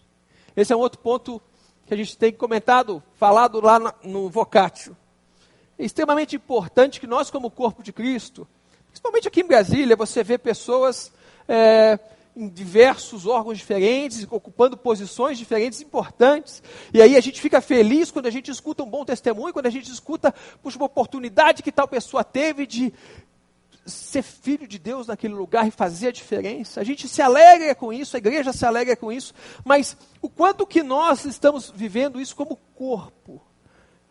Esse 0.56 0.72
é 0.72 0.76
um 0.76 0.80
outro 0.80 0.98
ponto 1.00 1.40
que 1.86 1.94
a 1.94 1.96
gente 1.96 2.16
tem 2.18 2.32
comentado, 2.32 3.02
falado 3.14 3.60
lá 3.60 3.94
no 4.02 4.28
Vocatio. 4.28 4.96
É 5.78 5.84
extremamente 5.84 6.36
importante 6.36 7.00
que 7.00 7.06
nós, 7.06 7.30
como 7.30 7.50
corpo 7.50 7.82
de 7.82 7.92
Cristo, 7.92 8.46
principalmente 8.88 9.28
aqui 9.28 9.40
em 9.40 9.46
Brasília, 9.46 9.94
você 9.94 10.24
vê 10.24 10.36
pessoas 10.36 11.12
é, 11.46 11.98
em 12.39 12.49
diversos 12.49 13.26
órgãos 13.26 13.59
diferentes, 13.59 14.24
ocupando 14.30 14.76
posições 14.76 15.36
diferentes 15.36 15.80
importantes. 15.80 16.62
E 16.95 17.03
aí 17.03 17.16
a 17.16 17.20
gente 17.20 17.41
fica 17.41 17.61
feliz 17.61 18.12
quando 18.12 18.26
a 18.26 18.30
gente 18.30 18.49
escuta 18.49 18.84
um 18.84 18.89
bom 18.89 19.05
testemunho, 19.05 19.53
quando 19.53 19.66
a 19.66 19.70
gente 19.70 19.91
escuta 19.91 20.32
puxa, 20.62 20.76
uma 20.76 20.86
oportunidade 20.86 21.64
que 21.64 21.72
tal 21.72 21.89
pessoa 21.89 22.22
teve 22.22 22.64
de 22.64 22.95
ser 23.84 24.22
filho 24.22 24.68
de 24.68 24.78
Deus 24.78 25.09
naquele 25.09 25.34
lugar 25.34 25.66
e 25.66 25.72
fazer 25.72 26.09
a 26.09 26.12
diferença. 26.12 26.80
A 26.80 26.84
gente 26.84 27.09
se 27.09 27.20
alegra 27.20 27.74
com 27.74 27.93
isso, 27.93 28.16
a 28.16 28.18
igreja 28.18 28.53
se 28.53 28.64
alegra 28.64 28.95
com 28.95 29.11
isso, 29.11 29.34
mas 29.64 29.97
o 30.22 30.28
quanto 30.28 30.64
que 30.64 30.82
nós 30.82 31.24
estamos 31.24 31.72
vivendo 31.74 32.20
isso 32.20 32.36
como 32.36 32.57
corpo? 32.76 33.43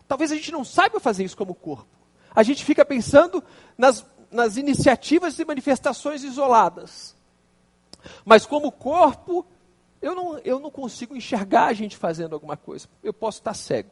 Talvez 0.05 0.33
a 0.33 0.35
gente 0.35 0.51
não 0.51 0.65
saiba 0.65 0.99
fazer 0.99 1.23
isso 1.23 1.37
como 1.37 1.55
corpo. 1.55 1.87
A 2.35 2.43
gente 2.43 2.65
fica 2.65 2.83
pensando 2.83 3.41
nas, 3.77 4.05
nas 4.29 4.57
iniciativas 4.57 5.39
e 5.39 5.45
manifestações 5.45 6.23
isoladas. 6.23 7.16
Mas 8.25 8.45
como 8.45 8.71
corpo, 8.71 9.45
eu 10.01 10.15
não, 10.15 10.37
eu 10.39 10.59
não 10.59 10.71
consigo 10.71 11.15
enxergar 11.15 11.65
a 11.65 11.73
gente 11.73 11.97
fazendo 11.97 12.33
alguma 12.33 12.57
coisa. 12.57 12.87
Eu 13.03 13.13
posso 13.13 13.39
estar 13.39 13.53
cego. 13.53 13.89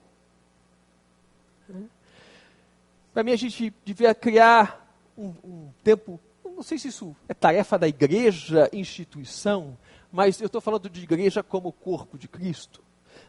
Para 3.13 3.23
mim, 3.23 3.31
a 3.31 3.37
gente 3.37 3.73
devia 3.83 4.13
criar 4.13 4.85
um, 5.17 5.33
um 5.43 5.69
tempo. 5.83 6.19
Não 6.43 6.63
sei 6.63 6.77
se 6.77 6.89
isso 6.89 7.15
é 7.27 7.33
tarefa 7.33 7.77
da 7.77 7.87
igreja, 7.87 8.69
instituição, 8.71 9.77
mas 10.11 10.39
eu 10.39 10.47
estou 10.47 10.61
falando 10.61 10.89
de 10.89 11.03
igreja 11.03 11.41
como 11.41 11.71
corpo 11.71 12.17
de 12.17 12.27
Cristo. 12.27 12.83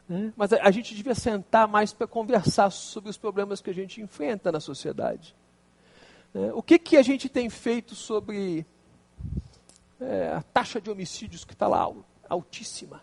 Né? 0.08 0.32
Mas 0.36 0.52
a, 0.52 0.70
gente 0.70 0.94
devia 0.94 1.14
sentar 1.14 1.66
mais 1.66 1.92
para 1.92 2.06
conversar 2.06 2.70
sobre 2.70 3.10
os 3.10 3.16
problemas 3.16 3.60
que 3.60 3.70
a 3.70 3.74
gente 3.74 4.00
enfrenta 4.00 4.52
na 4.52 4.60
sociedade. 4.60 5.34
Né? 6.32 6.52
O 6.54 6.62
que, 6.62 6.78
que 6.78 6.96
a 6.96 7.02
gente 7.02 7.28
tem 7.28 7.48
feito 7.50 7.94
sobre 7.94 8.66
é, 10.00 10.32
a 10.32 10.42
taxa 10.42 10.80
de 10.80 10.90
homicídios 10.90 11.44
que 11.44 11.52
está 11.52 11.66
lá 11.66 11.90
altíssima? 12.28 13.02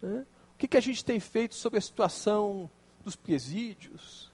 Né? 0.00 0.26
O 0.54 0.58
que, 0.58 0.68
que 0.68 0.76
a 0.76 0.80
gente 0.80 1.04
tem 1.04 1.20
feito 1.20 1.54
sobre 1.54 1.78
a 1.78 1.82
situação 1.82 2.70
dos 3.04 3.16
presídios? 3.16 4.32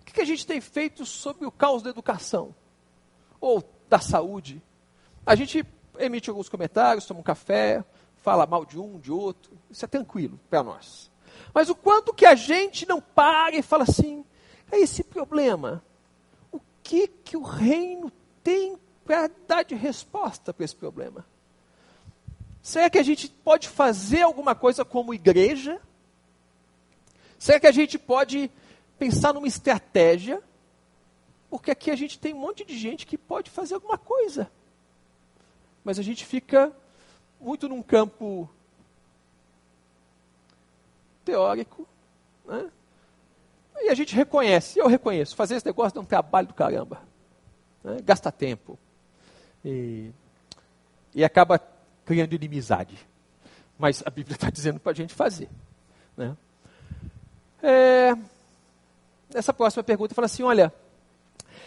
O 0.00 0.04
que, 0.04 0.12
que 0.12 0.20
a 0.20 0.24
gente 0.24 0.46
tem 0.46 0.60
feito 0.60 1.04
sobre 1.04 1.46
o 1.46 1.52
caos 1.52 1.82
da 1.82 1.90
educação? 1.90 2.54
Ou 3.40 3.62
da 3.88 3.98
saúde? 3.98 4.62
A 5.26 5.34
gente 5.34 5.64
emite 5.98 6.30
alguns 6.30 6.48
comentários, 6.48 7.06
toma 7.06 7.20
um 7.20 7.24
café, 7.24 7.84
fala 8.16 8.46
mal 8.46 8.64
de 8.64 8.78
um, 8.78 8.98
de 8.98 9.12
outro, 9.12 9.56
isso 9.70 9.84
é 9.84 9.88
tranquilo 9.88 10.38
para 10.48 10.62
nós. 10.62 11.10
Mas 11.52 11.68
o 11.68 11.74
quanto 11.74 12.14
que 12.14 12.26
a 12.26 12.34
gente 12.34 12.86
não 12.86 13.00
para 13.00 13.56
e 13.56 13.62
fala 13.62 13.84
assim, 13.84 14.24
é 14.70 14.78
esse 14.78 15.04
problema, 15.04 15.82
o 16.52 16.60
que 16.82 17.08
que 17.08 17.36
o 17.36 17.42
reino 17.42 18.10
tem 18.42 18.78
para 19.08 19.30
dar 19.48 19.64
de 19.64 19.74
resposta 19.74 20.52
para 20.52 20.66
esse 20.66 20.76
problema? 20.76 21.24
Será 22.60 22.90
que 22.90 22.98
a 22.98 23.02
gente 23.02 23.30
pode 23.30 23.66
fazer 23.66 24.20
alguma 24.20 24.54
coisa 24.54 24.84
como 24.84 25.14
igreja? 25.14 25.80
Será 27.38 27.58
que 27.58 27.66
a 27.66 27.72
gente 27.72 27.98
pode 27.98 28.50
pensar 28.98 29.32
numa 29.32 29.48
estratégia? 29.48 30.42
Porque 31.48 31.70
aqui 31.70 31.90
a 31.90 31.96
gente 31.96 32.18
tem 32.18 32.34
um 32.34 32.38
monte 32.38 32.66
de 32.66 32.76
gente 32.76 33.06
que 33.06 33.16
pode 33.16 33.50
fazer 33.50 33.76
alguma 33.76 33.96
coisa. 33.96 34.50
Mas 35.82 35.98
a 35.98 36.02
gente 36.02 36.26
fica 36.26 36.70
muito 37.40 37.66
num 37.66 37.82
campo 37.82 38.46
teórico, 41.24 41.88
né? 42.44 42.70
E 43.76 43.88
a 43.88 43.94
gente 43.94 44.14
reconhece, 44.14 44.78
eu 44.78 44.86
reconheço, 44.86 45.34
fazer 45.34 45.54
esse 45.54 45.64
negócio 45.64 45.94
dá 45.94 46.00
um 46.02 46.04
trabalho 46.04 46.48
do 46.48 46.54
caramba. 46.54 47.00
Né? 47.82 48.02
Gasta 48.04 48.30
tempo. 48.30 48.78
E, 49.64 50.10
e 51.14 51.24
acaba 51.24 51.60
criando 52.04 52.34
inimizade. 52.34 52.96
Mas 53.78 54.02
a 54.04 54.10
Bíblia 54.10 54.34
está 54.34 54.48
dizendo 54.50 54.80
para 54.80 54.92
a 54.92 54.94
gente 54.94 55.14
fazer. 55.14 55.48
Né? 56.16 56.36
É, 57.62 58.14
essa 59.34 59.52
próxima 59.52 59.82
pergunta 59.82 60.14
fala 60.14 60.26
assim: 60.26 60.42
olha, 60.42 60.72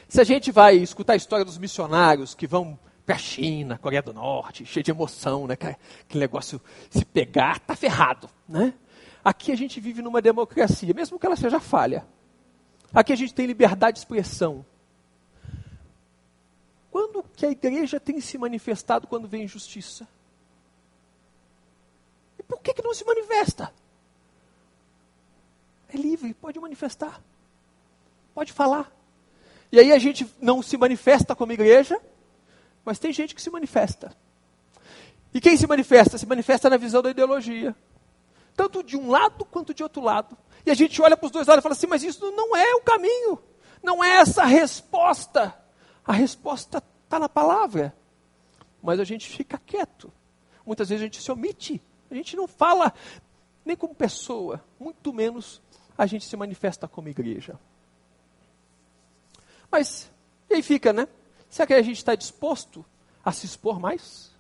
se 0.08 0.20
a 0.20 0.24
gente 0.24 0.52
vai 0.52 0.76
escutar 0.76 1.14
a 1.14 1.18
história 1.18 1.46
dos 1.46 1.58
missionários 1.58 2.36
que 2.36 2.48
vão 2.48 2.78
para 3.06 3.16
a 3.16 3.20
China, 3.20 3.78
Coreia 3.78 4.02
do 4.02 4.14
Norte, 4.14 4.66
cheio 4.66 4.84
de 4.84 4.92
emoção, 4.92 5.48
né? 5.48 5.54
Aquele 5.54 6.20
negócio, 6.20 6.62
se 6.90 7.04
pegar, 7.06 7.60
tá 7.60 7.76
ferrado, 7.76 8.30
né? 8.48 8.74
Aqui 9.24 9.52
a 9.52 9.56
gente 9.56 9.80
vive 9.80 10.02
numa 10.02 10.22
democracia, 10.22 10.94
mesmo 10.94 11.20
que 11.20 11.26
ela 11.26 11.36
seja 11.36 11.60
falha. 11.60 12.06
Aqui 12.94 13.14
a 13.14 13.16
gente 13.16 13.34
tem 13.34 13.46
liberdade 13.46 13.96
de 13.96 14.00
expressão. 14.00 14.66
Quando 16.92 17.24
que 17.24 17.46
a 17.46 17.50
igreja 17.50 18.00
tem 18.00 18.20
se 18.22 18.38
manifestado 18.38 19.08
quando 19.08 19.28
vem 19.28 19.44
injustiça? 19.44 20.08
E 22.38 22.44
por 22.44 22.60
que, 22.60 22.74
que 22.74 22.84
não 22.84 22.94
se 22.94 23.04
manifesta? 23.06 23.74
É 25.88 25.98
livre, 25.98 26.34
pode 26.34 26.60
manifestar. 26.60 27.22
Pode 28.34 28.54
falar. 28.54 28.92
E 29.72 29.80
aí 29.80 29.92
a 29.92 29.98
gente 29.98 30.30
não 30.40 30.62
se 30.62 30.78
manifesta 30.78 31.36
como 31.36 31.54
igreja, 31.54 32.00
mas 32.84 33.00
tem 33.00 33.14
gente 33.14 33.34
que 33.34 33.42
se 33.42 33.50
manifesta. 33.50 34.16
E 35.34 35.40
quem 35.40 35.56
se 35.56 35.66
manifesta? 35.66 36.18
Se 36.18 36.26
manifesta 36.26 36.70
na 36.70 36.78
visão 36.78 37.02
da 37.02 37.10
ideologia 37.10 37.76
tanto 38.56 38.84
de 38.84 38.98
um 38.98 39.10
lado 39.10 39.46
quanto 39.46 39.74
de 39.74 39.84
outro 39.84 40.02
lado. 40.02 40.38
E 40.66 40.72
a 40.72 40.74
gente 40.74 41.02
olha 41.02 41.18
para 41.18 41.26
os 41.26 41.32
dois 41.32 41.48
lados 41.48 41.62
e 41.62 41.64
fala 41.64 41.74
assim: 41.74 41.88
mas 41.88 42.04
isso 42.04 42.32
não 42.32 42.56
é 42.56 42.76
o 42.76 42.82
caminho, 42.82 43.42
não 43.82 44.04
é 44.04 44.18
essa 44.18 44.44
resposta. 44.44 45.56
A 46.06 46.14
resposta 46.14 46.84
está 47.04 47.20
na 47.20 47.30
palavra. 47.30 47.96
Mas 48.82 49.00
a 49.00 49.04
gente 49.04 49.28
fica 49.28 49.58
quieto. 49.58 50.12
Muitas 50.66 50.90
vezes 50.90 51.02
a 51.02 51.06
gente 51.06 51.22
se 51.22 51.32
omite, 51.32 51.82
a 52.10 52.16
gente 52.16 52.36
não 52.36 52.48
fala 52.48 52.94
nem 53.66 53.76
como 53.76 53.94
pessoa, 53.94 54.64
muito 54.80 55.14
menos 55.14 55.62
a 55.98 56.06
gente 56.06 56.26
se 56.26 56.36
manifesta 56.36 56.88
como 56.88 57.10
igreja. 57.10 57.60
Mas, 59.72 60.12
e 60.50 60.56
aí 60.56 60.62
fica, 60.62 60.92
né? 60.92 61.08
Será 61.50 61.68
que 61.68 61.74
a 61.74 61.82
gente 61.82 61.98
está 61.98 62.16
disposto 62.16 62.86
a 63.24 63.32
se 63.32 63.46
expor 63.46 63.80
mais? 63.80 64.32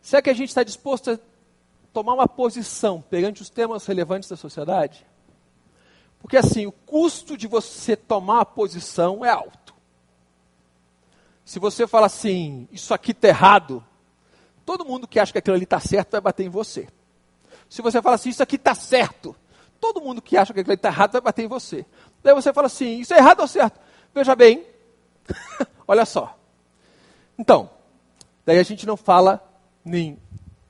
Será 0.00 0.22
que 0.22 0.30
a 0.30 0.34
gente 0.34 0.48
está 0.48 0.62
disposto 0.62 1.10
a 1.10 1.18
tomar 1.92 2.14
uma 2.14 2.28
posição 2.28 3.02
perante 3.02 3.42
os 3.42 3.50
temas 3.50 3.84
relevantes 3.86 4.28
da 4.28 4.36
sociedade? 4.36 5.06
Porque 6.20 6.36
assim, 6.36 6.66
o 6.66 6.72
custo 6.72 7.36
de 7.36 7.46
você 7.46 7.96
tomar 7.96 8.34
uma 8.34 8.46
posição 8.46 9.24
é 9.24 9.30
alto. 9.30 9.57
Se 11.48 11.58
você 11.58 11.86
fala 11.86 12.04
assim, 12.04 12.68
isso 12.70 12.92
aqui 12.92 13.12
está 13.12 13.28
errado, 13.28 13.82
todo 14.66 14.84
mundo 14.84 15.08
que 15.08 15.18
acha 15.18 15.32
que 15.32 15.38
aquilo 15.38 15.56
ali 15.56 15.64
está 15.64 15.80
certo 15.80 16.10
vai 16.12 16.20
bater 16.20 16.44
em 16.44 16.50
você. 16.50 16.86
Se 17.70 17.80
você 17.80 18.02
fala 18.02 18.16
assim, 18.16 18.28
isso 18.28 18.42
aqui 18.42 18.56
está 18.56 18.74
certo, 18.74 19.34
todo 19.80 19.98
mundo 19.98 20.20
que 20.20 20.36
acha 20.36 20.52
que 20.52 20.60
aquilo 20.60 20.72
ali 20.72 20.78
está 20.78 20.90
errado 20.90 21.12
vai 21.12 21.22
bater 21.22 21.46
em 21.46 21.48
você. 21.48 21.86
Daí 22.22 22.34
você 22.34 22.52
fala 22.52 22.66
assim, 22.66 23.00
isso 23.00 23.14
é 23.14 23.16
errado 23.16 23.40
ou 23.40 23.48
certo? 23.48 23.80
Veja 24.14 24.36
bem, 24.36 24.62
olha 25.88 26.04
só. 26.04 26.38
Então, 27.38 27.70
daí 28.44 28.58
a 28.58 28.62
gente 28.62 28.86
não 28.86 28.98
fala 28.98 29.42
nem 29.82 30.18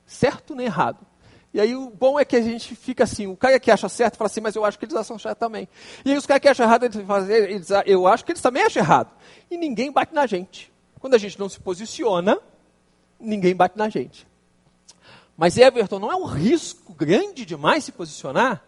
certo 0.06 0.54
nem 0.54 0.66
errado. 0.66 1.04
E 1.52 1.60
aí 1.60 1.74
o 1.74 1.88
bom 1.90 2.20
é 2.20 2.24
que 2.24 2.36
a 2.36 2.42
gente 2.42 2.76
fica 2.76 3.04
assim, 3.04 3.26
o 3.26 3.36
cara 3.36 3.58
que 3.58 3.70
acha 3.70 3.88
certo 3.88 4.16
fala 4.16 4.26
assim, 4.26 4.40
mas 4.40 4.54
eu 4.54 4.64
acho 4.64 4.78
que 4.78 4.84
eles 4.84 4.94
acham 4.94 5.18
certo 5.18 5.38
também. 5.38 5.68
E 6.04 6.10
aí 6.10 6.16
os 6.16 6.26
caras 6.26 6.42
que 6.42 6.48
acham 6.48 6.66
errado, 6.66 6.84
eles 6.84 7.06
falam, 7.06 7.26
eu 7.86 8.06
acho 8.06 8.24
que 8.24 8.32
eles 8.32 8.42
também 8.42 8.62
acham 8.62 8.82
errado. 8.82 9.10
E 9.50 9.56
ninguém 9.56 9.90
bate 9.90 10.14
na 10.14 10.26
gente. 10.26 10.72
Quando 11.00 11.14
a 11.14 11.18
gente 11.18 11.38
não 11.38 11.48
se 11.48 11.58
posiciona, 11.58 12.38
ninguém 13.18 13.56
bate 13.56 13.78
na 13.78 13.88
gente. 13.88 14.26
Mas 15.36 15.56
Everton, 15.56 15.98
não 15.98 16.12
é 16.12 16.16
um 16.16 16.24
risco 16.24 16.92
grande 16.92 17.46
demais 17.46 17.84
se 17.84 17.92
posicionar? 17.92 18.62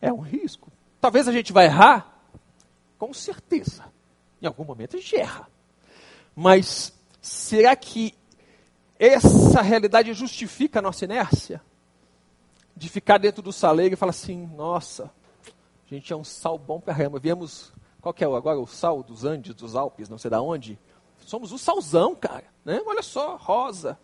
É 0.00 0.12
um 0.12 0.20
risco. 0.20 0.72
Talvez 1.00 1.28
a 1.28 1.32
gente 1.32 1.52
vai 1.52 1.66
errar, 1.66 2.22
com 2.98 3.12
certeza. 3.12 3.84
Em 4.40 4.46
algum 4.46 4.64
momento 4.64 4.96
a 4.96 5.00
gente 5.00 5.14
erra. 5.16 5.48
Mas 6.34 6.92
será 7.20 7.76
que 7.76 8.14
essa 9.08 9.62
realidade 9.62 10.12
justifica 10.12 10.78
a 10.78 10.82
nossa 10.82 11.04
inércia? 11.04 11.62
De 12.76 12.88
ficar 12.88 13.18
dentro 13.18 13.42
do 13.42 13.52
saleiro 13.52 13.94
e 13.94 13.96
falar 13.96 14.10
assim, 14.10 14.46
nossa, 14.54 15.10
a 15.90 15.94
gente 15.94 16.12
é 16.12 16.16
um 16.16 16.24
sal 16.24 16.58
bom 16.58 16.78
para 16.78 16.94
caramba. 16.94 17.18
Viemos, 17.18 17.72
qual 18.00 18.12
que 18.12 18.22
é 18.22 18.26
agora 18.26 18.58
o 18.58 18.66
sal 18.66 19.02
dos 19.02 19.24
Andes, 19.24 19.54
dos 19.54 19.74
Alpes, 19.74 20.08
não 20.08 20.18
sei 20.18 20.30
da 20.30 20.40
onde? 20.40 20.78
Somos 21.26 21.52
o 21.52 21.58
salzão, 21.58 22.14
cara. 22.14 22.44
Né? 22.64 22.80
Olha 22.86 23.02
só, 23.02 23.36
rosa. 23.36 23.98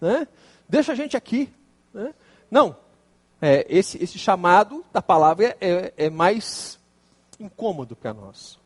Né? 0.00 0.28
Deixa 0.68 0.92
a 0.92 0.94
gente 0.94 1.16
aqui. 1.16 1.52
Né? 1.92 2.12
Não, 2.50 2.76
é, 3.40 3.66
esse, 3.68 4.02
esse 4.02 4.18
chamado 4.18 4.84
da 4.92 5.02
palavra 5.02 5.56
é, 5.60 5.92
é 5.96 6.10
mais 6.10 6.78
incômodo 7.38 7.94
para 7.94 8.14
nós. 8.14 8.58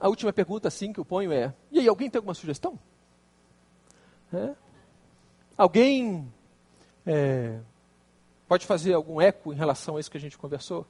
A 0.00 0.08
última 0.08 0.32
pergunta, 0.32 0.66
assim, 0.66 0.92
que 0.92 0.98
eu 0.98 1.04
ponho 1.04 1.30
é: 1.30 1.54
e 1.70 1.78
aí, 1.78 1.86
alguém 1.86 2.08
tem 2.08 2.18
alguma 2.18 2.34
sugestão? 2.34 2.78
É? 4.32 4.54
Alguém 5.56 6.32
é, 7.04 7.60
pode 8.48 8.66
fazer 8.66 8.94
algum 8.94 9.20
eco 9.20 9.52
em 9.52 9.56
relação 9.56 9.96
a 9.96 10.00
isso 10.00 10.10
que 10.10 10.16
a 10.16 10.20
gente 10.20 10.38
conversou? 10.38 10.86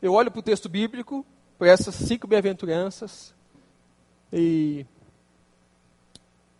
Eu 0.00 0.14
olho 0.14 0.32
para 0.32 0.40
o 0.40 0.42
texto 0.42 0.68
bíblico, 0.68 1.24
para 1.56 1.68
essas 1.68 1.94
cinco 1.94 2.26
bem-aventuranças, 2.26 3.32
e 4.32 4.84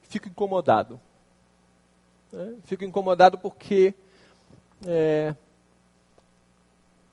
fico 0.02 0.28
incomodado. 0.28 1.00
É? 2.32 2.54
Fico 2.64 2.84
incomodado 2.84 3.36
porque 3.36 3.94
é, 4.86 5.34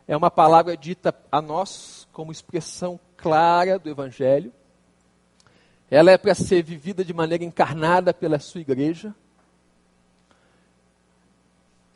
é 0.08 0.16
uma 0.16 0.30
palavra 0.30 0.78
dita 0.78 1.16
a 1.32 1.41
nós 1.41 2.08
como 2.12 2.32
expressão 2.32 3.00
clara 3.22 3.78
do 3.78 3.89
Evangelho. 3.89 4.51
Ela 5.89 6.11
é 6.11 6.17
para 6.17 6.36
ser 6.36 6.63
vivida 6.63 7.03
de 7.03 7.13
maneira 7.13 7.43
encarnada 7.43 8.13
pela 8.13 8.39
sua 8.39 8.61
igreja. 8.61 9.13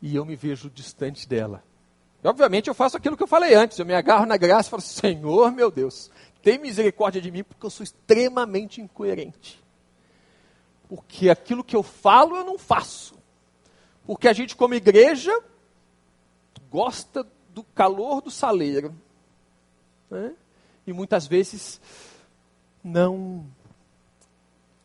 E 0.02 0.16
eu 0.16 0.24
me 0.24 0.36
vejo 0.36 0.68
distante 0.68 1.28
dela. 1.28 1.62
E, 2.22 2.28
obviamente 2.28 2.68
eu 2.68 2.74
faço 2.74 2.96
aquilo 2.96 3.16
que 3.16 3.22
eu 3.22 3.28
falei 3.28 3.54
antes. 3.54 3.78
Eu 3.78 3.86
me 3.86 3.94
agarro 3.94 4.26
na 4.26 4.36
graça 4.36 4.68
e 4.68 4.70
falo, 4.70 4.82
Senhor, 4.82 5.52
meu 5.52 5.70
Deus, 5.70 6.10
tem 6.42 6.58
misericórdia 6.58 7.20
de 7.20 7.30
mim 7.30 7.44
porque 7.44 7.64
eu 7.64 7.70
sou 7.70 7.84
extremamente 7.84 8.80
incoerente. 8.80 9.62
Porque 10.88 11.30
aquilo 11.30 11.64
que 11.64 11.76
eu 11.76 11.82
falo 11.82 12.36
eu 12.36 12.44
não 12.44 12.58
faço. 12.58 13.14
Porque 14.06 14.28
a 14.28 14.32
gente, 14.32 14.54
como 14.54 14.74
igreja, 14.74 15.32
gosta 16.70 17.26
do 17.50 17.62
calor 17.62 18.20
do 18.20 18.30
saleiro. 18.30 18.94
Né? 20.10 20.34
E 20.86 20.92
muitas 20.92 21.26
vezes 21.26 21.80
não 22.82 23.46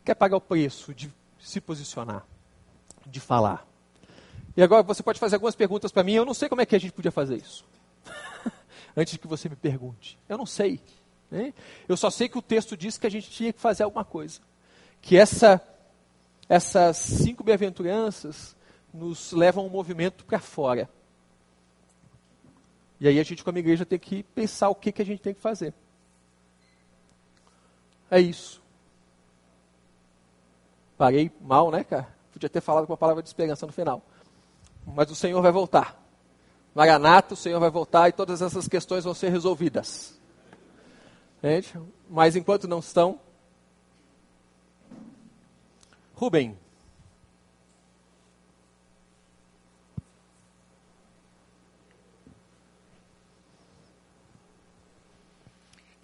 quer 0.04 0.14
pagar 0.14 0.36
o 0.36 0.40
preço 0.40 0.94
de 0.94 1.12
se 1.38 1.60
posicionar, 1.60 2.24
de 3.06 3.20
falar. 3.20 3.66
E 4.56 4.62
agora 4.62 4.82
você 4.82 5.02
pode 5.02 5.20
fazer 5.20 5.36
algumas 5.36 5.54
perguntas 5.54 5.92
para 5.92 6.02
mim. 6.02 6.14
Eu 6.14 6.24
não 6.24 6.34
sei 6.34 6.48
como 6.48 6.60
é 6.60 6.66
que 6.66 6.74
a 6.74 6.78
gente 6.80 6.92
podia 6.92 7.12
fazer 7.12 7.36
isso. 7.36 7.64
Antes 8.96 9.16
que 9.16 9.26
você 9.26 9.48
me 9.48 9.56
pergunte. 9.56 10.18
Eu 10.28 10.36
não 10.36 10.46
sei. 10.46 10.80
Né? 11.30 11.54
Eu 11.88 11.96
só 11.96 12.10
sei 12.10 12.28
que 12.28 12.38
o 12.38 12.42
texto 12.42 12.76
diz 12.76 12.98
que 12.98 13.06
a 13.06 13.10
gente 13.10 13.30
tinha 13.30 13.52
que 13.52 13.60
fazer 13.60 13.84
alguma 13.84 14.04
coisa. 14.04 14.40
Que 15.00 15.16
essa, 15.16 15.60
essas 16.48 16.96
cinco 16.96 17.44
bem-aventuranças 17.44 18.56
nos 18.92 19.32
levam 19.32 19.66
um 19.66 19.70
movimento 19.70 20.24
para 20.24 20.40
fora. 20.40 20.88
E 22.98 23.08
aí 23.08 23.18
a 23.18 23.22
gente, 23.22 23.44
como 23.44 23.56
igreja, 23.58 23.86
tem 23.86 23.98
que 23.98 24.22
pensar 24.22 24.68
o 24.68 24.74
que, 24.74 24.92
que 24.92 25.00
a 25.00 25.06
gente 25.06 25.22
tem 25.22 25.32
que 25.32 25.40
fazer. 25.40 25.72
É 28.10 28.20
isso. 28.20 28.60
Parei 30.98 31.30
mal, 31.40 31.70
né, 31.70 31.84
cara? 31.84 32.08
Podia 32.32 32.48
ter 32.48 32.60
falado 32.60 32.86
com 32.86 32.92
uma 32.92 32.98
palavra 32.98 33.22
de 33.22 33.28
esperança 33.28 33.66
no 33.66 33.72
final. 33.72 34.02
Mas 34.86 35.10
o 35.10 35.14
Senhor 35.14 35.40
vai 35.40 35.52
voltar. 35.52 35.98
Maranata, 36.74 37.34
o 37.34 37.36
Senhor 37.36 37.58
vai 37.60 37.70
voltar 37.70 38.08
e 38.08 38.12
todas 38.12 38.42
essas 38.42 38.68
questões 38.68 39.04
vão 39.04 39.14
ser 39.14 39.30
resolvidas. 39.30 40.18
Gente, 41.42 41.78
mas 42.08 42.36
enquanto 42.36 42.68
não 42.68 42.80
estão, 42.80 43.18
Rubem. 46.20 46.54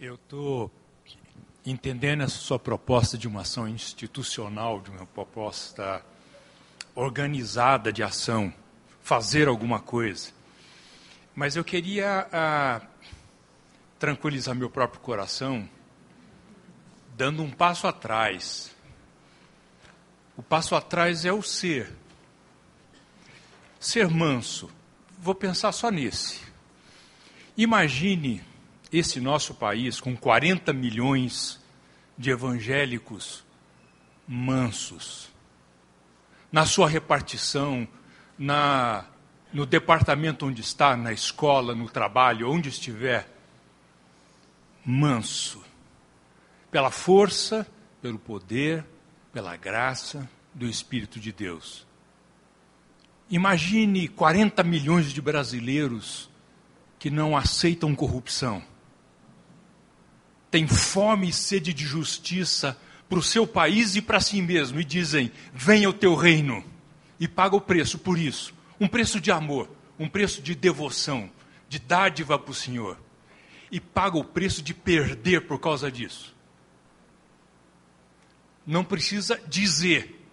Eu 0.01 0.15
estou 0.15 0.71
entendendo 1.67 2.23
essa 2.23 2.39
sua 2.39 2.59
proposta 2.59 3.19
de 3.19 3.27
uma 3.27 3.41
ação 3.41 3.69
institucional, 3.69 4.81
de 4.81 4.91
uma 4.91 5.05
proposta 5.05 6.05
organizada 6.95 7.93
de 7.93 8.03
ação, 8.03 8.55
fazer 9.03 9.49
alguma 9.49 9.81
coisa. 9.81 10.31
Mas 11.35 11.57
eu 11.57 11.65
queria 11.65 12.29
ah, 12.33 12.81
tranquilizar 13.99 14.55
meu 14.55 14.71
próprio 14.71 15.01
coração, 15.01 15.69
dando 17.17 17.43
um 17.43 17.51
passo 17.51 17.87
atrás. 17.87 18.75
O 20.37 20.43
passo 20.43 20.75
atrás 20.75 21.25
é 21.25 21.33
o 21.33 21.43
ser. 21.43 21.93
Ser 23.81 24.09
manso. 24.09 24.71
Vou 25.19 25.35
pensar 25.35 25.73
só 25.73 25.91
nesse. 25.91 26.41
Imagine 27.57 28.43
esse 28.93 29.21
nosso 29.21 29.55
país, 29.55 30.01
com 30.01 30.17
40 30.17 30.73
milhões 30.73 31.61
de 32.17 32.31
evangélicos 32.31 33.45
mansos, 34.27 35.29
na 36.51 36.65
sua 36.65 36.89
repartição, 36.89 37.87
na, 38.39 39.05
no 39.53 39.67
departamento 39.67 40.47
onde 40.47 40.61
está, 40.61 40.97
na 40.97 41.13
escola, 41.13 41.75
no 41.75 41.89
trabalho, 41.89 42.51
onde 42.51 42.69
estiver, 42.69 43.29
manso, 44.85 45.63
pela 46.71 46.91
força, 46.91 47.67
pelo 48.01 48.19
poder, 48.19 48.85
pela 49.33 49.57
graça 49.57 50.29
do 50.55 50.67
Espírito 50.67 51.19
de 51.21 51.33
Deus. 51.33 51.85
Imagine 53.29 54.09
40 54.09 54.63
milhões 54.63 55.13
de 55.13 55.21
brasileiros 55.21 56.31
que 56.99 57.11
não 57.11 57.37
aceitam 57.37 57.95
corrupção 57.95 58.63
têm 60.51 60.67
fome 60.67 61.29
e 61.29 61.33
sede 61.33 61.73
de 61.73 61.85
justiça 61.85 62.79
para 63.09 63.19
o 63.19 63.23
seu 63.23 63.47
país 63.47 63.97
e 63.97 64.03
para 64.03 64.21
si 64.21 64.43
mesmo, 64.43 64.81
e 64.81 64.85
dizem: 64.85 65.31
Venha 65.53 65.89
o 65.89 65.93
teu 65.93 66.15
reino, 66.15 66.65
e 67.19 67.29
paga 67.29 67.57
o 67.57 67.61
preço 67.61 67.99
por 67.99 68.19
isso 68.19 68.57
um 68.81 68.89
preço 68.89 69.21
de 69.21 69.31
amor, 69.31 69.69
um 69.99 70.09
preço 70.09 70.43
de 70.43 70.55
devoção, 70.55 71.31
de 71.69 71.79
dádiva 71.79 72.39
para 72.39 72.51
o 72.51 72.55
Senhor, 72.55 72.99
e 73.71 73.81
paga 73.81 74.17
o 74.17 74.25
preço 74.25 74.63
de 74.63 74.73
perder 74.73 75.47
por 75.47 75.59
causa 75.59 75.91
disso. 75.91 76.35
Não 78.67 78.85
precisa 78.85 79.41
dizer, 79.47 80.25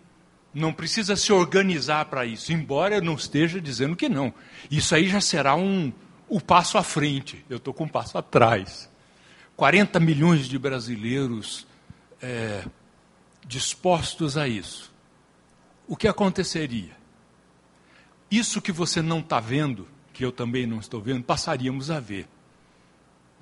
não 0.53 0.74
precisa 0.74 1.16
se 1.16 1.32
organizar 1.32 2.05
para 2.05 2.26
isso, 2.26 2.51
embora 2.51 2.95
eu 2.95 3.01
não 3.01 3.16
esteja 3.16 3.61
dizendo 3.61 3.95
que 3.95 4.09
não. 4.09 4.34
Isso 4.70 4.93
aí 4.93 5.07
já 5.07 5.22
será 5.22 5.55
um, 5.55 5.91
o 6.28 6.41
passo 6.41 6.78
à 6.78 6.84
frente, 6.84 7.43
eu 7.49 7.57
estou 7.57 7.74
com 7.74 7.86
um 7.86 7.89
passo 7.89 8.18
atrás. 8.18 8.89
40 9.64 9.97
milhões 10.01 10.49
de 10.49 10.59
brasileiros 10.59 11.66
é, 12.22 12.66
dispostos 13.47 14.36
a 14.36 14.45
isso. 14.45 14.91
O 15.88 15.95
que 15.95 16.05
aconteceria? 16.05 16.91
Isso 18.30 18.61
que 18.61 18.74
você 18.74 19.01
não 19.01 19.20
está 19.20 19.39
vendo, 19.39 19.88
que 20.11 20.26
eu 20.26 20.34
também 20.34 20.68
não 20.68 20.80
estou 20.80 21.01
vendo, 21.01 21.24
passaríamos 21.24 21.89
a 21.89 22.01
ver. 22.01 22.28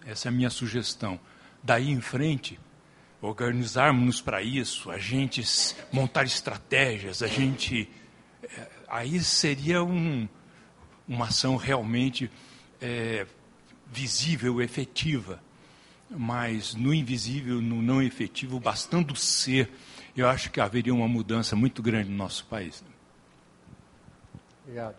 Essa 0.05 0.27
é 0.27 0.29
a 0.29 0.31
minha 0.31 0.51
sugestão. 0.51 1.19
Daí 1.63 1.89
em 1.89 2.01
frente, 2.01 2.59
organizarmos 3.19 4.21
para 4.21 4.43
isso, 4.43 4.91
a 4.91 4.99
gente 4.99 5.41
montar 5.91 6.25
estratégias, 6.25 7.23
a 7.23 7.27
gente. 7.27 7.89
É, 8.43 8.67
aí 8.87 9.19
seria 9.23 9.83
um, 9.83 10.29
uma 11.07 11.29
ação 11.29 11.55
realmente 11.55 12.29
é, 12.79 13.25
visível, 13.91 14.61
efetiva 14.61 15.41
mas 16.17 16.75
no 16.75 16.93
invisível, 16.93 17.61
no 17.61 17.81
não 17.81 18.01
efetivo, 18.01 18.59
bastando 18.59 19.15
ser, 19.15 19.71
eu 20.15 20.27
acho 20.27 20.51
que 20.51 20.59
haveria 20.59 20.93
uma 20.93 21.07
mudança 21.07 21.55
muito 21.55 21.81
grande 21.81 22.09
no 22.09 22.17
nosso 22.17 22.45
país. 22.45 22.83
Obrigado. 24.63 24.97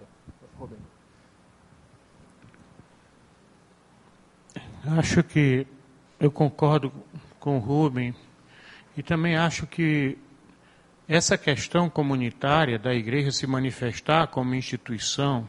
Acho 4.84 5.22
que 5.22 5.66
eu 6.18 6.30
concordo 6.30 6.92
com 7.38 7.56
o 7.56 7.60
Rubem 7.60 8.14
e 8.96 9.02
também 9.02 9.36
acho 9.36 9.66
que 9.66 10.18
essa 11.06 11.36
questão 11.36 11.90
comunitária 11.90 12.78
da 12.78 12.94
igreja 12.94 13.30
se 13.30 13.46
manifestar 13.46 14.28
como 14.28 14.54
instituição, 14.54 15.46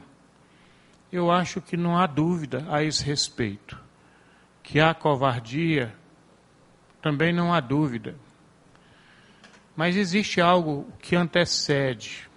eu 1.11 1.31
acho 1.31 1.61
que 1.61 1.77
não 1.77 1.97
há 1.97 2.05
dúvida 2.05 2.65
a 2.69 2.83
esse 2.83 3.03
respeito 3.03 3.82
que 4.63 4.79
há 4.79 4.93
covardia, 4.93 5.93
também 7.01 7.33
não 7.33 7.53
há 7.53 7.59
dúvida. 7.59 8.15
Mas 9.75 9.97
existe 9.97 10.39
algo 10.39 10.87
que 10.99 11.15
antecede. 11.15 12.29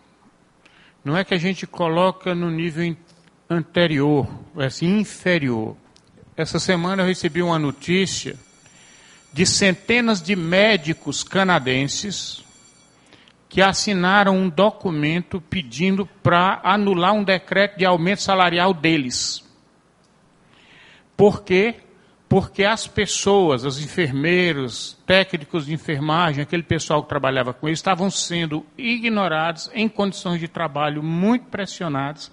Não 1.05 1.17
é 1.17 1.25
que 1.25 1.35
a 1.35 1.39
gente 1.39 1.67
coloca 1.67 2.35
no 2.35 2.51
nível 2.51 2.97
anterior, 3.49 4.29
é 4.57 4.67
assim, 4.67 4.99
inferior. 4.99 5.77
Essa 6.37 6.59
semana 6.59 7.03
eu 7.03 7.07
recebi 7.07 7.41
uma 7.41 7.59
notícia 7.59 8.37
de 9.33 9.47
centenas 9.47 10.21
de 10.21 10.35
médicos 10.35 11.23
canadenses 11.23 12.45
que 13.49 13.63
assinaram 13.63 14.37
um 14.37 14.49
documento 14.49 15.41
pedindo 15.41 16.07
para 16.23 16.61
anular 16.65 17.13
um 17.13 17.23
decreto 17.23 17.79
de 17.79 17.85
aumento 17.85 18.23
salarial 18.23 18.75
deles. 18.75 19.45
Porque 21.17 21.77
porque 22.29 22.65
as 22.65 22.87
pessoas, 22.87 23.65
os 23.65 23.81
enfermeiros, 23.81 24.99
técnicos 25.07 25.67
de 25.67 25.73
enfermagem, 25.73 26.43
aquele 26.43 26.63
pessoal 26.63 27.03
que 27.03 27.09
trabalhava 27.09 27.55
com 27.55 27.69
eles, 27.69 27.79
estavam 27.79 28.11
sendo 28.11 28.67
ignorados 28.77 29.71
em 29.73 29.89
condições 29.89 30.41
de 30.41 30.49
trabalho 30.49 31.03
muito 31.03 31.47
pressionadas 31.47 32.33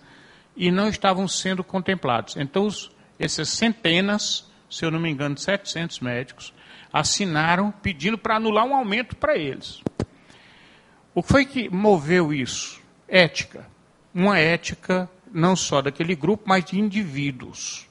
e 0.57 0.71
não 0.71 0.87
estavam 0.87 1.27
sendo 1.27 1.63
contemplados. 1.63 2.35
Então, 2.37 2.65
os, 2.65 2.91
essas 3.19 3.49
centenas, 3.49 4.49
se 4.69 4.83
eu 4.83 4.89
não 4.89 4.99
me 4.99 5.09
engano, 5.09 5.37
700 5.37 5.99
médicos, 5.99 6.53
assinaram 6.91 7.71
pedindo 7.71 8.17
para 8.17 8.37
anular 8.37 8.65
um 8.65 8.75
aumento 8.75 9.15
para 9.15 9.37
eles. 9.37 9.81
O 11.13 11.21
que 11.21 11.29
foi 11.29 11.45
que 11.45 11.69
moveu 11.69 12.33
isso? 12.33 12.81
Ética. 13.07 13.67
Uma 14.13 14.39
ética 14.39 15.09
não 15.31 15.55
só 15.55 15.81
daquele 15.81 16.15
grupo, 16.15 16.43
mas 16.47 16.65
de 16.65 16.79
indivíduos. 16.79 17.87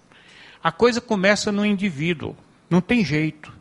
A 0.63 0.71
coisa 0.71 1.01
começa 1.01 1.51
no 1.51 1.67
indivíduo, 1.67 2.37
não 2.71 2.81
tem 2.81 3.05
jeito. 3.05 3.53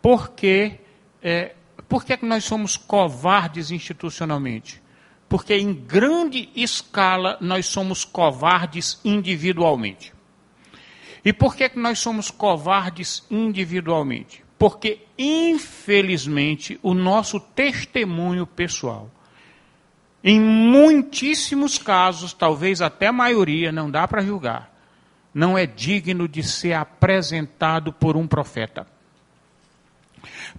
Porque, 0.00 0.80
é, 1.22 1.54
por 1.88 2.04
que, 2.04 2.12
é 2.12 2.16
que 2.16 2.24
nós 2.24 2.44
somos 2.44 2.76
covardes 2.76 3.70
institucionalmente? 3.70 4.82
Porque 5.28 5.54
em 5.54 5.74
grande 5.74 6.48
escala 6.54 7.36
nós 7.40 7.66
somos 7.66 8.04
covardes 8.04 9.00
individualmente. 9.04 10.14
E 11.24 11.32
por 11.32 11.56
que, 11.56 11.64
é 11.64 11.68
que 11.68 11.78
nós 11.78 11.98
somos 11.98 12.30
covardes 12.30 13.26
individualmente? 13.30 14.44
Porque, 14.58 15.00
infelizmente, 15.18 16.78
o 16.82 16.94
nosso 16.94 17.38
testemunho 17.40 18.46
pessoal, 18.46 19.10
em 20.22 20.40
muitíssimos 20.40 21.78
casos, 21.78 22.32
talvez 22.32 22.80
até 22.80 23.08
a 23.08 23.12
maioria, 23.12 23.70
não 23.70 23.90
dá 23.90 24.08
para 24.08 24.22
julgar, 24.22 24.75
não 25.36 25.58
é 25.58 25.66
digno 25.66 26.26
de 26.26 26.42
ser 26.42 26.72
apresentado 26.72 27.92
por 27.92 28.16
um 28.16 28.26
profeta. 28.26 28.86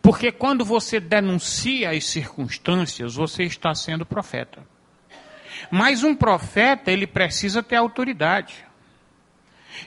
Porque 0.03 0.31
quando 0.31 0.63
você 0.63 0.99
denuncia 0.99 1.89
as 1.89 2.05
circunstâncias, 2.05 3.15
você 3.15 3.41
está 3.41 3.73
sendo 3.73 4.05
profeta. 4.05 4.63
Mas 5.71 6.03
um 6.03 6.15
profeta, 6.15 6.91
ele 6.91 7.07
precisa 7.07 7.63
ter 7.63 7.75
autoridade. 7.75 8.63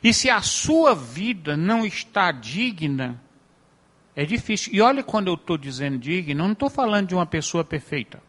E 0.02 0.12
se 0.12 0.28
a 0.28 0.42
sua 0.42 0.92
vida 0.92 1.56
não 1.56 1.86
está 1.86 2.32
digna, 2.32 3.22
é 4.16 4.24
difícil. 4.24 4.74
E 4.74 4.80
olha 4.80 5.04
quando 5.04 5.28
eu 5.28 5.34
estou 5.34 5.56
dizendo 5.56 5.98
digna, 5.98 6.42
eu 6.42 6.46
não 6.46 6.52
estou 6.52 6.68
falando 6.68 7.06
de 7.06 7.14
uma 7.14 7.26
pessoa 7.26 7.62
perfeita. 7.62 8.20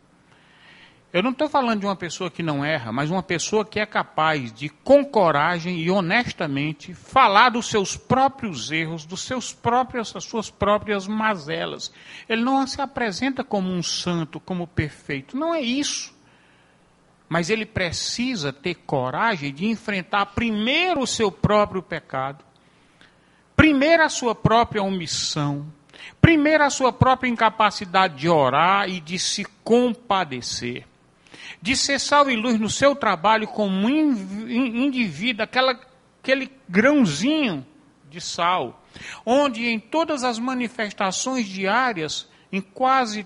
Eu 1.13 1.21
não 1.21 1.31
estou 1.31 1.49
falando 1.49 1.81
de 1.81 1.85
uma 1.85 1.95
pessoa 1.95 2.31
que 2.31 2.41
não 2.41 2.63
erra, 2.63 2.89
mas 2.89 3.11
uma 3.11 3.21
pessoa 3.21 3.65
que 3.65 3.81
é 3.81 3.85
capaz 3.85 4.53
de, 4.53 4.69
com 4.69 5.03
coragem 5.03 5.77
e 5.77 5.91
honestamente, 5.91 6.93
falar 6.93 7.49
dos 7.49 7.65
seus 7.67 7.97
próprios 7.97 8.71
erros, 8.71 9.05
dos 9.05 9.21
seus 9.21 9.51
próprios, 9.51 10.13
das 10.13 10.23
suas 10.23 10.49
próprias 10.49 11.07
mazelas. 11.07 11.91
Ele 12.29 12.41
não 12.41 12.65
se 12.65 12.79
apresenta 12.79 13.43
como 13.43 13.69
um 13.69 13.83
santo, 13.83 14.39
como 14.39 14.65
perfeito. 14.65 15.35
Não 15.35 15.53
é 15.53 15.59
isso. 15.59 16.15
Mas 17.27 17.49
ele 17.49 17.65
precisa 17.65 18.53
ter 18.53 18.75
coragem 18.75 19.53
de 19.53 19.65
enfrentar 19.65 20.27
primeiro 20.27 21.01
o 21.01 21.07
seu 21.07 21.29
próprio 21.29 21.81
pecado, 21.81 22.43
primeiro 23.53 24.03
a 24.03 24.09
sua 24.09 24.33
própria 24.33 24.81
omissão, 24.81 25.65
primeiro 26.21 26.63
a 26.63 26.69
sua 26.69 26.93
própria 26.93 27.29
incapacidade 27.29 28.15
de 28.15 28.29
orar 28.29 28.89
e 28.89 28.99
de 28.99 29.19
se 29.19 29.45
compadecer, 29.63 30.85
de 31.61 31.75
ser 31.75 31.99
sal 31.99 32.29
e 32.29 32.35
luz 32.35 32.59
no 32.59 32.69
seu 32.69 32.95
trabalho 32.95 33.47
como 33.47 33.89
indivíduo, 33.89 35.43
aquela, 35.43 35.79
aquele 36.21 36.51
grãozinho 36.67 37.65
de 38.09 38.19
sal, 38.19 38.83
onde 39.25 39.67
em 39.67 39.79
todas 39.79 40.23
as 40.23 40.39
manifestações 40.39 41.45
diárias, 41.45 42.27
em 42.51 42.59
quase 42.59 43.25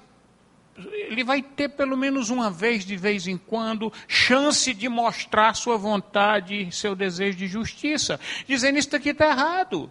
ele 0.77 1.23
vai 1.23 1.41
ter 1.41 1.69
pelo 1.69 1.95
menos 1.95 2.29
uma 2.29 2.51
vez, 2.51 2.85
de 2.85 2.97
vez 2.97 3.27
em 3.27 3.37
quando, 3.37 3.93
chance 4.07 4.73
de 4.73 4.89
mostrar 4.89 5.53
sua 5.53 5.77
vontade, 5.77 6.69
seu 6.71 6.93
desejo 6.93 7.37
de 7.37 7.47
justiça, 7.47 8.19
dizendo: 8.45 8.77
Isso 8.77 8.93
aqui 8.93 9.09
está 9.09 9.27
errado. 9.27 9.89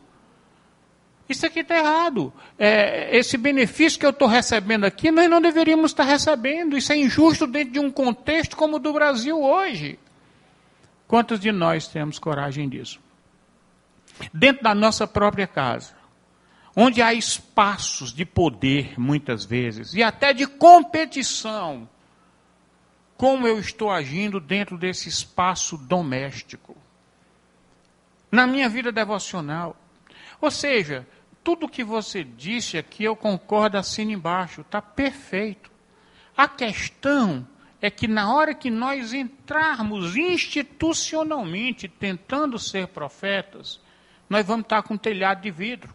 Isso 1.28 1.46
aqui 1.46 1.60
está 1.60 1.76
errado. 1.76 2.32
É, 2.58 3.16
esse 3.16 3.36
benefício 3.36 3.98
que 3.98 4.04
eu 4.04 4.10
estou 4.10 4.28
recebendo 4.28 4.84
aqui, 4.84 5.10
nós 5.10 5.28
não 5.28 5.40
deveríamos 5.40 5.90
estar 5.90 6.04
recebendo. 6.04 6.76
Isso 6.76 6.92
é 6.92 6.96
injusto 6.96 7.46
dentro 7.46 7.72
de 7.72 7.78
um 7.78 7.90
contexto 7.90 8.56
como 8.56 8.76
o 8.76 8.78
do 8.78 8.92
Brasil 8.92 9.42
hoje. 9.42 9.98
Quantos 11.08 11.40
de 11.40 11.50
nós 11.50 11.88
temos 11.88 12.18
coragem 12.18 12.68
disso? 12.68 13.00
Dentro 14.32 14.62
da 14.62 14.74
nossa 14.74 15.06
própria 15.06 15.46
casa 15.46 16.04
onde 16.76 17.00
há 17.00 17.14
espaços 17.14 18.12
de 18.12 18.24
poder, 18.24 18.98
muitas 18.98 19.44
vezes, 19.44 19.94
e 19.94 20.02
até 20.02 20.32
de 20.32 20.46
competição, 20.46 21.88
como 23.16 23.46
eu 23.46 23.58
estou 23.58 23.90
agindo 23.90 24.40
dentro 24.40 24.76
desse 24.76 25.08
espaço 25.08 25.78
doméstico, 25.78 26.76
na 28.30 28.46
minha 28.46 28.68
vida 28.68 28.90
devocional. 28.90 29.76
Ou 30.40 30.50
seja, 30.50 31.06
tudo 31.44 31.68
que 31.68 31.84
você 31.84 32.24
disse 32.24 32.78
aqui 32.78 33.04
eu 33.04 33.14
concordo 33.14 33.76
assim 33.76 34.10
embaixo, 34.10 34.62
está 34.62 34.82
perfeito. 34.82 35.70
A 36.36 36.48
questão 36.48 37.46
é 37.80 37.90
que 37.90 38.08
na 38.08 38.34
hora 38.34 38.54
que 38.54 38.70
nós 38.70 39.12
entrarmos 39.12 40.16
institucionalmente 40.16 41.86
tentando 41.86 42.58
ser 42.58 42.88
profetas, 42.88 43.78
nós 44.28 44.44
vamos 44.44 44.64
estar 44.64 44.82
com 44.82 44.94
um 44.94 44.98
telhado 44.98 45.42
de 45.42 45.50
vidro 45.50 45.94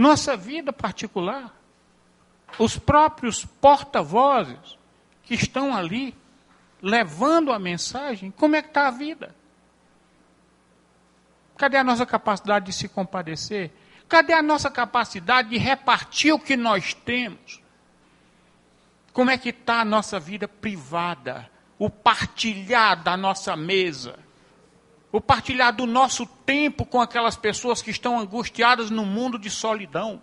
nossa 0.00 0.34
vida 0.34 0.72
particular, 0.72 1.54
os 2.58 2.78
próprios 2.78 3.44
porta-vozes 3.44 4.78
que 5.22 5.34
estão 5.34 5.76
ali 5.76 6.16
levando 6.80 7.52
a 7.52 7.58
mensagem, 7.58 8.30
como 8.30 8.56
é 8.56 8.62
que 8.62 8.68
está 8.68 8.88
a 8.88 8.90
vida? 8.90 9.36
Cadê 11.60 11.76
a 11.76 11.84
nossa 11.84 12.06
capacidade 12.06 12.64
de 12.64 12.72
se 12.72 12.88
compadecer? 12.88 13.70
Cadê 14.08 14.32
a 14.32 14.42
nossa 14.42 14.70
capacidade 14.70 15.50
de 15.50 15.58
repartir 15.58 16.32
o 16.32 16.38
que 16.38 16.56
nós 16.56 16.94
temos? 16.94 17.60
Como 19.12 19.30
é 19.30 19.36
que 19.36 19.50
está 19.50 19.82
a 19.82 19.84
nossa 19.84 20.18
vida 20.18 20.48
privada? 20.48 21.50
O 21.78 21.90
partilhar 21.90 23.02
da 23.02 23.14
nossa 23.14 23.54
mesa? 23.56 24.18
o 25.12 25.20
partilhar 25.20 25.74
do 25.74 25.86
nosso 25.86 26.24
tempo 26.24 26.86
com 26.86 27.00
aquelas 27.00 27.36
pessoas 27.36 27.82
que 27.82 27.90
estão 27.90 28.18
angustiadas 28.18 28.90
no 28.90 29.04
mundo 29.04 29.38
de 29.38 29.50
solidão. 29.50 30.22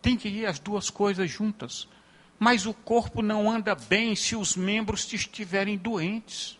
Tem 0.00 0.16
que 0.16 0.28
ir 0.28 0.46
as 0.46 0.58
duas 0.58 0.88
coisas 0.88 1.30
juntas. 1.30 1.86
Mas 2.38 2.66
o 2.66 2.72
corpo 2.72 3.22
não 3.22 3.50
anda 3.50 3.74
bem 3.74 4.16
se 4.16 4.34
os 4.34 4.56
membros 4.56 5.12
estiverem 5.12 5.76
doentes. 5.76 6.55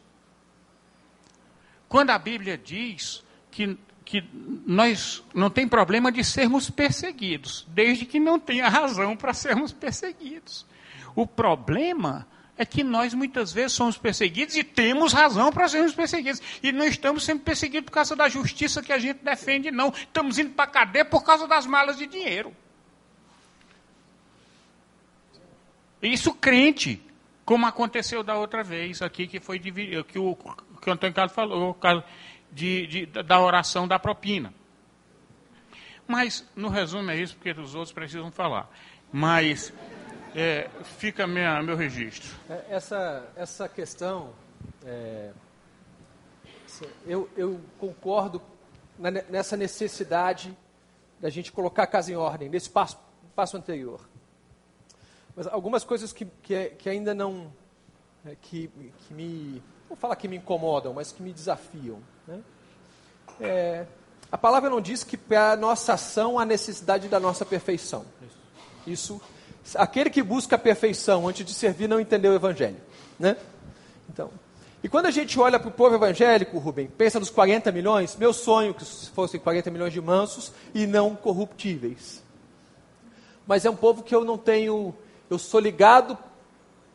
Quando 1.89 2.11
a 2.11 2.19
Bíblia 2.19 2.59
diz 2.59 3.25
que, 3.51 3.79
que 4.05 4.25
nós 4.67 5.23
não 5.35 5.51
tem 5.51 5.69
problema 5.69 6.11
de 6.11 6.25
sermos 6.25 6.69
perseguidos, 6.69 7.67
desde 7.69 8.05
que 8.05 8.19
não 8.19 8.39
tenha 8.39 8.69
razão 8.69 9.17
para 9.17 9.33
sermos 9.33 9.73
perseguidos. 9.73 10.67
O 11.15 11.27
problema 11.27 12.27
é 12.59 12.65
que 12.65 12.83
nós 12.83 13.13
muitas 13.13 13.53
vezes 13.53 13.73
somos 13.73 13.99
perseguidos 13.99 14.57
e 14.57 14.65
temos 14.65 15.13
razão 15.13 15.53
para 15.53 15.69
sermos 15.69 15.95
perseguidos. 15.95 16.41
E 16.63 16.73
não 16.73 16.87
estamos 16.87 17.25
sendo 17.25 17.41
perseguidos 17.41 17.87
por 17.87 17.93
causa 17.93 18.17
da 18.17 18.29
justiça 18.29 18.83
que 18.83 18.93
a 18.93 18.99
gente 18.99 19.23
defende, 19.23 19.71
não. 19.71 19.89
Estamos 19.89 20.39
indo 20.39 20.51
para 20.51 20.65
a 20.65 20.73
cadeia 20.73 21.05
por 21.05 21.23
causa 21.23 21.47
das 21.47 21.67
malas 21.67 21.99
de 21.99 22.07
dinheiro. 22.07 22.55
Isso 26.03 26.33
crente, 26.33 27.03
como 27.45 27.67
aconteceu 27.67 28.23
da 28.23 28.37
outra 28.37 28.63
vez 28.63 29.03
aqui, 29.03 29.27
que 29.27 29.41
foi 29.41 29.59
que 29.59 30.19
o, 30.19 30.37
que 30.87 30.91
o 30.91 30.93
Antônio 30.93 31.17
Carlos 31.17 31.35
falou, 31.35 31.77
de, 32.53 32.87
de, 32.87 33.07
da 33.07 33.41
oração 33.41 33.89
da 33.89 33.99
propina. 33.99 34.55
Mas, 36.07 36.49
no 36.55 36.69
resumo, 36.69 37.11
é 37.11 37.17
isso, 37.17 37.35
porque 37.35 37.51
os 37.61 37.75
outros 37.75 37.93
precisam 37.93 38.31
falar. 38.31 38.71
Mas 39.11 39.73
é, 40.33 40.71
fica 40.85 41.27
minha, 41.27 41.61
meu 41.61 41.77
registro. 41.77 42.31
É, 42.49 42.67
essa, 42.69 43.29
essa 43.35 43.69
questão, 43.69 44.33
é, 44.85 45.33
eu, 47.05 47.29
eu 47.37 47.61
concordo 47.79 48.41
nessa 49.29 49.57
necessidade 49.57 50.57
da 51.21 51.29
gente 51.29 51.51
colocar 51.51 51.83
a 51.83 51.87
casa 51.89 52.13
em 52.13 52.15
ordem, 52.15 52.49
nesse 52.49 52.71
passo, 52.71 52.97
passo 53.35 53.57
anterior. 53.57 54.09
Mas 55.35 55.49
algumas 55.49 55.83
coisas 55.83 56.13
que, 56.13 56.27
que, 56.45 56.67
que 56.79 56.89
ainda 56.89 57.13
não. 57.13 57.53
É, 58.25 58.37
que, 58.41 58.69
que 58.69 59.13
me. 59.13 59.61
Não 59.97 60.01
falar 60.01 60.17
que 60.17 60.29
me 60.29 60.37
incomodam, 60.37 60.93
mas 60.93 61.11
que 61.11 61.23
me 61.23 61.33
desafiam. 61.33 61.99
Né? 62.29 62.41
É, 63.41 63.87
a 64.31 64.37
palavra 64.37 64.69
não 64.69 64.81
diz 64.81 65.03
que 65.03 65.17
para 65.17 65.53
a 65.53 65.57
nossa 65.57 65.95
ação 65.95 66.39
há 66.39 66.45
necessidade 66.45 67.09
da 67.09 67.19
nossa 67.19 67.45
perfeição. 67.45 68.05
Isso 68.87 69.21
aquele 69.75 70.11
que 70.11 70.23
busca 70.23 70.55
a 70.55 70.59
perfeição 70.59 71.27
antes 71.27 71.45
de 71.45 71.53
servir 71.53 71.89
não 71.89 71.99
entendeu 71.99 72.33
o 72.33 72.35
evangelho, 72.37 72.77
né? 73.19 73.37
Então, 74.09 74.31
e 74.85 74.89
quando 74.89 75.07
a 75.07 75.11
gente 75.11 75.41
olha 75.41 75.59
para 75.59 75.69
o 75.69 75.73
povo 75.73 75.97
evangélico, 75.97 76.59
Rubem, 76.59 76.87
pensa 76.87 77.19
nos 77.19 77.31
40 77.31 77.73
milhões, 77.73 78.15
meu 78.15 78.33
sonho 78.33 78.73
que 78.73 78.85
fossem 78.85 79.41
40 79.41 79.71
milhões 79.71 79.93
de 79.93 80.01
mansos 80.01 80.53
e 80.73 80.87
não 80.87 81.17
corruptíveis. 81.17 82.23
Mas 83.47 83.65
é 83.65 83.71
um 83.71 83.75
povo 83.75 84.03
que 84.03 84.15
eu 84.15 84.25
não 84.25 84.39
tenho, 84.39 84.95
eu 85.29 85.39
sou 85.39 85.59
ligado 85.59 86.17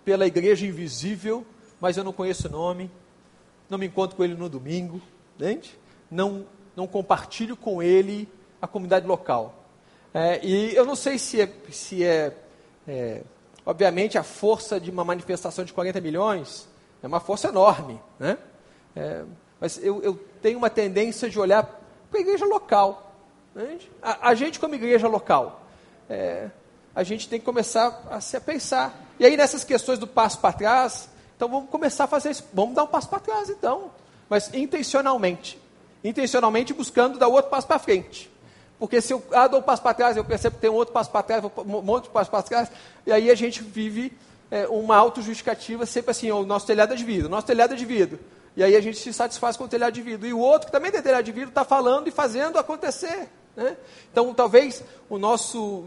pela 0.05 0.25
igreja 0.25 0.65
invisível, 0.65 1.45
mas 1.81 1.97
eu 1.97 2.03
não 2.03 2.13
conheço 2.13 2.47
o 2.47 2.51
nome, 2.51 2.89
não 3.69 3.77
me 3.77 3.87
encontro 3.87 4.15
com 4.15 4.23
ele 4.23 4.35
no 4.35 4.47
domingo, 4.47 5.01
entende? 5.35 5.77
Não, 6.09 6.45
não 6.75 6.87
compartilho 6.87 7.57
com 7.57 7.83
ele 7.83 8.29
a 8.61 8.67
comunidade 8.67 9.05
local. 9.05 9.55
É, 10.13 10.39
e 10.45 10.73
eu 10.75 10.85
não 10.85 10.95
sei 10.95 11.17
se 11.17 11.41
é, 11.41 11.51
se 11.69 12.03
é 12.03 12.37
é, 12.87 13.21
obviamente, 13.65 14.17
a 14.17 14.23
força 14.23 14.79
de 14.79 14.89
uma 14.89 15.03
manifestação 15.03 15.63
de 15.63 15.73
40 15.73 16.01
milhões 16.01 16.67
é 17.01 17.07
uma 17.07 17.19
força 17.19 17.47
enorme, 17.47 17.99
né? 18.19 18.37
É, 18.95 19.23
mas 19.59 19.77
eu, 19.83 20.01
eu, 20.01 20.15
tenho 20.41 20.57
uma 20.57 20.69
tendência 20.69 21.29
de 21.29 21.39
olhar 21.39 21.63
para 22.09 22.19
a 22.19 22.21
igreja 22.21 22.45
local. 22.45 23.15
Né? 23.53 23.77
A, 24.01 24.29
a, 24.29 24.35
gente, 24.35 24.59
como 24.59 24.75
igreja 24.75 25.07
local, 25.07 25.63
é, 26.09 26.49
a 26.93 27.03
gente 27.03 27.29
tem 27.29 27.39
que 27.39 27.45
começar 27.45 28.03
a 28.09 28.19
se 28.19 28.39
pensar. 28.39 28.93
E 29.19 29.25
aí, 29.25 29.37
nessas 29.37 29.63
questões 29.63 29.99
do 29.99 30.07
passo 30.07 30.39
para 30.39 30.53
trás, 30.53 31.09
então 31.41 31.49
vamos 31.49 31.71
começar 31.71 32.03
a 32.03 32.07
fazer 32.07 32.29
isso. 32.29 32.43
Vamos 32.53 32.75
dar 32.75 32.83
um 32.83 32.87
passo 32.87 33.09
para 33.09 33.17
trás, 33.17 33.49
então. 33.49 33.89
Mas 34.29 34.53
intencionalmente. 34.53 35.59
Intencionalmente 36.03 36.71
buscando 36.71 37.17
dar 37.17 37.29
outro 37.29 37.49
passo 37.49 37.65
para 37.65 37.79
frente. 37.79 38.29
Porque 38.77 39.01
se 39.01 39.11
eu 39.11 39.23
ah, 39.31 39.47
dou 39.47 39.59
um 39.59 39.63
passo 39.63 39.81
para 39.81 39.95
trás, 39.95 40.15
eu 40.15 40.23
percebo 40.23 40.57
que 40.57 40.61
tem 40.61 40.69
um 40.69 40.75
outro 40.75 40.93
passo 40.93 41.09
para 41.09 41.23
trás, 41.23 41.43
um 41.43 41.81
monte 41.81 42.03
de 42.03 42.09
passo 42.11 42.29
para 42.29 42.43
trás, 42.43 42.71
e 43.07 43.11
aí 43.11 43.31
a 43.31 43.33
gente 43.33 43.63
vive 43.63 44.15
é, 44.51 44.67
uma 44.67 44.95
autojustificativa 44.97 45.83
sempre 45.87 46.11
assim, 46.11 46.29
o 46.29 46.45
nosso 46.45 46.67
telhado 46.67 46.93
é 46.93 46.95
de 46.95 47.03
vidro, 47.03 47.25
o 47.25 47.31
nosso 47.31 47.47
telhado 47.47 47.73
é 47.73 47.75
de 47.75 47.85
vidro. 47.85 48.19
E 48.55 48.63
aí 48.63 48.75
a 48.75 48.81
gente 48.81 48.99
se 48.99 49.11
satisfaz 49.11 49.57
com 49.57 49.63
o 49.63 49.67
telhado 49.67 49.93
de 49.93 50.01
vidro. 50.03 50.27
E 50.27 50.33
o 50.33 50.39
outro, 50.39 50.67
que 50.67 50.71
também 50.71 50.91
tem 50.91 51.01
telhado 51.01 51.23
de 51.23 51.31
vidro, 51.31 51.49
está 51.49 51.65
falando 51.65 52.07
e 52.07 52.11
fazendo 52.11 52.59
acontecer. 52.59 53.29
Né? 53.55 53.75
Então, 54.11 54.31
talvez 54.31 54.83
o 55.09 55.17
nosso, 55.17 55.85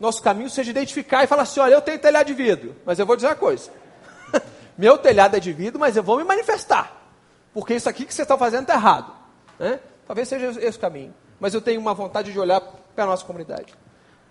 nosso 0.00 0.20
caminho 0.20 0.50
seja 0.50 0.72
identificar 0.72 1.22
e 1.22 1.28
falar 1.28 1.42
assim, 1.42 1.60
olha, 1.60 1.74
eu 1.74 1.82
tenho 1.82 2.00
telhado 2.00 2.26
de 2.26 2.34
vidro, 2.34 2.74
mas 2.84 2.98
eu 2.98 3.06
vou 3.06 3.14
dizer 3.14 3.28
uma 3.28 3.36
coisa. 3.36 3.70
Meu 4.78 4.96
telhado 4.96 5.36
é 5.36 5.40
de 5.40 5.52
vidro, 5.52 5.78
mas 5.78 5.96
eu 5.96 6.02
vou 6.02 6.16
me 6.16 6.24
manifestar. 6.24 6.96
Porque 7.52 7.74
isso 7.74 7.88
aqui 7.88 8.06
que 8.06 8.14
você 8.14 8.22
está 8.22 8.38
fazendo 8.38 8.62
está 8.62 8.74
errado. 8.74 9.12
Né? 9.58 9.80
Talvez 10.06 10.28
seja 10.28 10.46
esse 10.62 10.78
o 10.78 10.80
caminho 10.80 11.12
mas 11.40 11.54
eu 11.54 11.60
tenho 11.60 11.80
uma 11.80 11.94
vontade 11.94 12.32
de 12.32 12.38
olhar 12.38 12.60
para 12.60 13.04
a 13.04 13.06
nossa 13.06 13.24
comunidade. 13.24 13.74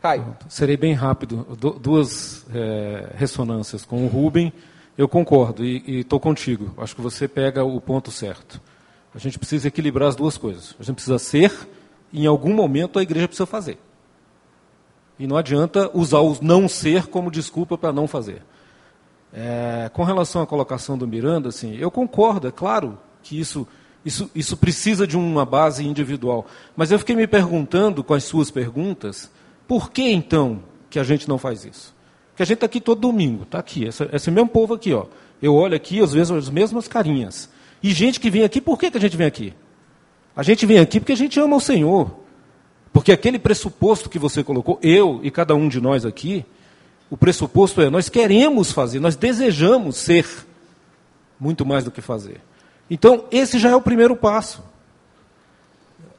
Caio. 0.02 0.38
Serei 0.48 0.78
bem 0.78 0.94
rápido. 0.94 1.46
duas 1.82 2.46
é, 2.54 3.14
ressonâncias. 3.16 3.86
Com 3.86 4.06
o 4.06 4.08
Rubem, 4.08 4.54
eu 4.98 5.08
concordo 5.08 5.66
e 5.66 6.02
estou 6.02 6.20
contigo. 6.20 6.74
Acho 6.78 6.96
que 6.96 7.02
você 7.02 7.28
pega 7.28 7.64
o 7.64 7.80
ponto 7.82 8.12
certo. 8.12 8.62
A 9.16 9.20
gente 9.20 9.40
precisa 9.40 9.68
equilibrar 9.68 10.10
as 10.10 10.16
duas 10.16 10.38
coisas. 10.38 10.76
A 10.80 10.84
gente 10.84 10.96
precisa 10.96 11.18
ser, 11.18 11.52
e 12.12 12.24
em 12.24 12.28
algum 12.28 12.54
momento 12.54 13.00
a 13.00 13.02
igreja 13.02 13.28
precisa 13.28 13.48
fazer. 13.48 13.80
E 15.18 15.26
não 15.26 15.36
adianta 15.36 15.90
usar 15.94 16.20
o 16.20 16.38
não 16.42 16.68
ser 16.68 17.08
como 17.08 17.32
desculpa 17.32 17.78
para 17.78 17.92
não 17.92 18.08
fazer. 18.08 18.44
É, 19.34 19.90
com 19.94 20.04
relação 20.04 20.42
à 20.42 20.48
colocação 20.48 20.98
do 20.98 21.08
Miranda, 21.08 21.50
assim, 21.50 21.76
eu 21.76 21.92
concordo, 21.92 22.48
é 22.48 22.52
claro 22.52 22.98
que 23.22 23.40
isso 23.40 23.68
Isso, 24.06 24.30
isso 24.34 24.56
precisa 24.56 25.06
de 25.06 25.18
uma 25.18 25.44
base 25.46 25.84
individual. 25.84 26.46
Mas 26.78 26.92
eu 26.92 27.00
fiquei 27.00 27.14
me 27.14 27.28
perguntando 27.28 28.04
com 28.04 28.14
as 28.14 28.24
suas 28.24 28.50
perguntas, 28.50 29.30
por 29.68 29.92
que 29.92 30.02
então 30.02 30.64
que 30.90 30.98
a 30.98 31.04
gente 31.04 31.28
não 31.28 31.38
faz 31.38 31.66
isso? 31.66 31.94
Porque 32.30 32.42
a 32.44 32.46
gente 32.46 32.58
está 32.58 32.66
aqui 32.68 32.80
todo 32.80 33.02
domingo, 33.02 33.44
está 33.44 33.60
aqui, 33.60 33.84
esse, 33.84 34.08
esse 34.14 34.32
mesmo 34.32 34.48
povo 34.48 34.76
aqui, 34.76 34.94
ó. 34.94 35.08
Eu 35.42 35.54
olho 35.54 35.76
aqui, 35.76 36.00
às 36.02 36.14
vezes, 36.14 36.32
as 36.32 36.50
mesmas 36.50 36.88
carinhas. 36.88 37.50
E 37.84 37.92
gente 37.92 38.18
que 38.18 38.30
vem 38.30 38.44
aqui, 38.44 38.62
por 38.62 38.80
que, 38.80 38.90
que 38.90 38.98
a 38.98 39.02
gente 39.02 39.18
vem 39.18 39.28
aqui? 39.28 39.54
A 40.34 40.42
gente 40.42 40.66
vem 40.66 40.80
aqui 40.80 41.02
porque 41.02 41.14
a 41.14 41.18
gente 41.18 41.38
ama 41.38 41.58
o 41.58 41.60
Senhor. 41.60 42.10
Porque 42.94 43.12
aquele 43.12 43.38
pressuposto 43.38 44.10
que 44.10 44.20
você 44.20 44.42
colocou, 44.42 44.80
eu 44.82 45.20
e 45.22 45.30
cada 45.30 45.54
um 45.54 45.68
de 45.68 45.82
nós 45.82 46.06
aqui, 46.06 46.46
o 47.10 47.18
pressuposto 47.18 47.82
é: 47.82 47.90
nós 47.90 48.10
queremos 48.10 48.72
fazer, 48.72 49.00
nós 49.00 49.16
desejamos 49.16 49.98
ser 49.98 50.26
muito 51.40 51.66
mais 51.66 51.84
do 51.84 51.92
que 51.92 52.02
fazer. 52.02 52.42
Então, 52.90 53.26
esse 53.32 53.60
já 53.60 53.70
é 53.70 53.76
o 53.76 53.82
primeiro 53.82 54.16
passo. 54.16 54.64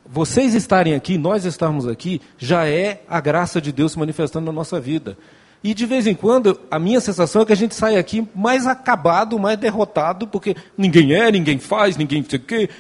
Vocês 0.07 0.55
estarem 0.55 0.95
aqui, 0.95 1.19
nós 1.19 1.45
estarmos 1.45 1.87
aqui, 1.87 2.21
já 2.39 2.67
é 2.67 3.03
a 3.09 3.21
graça 3.21 3.61
de 3.61 3.73
Deus 3.73 3.93
se 3.93 3.99
manifestando 3.99 4.47
na 4.47 4.53
nossa 4.53 4.81
vida. 4.81 5.19
E 5.63 5.75
de 5.75 5.85
vez 5.87 6.07
em 6.07 6.15
quando, 6.15 6.59
a 6.71 6.79
minha 6.79 7.01
sensação 7.01 7.43
é 7.43 7.45
que 7.45 7.53
a 7.53 7.57
gente 7.57 7.75
sai 7.75 7.97
aqui 7.97 8.27
mais 8.35 8.67
acabado, 8.67 9.39
mais 9.39 9.59
derrotado, 9.59 10.27
porque 10.27 10.57
ninguém 10.77 11.15
é, 11.15 11.31
ninguém 11.33 11.59
faz, 11.59 11.97
ninguém 11.97 12.25
sei 12.29 12.39
o 12.39 12.43
quê. 12.43 12.71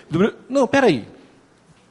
Não, 0.48 0.66
peraí. 0.66 1.06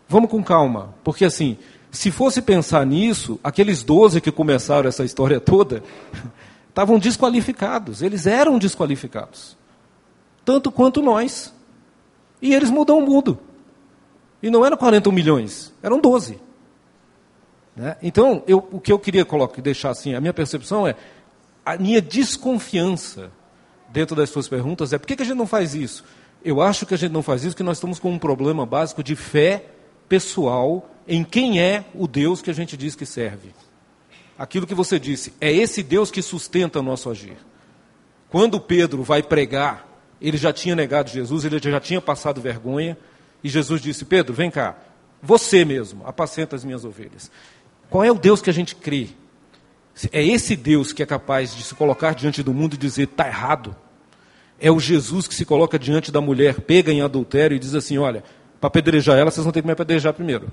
Vamos 0.08 0.30
com 0.32 0.42
calma. 0.42 0.96
Porque 1.04 1.26
assim, 1.26 1.58
se 1.92 2.12
fosse 2.12 2.42
pensar 2.42 2.86
nisso, 2.86 3.40
aqueles 3.44 3.84
12 3.84 4.22
que 4.22 4.32
começaram 4.32 4.88
essa 4.88 5.04
história 5.04 5.40
toda, 5.40 5.84
estavam 6.70 7.00
desqualificados. 7.00 8.02
Eles 8.02 8.28
eram 8.28 8.58
desqualificados. 8.58 9.58
Tanto 10.46 10.72
quanto 10.72 11.02
nós. 11.02 11.54
E 12.42 12.54
eles 12.54 12.70
mudam 12.70 13.00
o 13.00 13.02
mundo. 13.02 13.40
E 14.42 14.50
não 14.50 14.66
eram 14.66 14.78
41 14.78 15.12
milhões, 15.12 15.74
eram 15.82 16.00
12. 16.00 16.40
Né? 17.76 17.98
Então, 18.02 18.44
eu, 18.48 18.68
o 18.72 18.80
que 18.80 18.92
eu 18.92 19.00
queria 19.00 19.26
colocar, 19.26 19.62
deixar 19.62 19.90
assim, 19.90 20.14
a 20.14 20.22
minha 20.22 20.34
percepção 20.34 20.86
é, 20.88 20.96
a 21.66 21.78
minha 21.78 22.02
desconfiança 22.02 23.32
dentro 23.90 24.16
das 24.16 24.30
suas 24.30 24.48
perguntas 24.48 24.94
é 24.94 24.98
por 24.98 25.08
que, 25.08 25.16
que 25.16 25.24
a 25.24 25.26
gente 25.26 25.38
não 25.38 25.48
faz 25.48 25.74
isso? 25.76 26.04
Eu 26.44 26.62
acho 26.62 26.86
que 26.86 26.94
a 26.94 26.98
gente 26.98 27.12
não 27.12 27.24
faz 27.24 27.44
isso 27.44 27.52
porque 27.52 27.64
nós 27.64 27.78
estamos 27.78 28.00
com 28.00 28.12
um 28.12 28.20
problema 28.20 28.66
básico 28.66 29.04
de 29.04 29.16
fé 29.16 29.66
pessoal 30.08 30.90
em 31.08 31.24
quem 31.24 31.60
é 31.60 31.86
o 31.94 32.08
Deus 32.08 32.42
que 32.42 32.52
a 32.52 32.54
gente 32.54 32.76
diz 32.76 32.96
que 32.96 33.06
serve. 33.06 33.54
Aquilo 34.38 34.68
que 34.68 34.76
você 34.76 35.00
disse, 35.00 35.34
é 35.40 35.52
esse 35.52 35.82
Deus 35.82 36.12
que 36.12 36.22
sustenta 36.22 36.80
o 36.80 36.84
nosso 36.84 37.10
agir. 37.10 37.38
Quando 38.30 38.60
Pedro 38.60 39.02
vai 39.04 39.24
pregar, 39.24 39.88
ele 40.22 40.38
já 40.38 40.52
tinha 40.52 40.76
negado 40.76 41.10
Jesus, 41.10 41.46
ele 41.46 41.60
já 41.60 41.80
tinha 41.80 42.02
passado 42.02 42.42
vergonha, 42.42 42.98
e 43.44 43.50
Jesus 43.50 43.82
disse: 43.82 44.06
Pedro, 44.06 44.34
vem 44.34 44.52
cá, 44.52 44.76
você 45.22 45.64
mesmo, 45.64 46.06
apacenta 46.06 46.56
as 46.56 46.64
minhas 46.64 46.84
ovelhas. 46.84 47.32
Qual 47.90 48.04
é 48.04 48.12
o 48.12 48.16
Deus 48.16 48.42
que 48.42 48.50
a 48.50 48.54
gente 48.54 48.76
crê? 48.76 49.10
É 50.12 50.24
esse 50.24 50.56
Deus 50.56 50.92
que 50.92 51.02
é 51.02 51.06
capaz 51.06 51.56
de 51.56 51.64
se 51.64 51.74
colocar 51.74 52.14
diante 52.14 52.44
do 52.44 52.54
mundo 52.54 52.76
e 52.76 52.78
dizer 52.78 53.04
está 53.04 53.28
errado. 53.28 53.76
É 54.60 54.70
o 54.72 54.80
Jesus 54.80 55.28
que 55.28 55.34
se 55.34 55.46
coloca 55.46 55.80
diante 55.80 56.12
da 56.12 56.20
mulher 56.20 56.62
pega 56.62 56.92
em 56.92 57.02
adultério 57.02 57.56
e 57.56 57.60
diz 57.60 57.74
assim: 57.74 57.98
olha, 57.98 58.24
para 58.60 58.68
apedrejar 58.68 59.18
ela, 59.18 59.32
vocês 59.32 59.44
vão 59.44 59.54
ter 59.54 59.62
que 59.62 59.68
me 59.68 59.74
apedrejar 59.74 60.14
primeiro. 60.14 60.52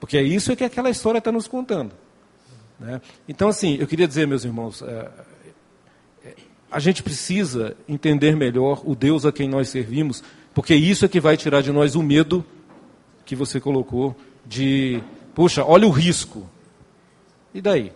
Porque 0.00 0.16
é 0.16 0.22
isso 0.22 0.56
que 0.56 0.64
aquela 0.64 0.90
história 0.90 1.18
está 1.18 1.30
nos 1.30 1.46
contando. 1.46 1.92
Né? 2.80 3.00
Então, 3.28 3.48
assim, 3.48 3.76
eu 3.78 3.86
queria 3.86 4.08
dizer, 4.08 4.26
meus 4.26 4.44
irmãos, 4.44 4.82
é, 4.82 5.10
é, 6.24 6.34
a 6.70 6.80
gente 6.80 7.02
precisa 7.02 7.76
entender 7.86 8.34
melhor 8.34 8.82
o 8.84 8.96
Deus 8.96 9.26
a 9.26 9.30
quem 9.30 9.46
nós 9.48 9.68
servimos, 9.68 10.24
porque 10.54 10.74
isso 10.74 11.04
é 11.04 11.08
que 11.08 11.20
vai 11.20 11.36
tirar 11.36 11.60
de 11.60 11.70
nós 11.70 11.94
o 11.94 12.02
medo 12.02 12.44
que 13.26 13.36
você 13.36 13.60
colocou 13.60 14.16
de 14.46 15.00
Puxa, 15.34 15.64
olha 15.64 15.86
o 15.86 15.90
risco. 15.90 16.48
E 17.54 17.60
daí? 17.60 17.92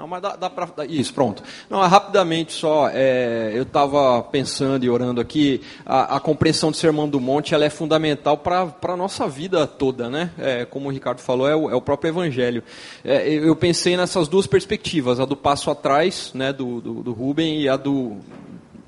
Não, 0.00 0.06
mas 0.06 0.22
dá, 0.22 0.34
dá 0.34 0.48
para. 0.48 0.86
Isso, 0.86 1.12
pronto. 1.12 1.42
Não, 1.68 1.78
rapidamente 1.80 2.54
só, 2.54 2.88
é, 2.88 3.52
eu 3.54 3.64
estava 3.64 4.22
pensando 4.22 4.82
e 4.82 4.88
orando 4.88 5.20
aqui, 5.20 5.60
a, 5.84 6.16
a, 6.16 6.20
compreensão 6.20 6.70
do 6.70 6.76
Sermão 6.78 7.06
do 7.06 7.20
Monte 7.20 7.54
ela 7.54 7.66
é 7.66 7.68
fundamental 7.68 8.38
para 8.38 8.72
a 8.82 8.96
nossa 8.96 9.28
vida 9.28 9.66
toda, 9.66 10.08
né? 10.08 10.30
É, 10.38 10.64
como 10.64 10.88
o 10.88 10.90
Ricardo 10.90 11.20
falou, 11.20 11.46
é 11.46 11.54
o, 11.54 11.68
é 11.68 11.74
o 11.74 11.82
próprio 11.82 12.08
Evangelho. 12.08 12.62
É, 13.04 13.28
eu 13.28 13.54
pensei 13.54 13.94
nessas 13.94 14.26
duas 14.26 14.46
perspectivas, 14.46 15.20
a 15.20 15.26
do 15.26 15.36
passo 15.36 15.70
atrás, 15.70 16.30
né, 16.32 16.50
do, 16.50 16.80
do, 16.80 16.94
do 17.02 17.12
Rubem, 17.12 17.60
e 17.60 17.68
a 17.68 17.76
do, 17.76 18.16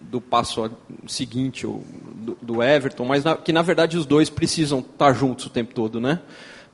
do 0.01 0.19
passo 0.19 0.71
seguinte, 1.07 1.67
do, 1.67 2.39
do 2.41 2.63
Everton, 2.63 3.05
mas 3.05 3.23
na, 3.23 3.37
que 3.37 3.53
na 3.53 3.61
verdade 3.61 3.99
os 3.99 4.07
dois 4.07 4.31
precisam 4.31 4.79
estar 4.79 5.13
juntos 5.13 5.45
o 5.45 5.51
tempo 5.51 5.75
todo, 5.75 6.01
né? 6.01 6.21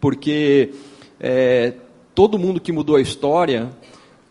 Porque 0.00 0.74
é, 1.18 1.74
todo 2.14 2.38
mundo 2.38 2.60
que 2.60 2.70
mudou 2.70 2.94
a 2.94 3.00
história 3.00 3.68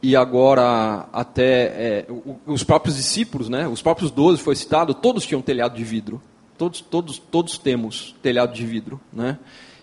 e 0.02 0.16
agora 0.16 1.08
até 1.12 1.64
é, 1.66 2.06
os 2.46 2.64
próprios 2.64 2.98
discípulos, 2.98 3.50
né, 3.50 3.68
os 3.68 3.82
próprios 3.82 4.12
doze 4.12 4.42
foi 4.42 4.56
citado, 4.56 4.94
todos 4.94 5.26
tinham 5.26 5.42
telhado 5.42 5.76
de 5.76 5.84
vidro. 5.84 6.22
Todos, 6.58 6.82
todos, 6.82 7.20
todos 7.20 7.58
temos 7.60 8.16
telhado 8.22 8.52
de 8.52 8.66
vidro, 8.66 9.00
né? 9.14 9.38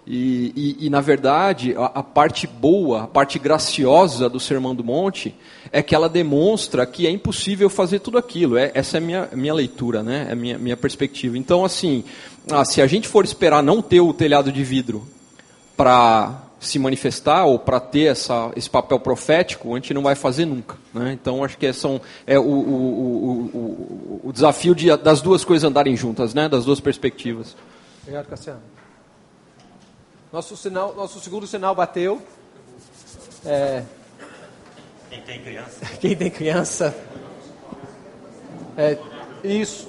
E, 0.06 0.76
e, 0.80 0.86
e 0.86 0.90
na 0.90 1.00
verdade 1.00 1.74
a, 1.76 1.86
a, 1.86 2.02
parte 2.02 2.46
boa, 2.46 3.04
a 3.04 3.06
parte 3.06 3.38
graciosa 3.38 4.28
do 4.28 4.38
Sermão 4.38 4.74
do 4.74 4.84
Monte 4.84 5.34
é 5.72 5.82
que 5.82 5.94
ela 5.94 6.10
demonstra 6.10 6.84
que 6.84 7.06
é 7.06 7.10
impossível 7.10 7.70
fazer 7.70 8.00
tudo 8.00 8.18
aquilo. 8.18 8.58
É, 8.58 8.70
essa 8.74 8.96
é 8.96 8.98
a 8.98 9.00
minha, 9.00 9.28
minha 9.32 9.54
leitura, 9.54 10.02
né? 10.02 10.26
É 10.28 10.32
a 10.32 10.36
minha, 10.36 10.58
minha 10.58 10.76
perspectiva. 10.76 11.38
Então, 11.38 11.64
assim, 11.64 12.04
ah, 12.50 12.64
se 12.64 12.82
a 12.82 12.86
gente 12.86 13.08
for 13.08 13.24
esperar 13.24 13.62
não 13.62 13.80
ter 13.80 14.00
o 14.00 14.12
telhado 14.12 14.52
de 14.52 14.62
vidro 14.62 15.06
para 15.76 16.43
se 16.66 16.78
manifestar 16.78 17.44
ou 17.44 17.58
para 17.58 17.78
ter 17.80 18.12
essa, 18.12 18.50
esse 18.56 18.68
papel 18.68 18.98
profético, 18.98 19.72
a 19.72 19.76
gente 19.76 19.92
não 19.94 20.02
vai 20.02 20.14
fazer 20.14 20.44
nunca. 20.46 20.76
Né? 20.92 21.12
Então, 21.12 21.44
acho 21.44 21.56
que 21.58 21.72
são, 21.72 22.00
é 22.26 22.38
o, 22.38 22.42
o, 22.42 23.50
o, 23.54 24.20
o 24.24 24.32
desafio 24.32 24.74
de, 24.74 24.94
das 24.96 25.20
duas 25.20 25.44
coisas 25.44 25.68
andarem 25.68 25.96
juntas, 25.96 26.34
né? 26.34 26.48
das 26.48 26.64
duas 26.64 26.80
perspectivas. 26.80 27.56
Obrigado, 28.02 28.26
Cassiano. 28.26 28.60
Nosso, 30.32 30.56
sinal, 30.56 30.94
nosso 30.94 31.20
segundo 31.20 31.46
sinal 31.46 31.74
bateu. 31.74 32.20
É... 33.44 33.84
Quem 35.10 35.20
tem 35.22 35.40
criança. 35.40 35.86
Quem 36.00 36.16
tem 36.16 36.30
criança. 36.30 36.94
É, 38.76 38.98
isso. 39.44 39.88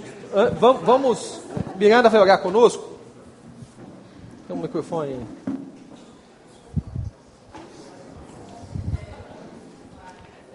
Vamos. 0.59 1.41
Miranda 1.76 2.09
vai 2.09 2.21
orar 2.21 2.41
conosco? 2.41 2.99
Tem 4.47 4.55
um 4.55 4.61
microfone. 4.61 5.26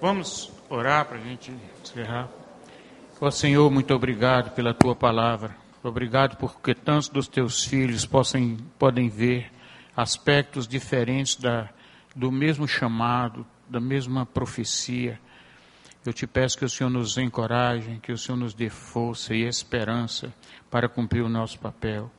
Vamos 0.01 0.51
orar 0.70 1.05
para 1.05 1.18
a 1.18 1.20
gente 1.20 1.53
encerrar. 1.82 2.26
Ó 3.20 3.26
oh, 3.26 3.30
Senhor, 3.30 3.70
muito 3.70 3.92
obrigado 3.92 4.51
pela 4.55 4.72
tua 4.72 4.96
palavra. 4.96 5.55
Obrigado 5.82 6.38
porque 6.38 6.74
tantos 6.74 7.11
dos 7.11 7.28
teus 7.28 7.64
filhos 7.64 8.07
possam, 8.07 8.57
podem 8.78 9.11
ver 9.11 9.53
aspectos 9.94 10.66
diferentes 10.66 11.36
da, 11.36 11.68
do 12.16 12.32
mesmo 12.32 12.66
chamado, 12.66 13.46
da 13.68 13.78
mesma 13.78 14.24
profecia. 14.24 15.20
Eu 16.07 16.14
te 16.14 16.26
peço 16.26 16.57
que 16.57 16.64
o 16.64 16.70
Senhor 16.70 16.88
nos 16.88 17.18
encoraje, 17.18 18.01
que 18.03 18.11
o 18.11 18.16
Senhor 18.16 18.38
nos 18.38 18.55
dê 18.55 18.70
força 18.70 19.34
e 19.34 19.42
esperança 19.42 20.32
para 20.70 20.88
cumprir 20.88 21.22
o 21.22 21.28
nosso 21.28 21.59
papel. 21.59 22.11